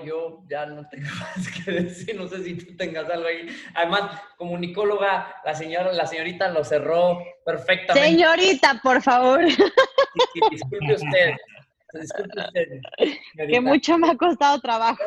yo 0.05 0.43
ya 0.49 0.65
no 0.65 0.87
tengo 0.89 1.07
más 1.19 1.47
que 1.49 1.71
decir, 1.71 2.15
no 2.15 2.27
sé 2.27 2.43
si 2.43 2.55
tú 2.55 2.75
tengas 2.75 3.09
algo 3.09 3.27
ahí. 3.27 3.47
Además, 3.75 4.21
como 4.37 4.53
unicóloga, 4.53 5.35
la 5.45 5.53
señora, 5.53 5.91
la 5.93 6.07
señorita 6.07 6.49
lo 6.49 6.63
cerró 6.63 7.19
perfectamente. 7.45 8.09
Señorita, 8.09 8.79
por 8.81 9.01
favor. 9.01 9.43
disculpe 10.51 10.93
usted. 10.93 11.33
Disculpe 11.93 12.41
usted. 12.41 12.81
Que 13.35 13.61
mucho 13.61 13.97
me 13.97 14.09
ha 14.09 14.17
costado 14.17 14.59
trabajo. 14.59 15.03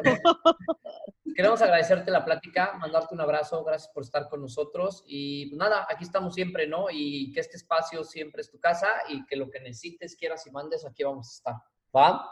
Queremos 1.34 1.60
agradecerte 1.60 2.10
la 2.10 2.24
plática, 2.24 2.74
mandarte 2.78 3.14
un 3.14 3.20
abrazo, 3.20 3.62
gracias 3.62 3.92
por 3.92 4.04
estar 4.04 4.26
con 4.28 4.40
nosotros 4.40 5.04
y 5.06 5.50
pues 5.50 5.58
nada, 5.58 5.86
aquí 5.90 6.04
estamos 6.04 6.32
siempre, 6.32 6.66
¿no? 6.66 6.86
Y 6.90 7.30
que 7.32 7.40
este 7.40 7.58
espacio 7.58 8.04
siempre 8.04 8.40
es 8.40 8.50
tu 8.50 8.58
casa 8.58 8.88
y 9.08 9.26
que 9.26 9.36
lo 9.36 9.50
que 9.50 9.60
necesites, 9.60 10.16
quieras 10.16 10.46
y 10.46 10.50
mandes, 10.50 10.86
aquí 10.86 11.04
vamos 11.04 11.28
a 11.28 11.34
estar. 11.34 11.54
¿Va? 11.94 12.26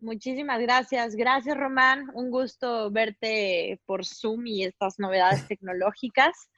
Muchísimas 0.00 0.60
gracias. 0.60 1.16
Gracias, 1.16 1.56
Román. 1.56 2.08
Un 2.14 2.30
gusto 2.30 2.90
verte 2.90 3.80
por 3.84 4.04
Zoom 4.04 4.46
y 4.46 4.64
estas 4.64 4.98
novedades 4.98 5.46
tecnológicas. 5.48 6.50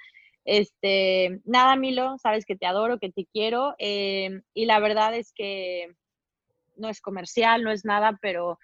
Este, 0.44 1.40
nada, 1.44 1.76
Milo, 1.76 2.16
sabes 2.18 2.44
que 2.44 2.56
te 2.56 2.66
adoro, 2.66 2.98
que 2.98 3.10
te 3.10 3.26
quiero. 3.32 3.74
Eh, 3.78 4.42
y 4.52 4.66
la 4.66 4.78
verdad 4.80 5.14
es 5.14 5.32
que 5.32 5.94
no 6.76 6.88
es 6.88 7.00
comercial, 7.00 7.62
no 7.62 7.70
es 7.70 7.84
nada, 7.84 8.18
pero 8.20 8.58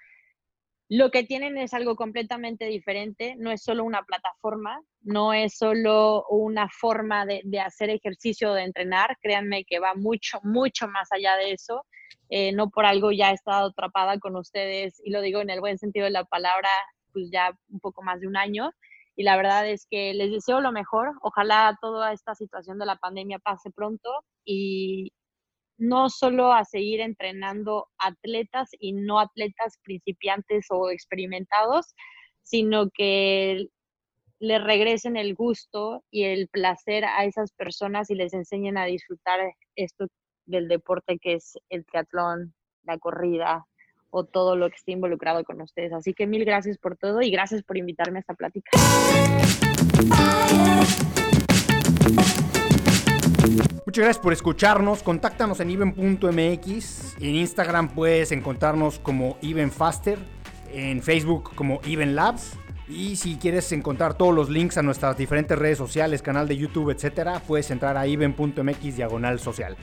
lo 0.89 1.11
que 1.11 1.25
tienen 1.25 1.59
es 1.59 1.75
algo 1.75 1.97
completamente 1.97 2.67
diferente, 2.67 3.35
no 3.39 3.51
es 3.51 3.63
solo 3.63 3.83
una 3.83 4.05
plataforma, 4.05 4.81
no 5.01 5.33
es 5.33 5.57
solo 5.57 6.25
una 6.29 6.69
forma 6.69 7.27
de, 7.27 7.43
hacer 7.61 7.91
ejercicio, 7.91 8.53
de 8.53 8.63
entrenar, 8.63 9.17
créanme 9.21 9.65
que 9.65 9.81
va 9.81 9.95
mucho, 9.95 10.39
mucho 10.45 10.87
más 10.87 11.11
allá 11.11 11.35
de 11.37 11.53
eso. 11.53 11.85
Eh, 12.31 12.53
no 12.53 12.71
por 12.71 12.87
algo 12.87 13.13
ya 13.13 13.31
he 13.31 13.35
estado 13.35 13.69
atrapada 13.69 14.19
con 14.19 14.37
ustedes, 14.37 15.01
y 15.05 15.11
lo 15.11 15.21
digo 15.21 15.41
en 15.41 15.51
el 15.51 15.61
buen 15.61 15.79
sentido 15.79 16.05
de 16.05 16.11
la 16.11 16.25
palabra, 16.25 16.69
pues 17.13 17.31
ya 17.31 17.57
un 17.71 17.81
poco 17.81 18.03
más 18.03 18.21
de 18.21 18.29
un 18.29 18.37
año. 18.37 18.71
Y 19.17 19.23
la 19.25 19.37
verdad 19.37 19.69
es 19.69 19.87
que 19.91 20.13
les 20.15 20.31
deseo 20.31 20.61
lo 20.61 20.73
mejor. 20.73 21.13
Ojalá 21.23 21.79
toda 21.81 22.13
esta 22.13 22.35
situación 22.35 22.79
de 22.79 22.87
la 22.87 22.97
pandemia 22.97 23.39
pase 23.39 23.71
pronto 23.71 24.11
y, 24.45 25.13
no 25.79 26.09
solo 26.09 26.53
a 26.53 26.65
seguir 26.65 27.01
entrenando 27.01 27.89
atletas 27.99 28.71
y 28.79 28.93
no 28.93 29.21
atletas 29.21 29.79
principiantes 29.83 30.67
o 30.71 30.91
experimentados, 30.91 31.95
sino 32.43 32.91
que 32.91 33.69
le 34.39 34.59
regresen 34.59 35.17
el 35.17 35.35
gusto 35.35 36.05
y 36.11 36.25
el 36.25 36.49
placer 36.49 37.05
a 37.05 37.25
esas 37.25 37.53
personas 37.53 38.11
y 38.11 38.15
les 38.15 38.33
enseñen 38.35 38.79
a 38.79 38.85
disfrutar 38.85 39.41
esto 39.77 40.07
del 40.47 40.69
deporte 40.69 41.19
que 41.19 41.35
es 41.35 41.59
el 41.69 41.85
triatlón, 41.85 42.55
la 42.85 42.99
corrida 42.99 43.67
o 44.11 44.25
todo 44.25 44.57
lo 44.57 44.69
que 44.71 44.77
esté 44.77 44.93
involucrado 44.93 45.45
con 45.45 45.61
ustedes. 45.61 45.93
Así 45.93 46.15
que 46.15 46.27
mil 46.27 46.45
gracias 46.45 46.79
por 46.79 46.97
todo 46.97 47.21
y 47.21 47.31
gracias 47.31 47.63
por 47.63 47.77
invitarme 47.77 48.19
a 48.19 48.21
esta 48.21 48.35
plática. 48.35 48.71
Muchas 53.85 54.03
gracias 54.03 54.19
por 54.19 54.33
escucharnos. 54.33 55.03
Contáctanos 55.03 55.61
en 55.61 55.71
even.mx. 55.71 57.17
En 57.21 57.35
Instagram 57.35 57.95
puedes 57.95 58.33
encontrarnos 58.33 58.99
como 58.99 59.39
evenfaster. 59.43 60.19
En 60.73 61.03
Facebook 61.03 61.55
como 61.55 61.81
Even 61.85 62.15
Labs. 62.15 62.59
Y 62.89 63.17
si 63.17 63.37
quieres 63.37 63.71
encontrar 63.73 64.15
todos 64.15 64.35
los 64.35 64.49
links 64.49 64.79
a 64.79 64.83
nuestras 64.83 65.17
diferentes 65.17 65.59
redes 65.59 65.79
sociales, 65.79 66.23
canal 66.23 66.47
de 66.47 66.57
YouTube, 66.57 66.91
etcétera, 66.91 67.43
puedes 67.47 67.71
entrar 67.71 67.97
a 67.97 68.07
even.mx 68.07 68.97
diagonal 68.97 69.41
social. 69.41 69.77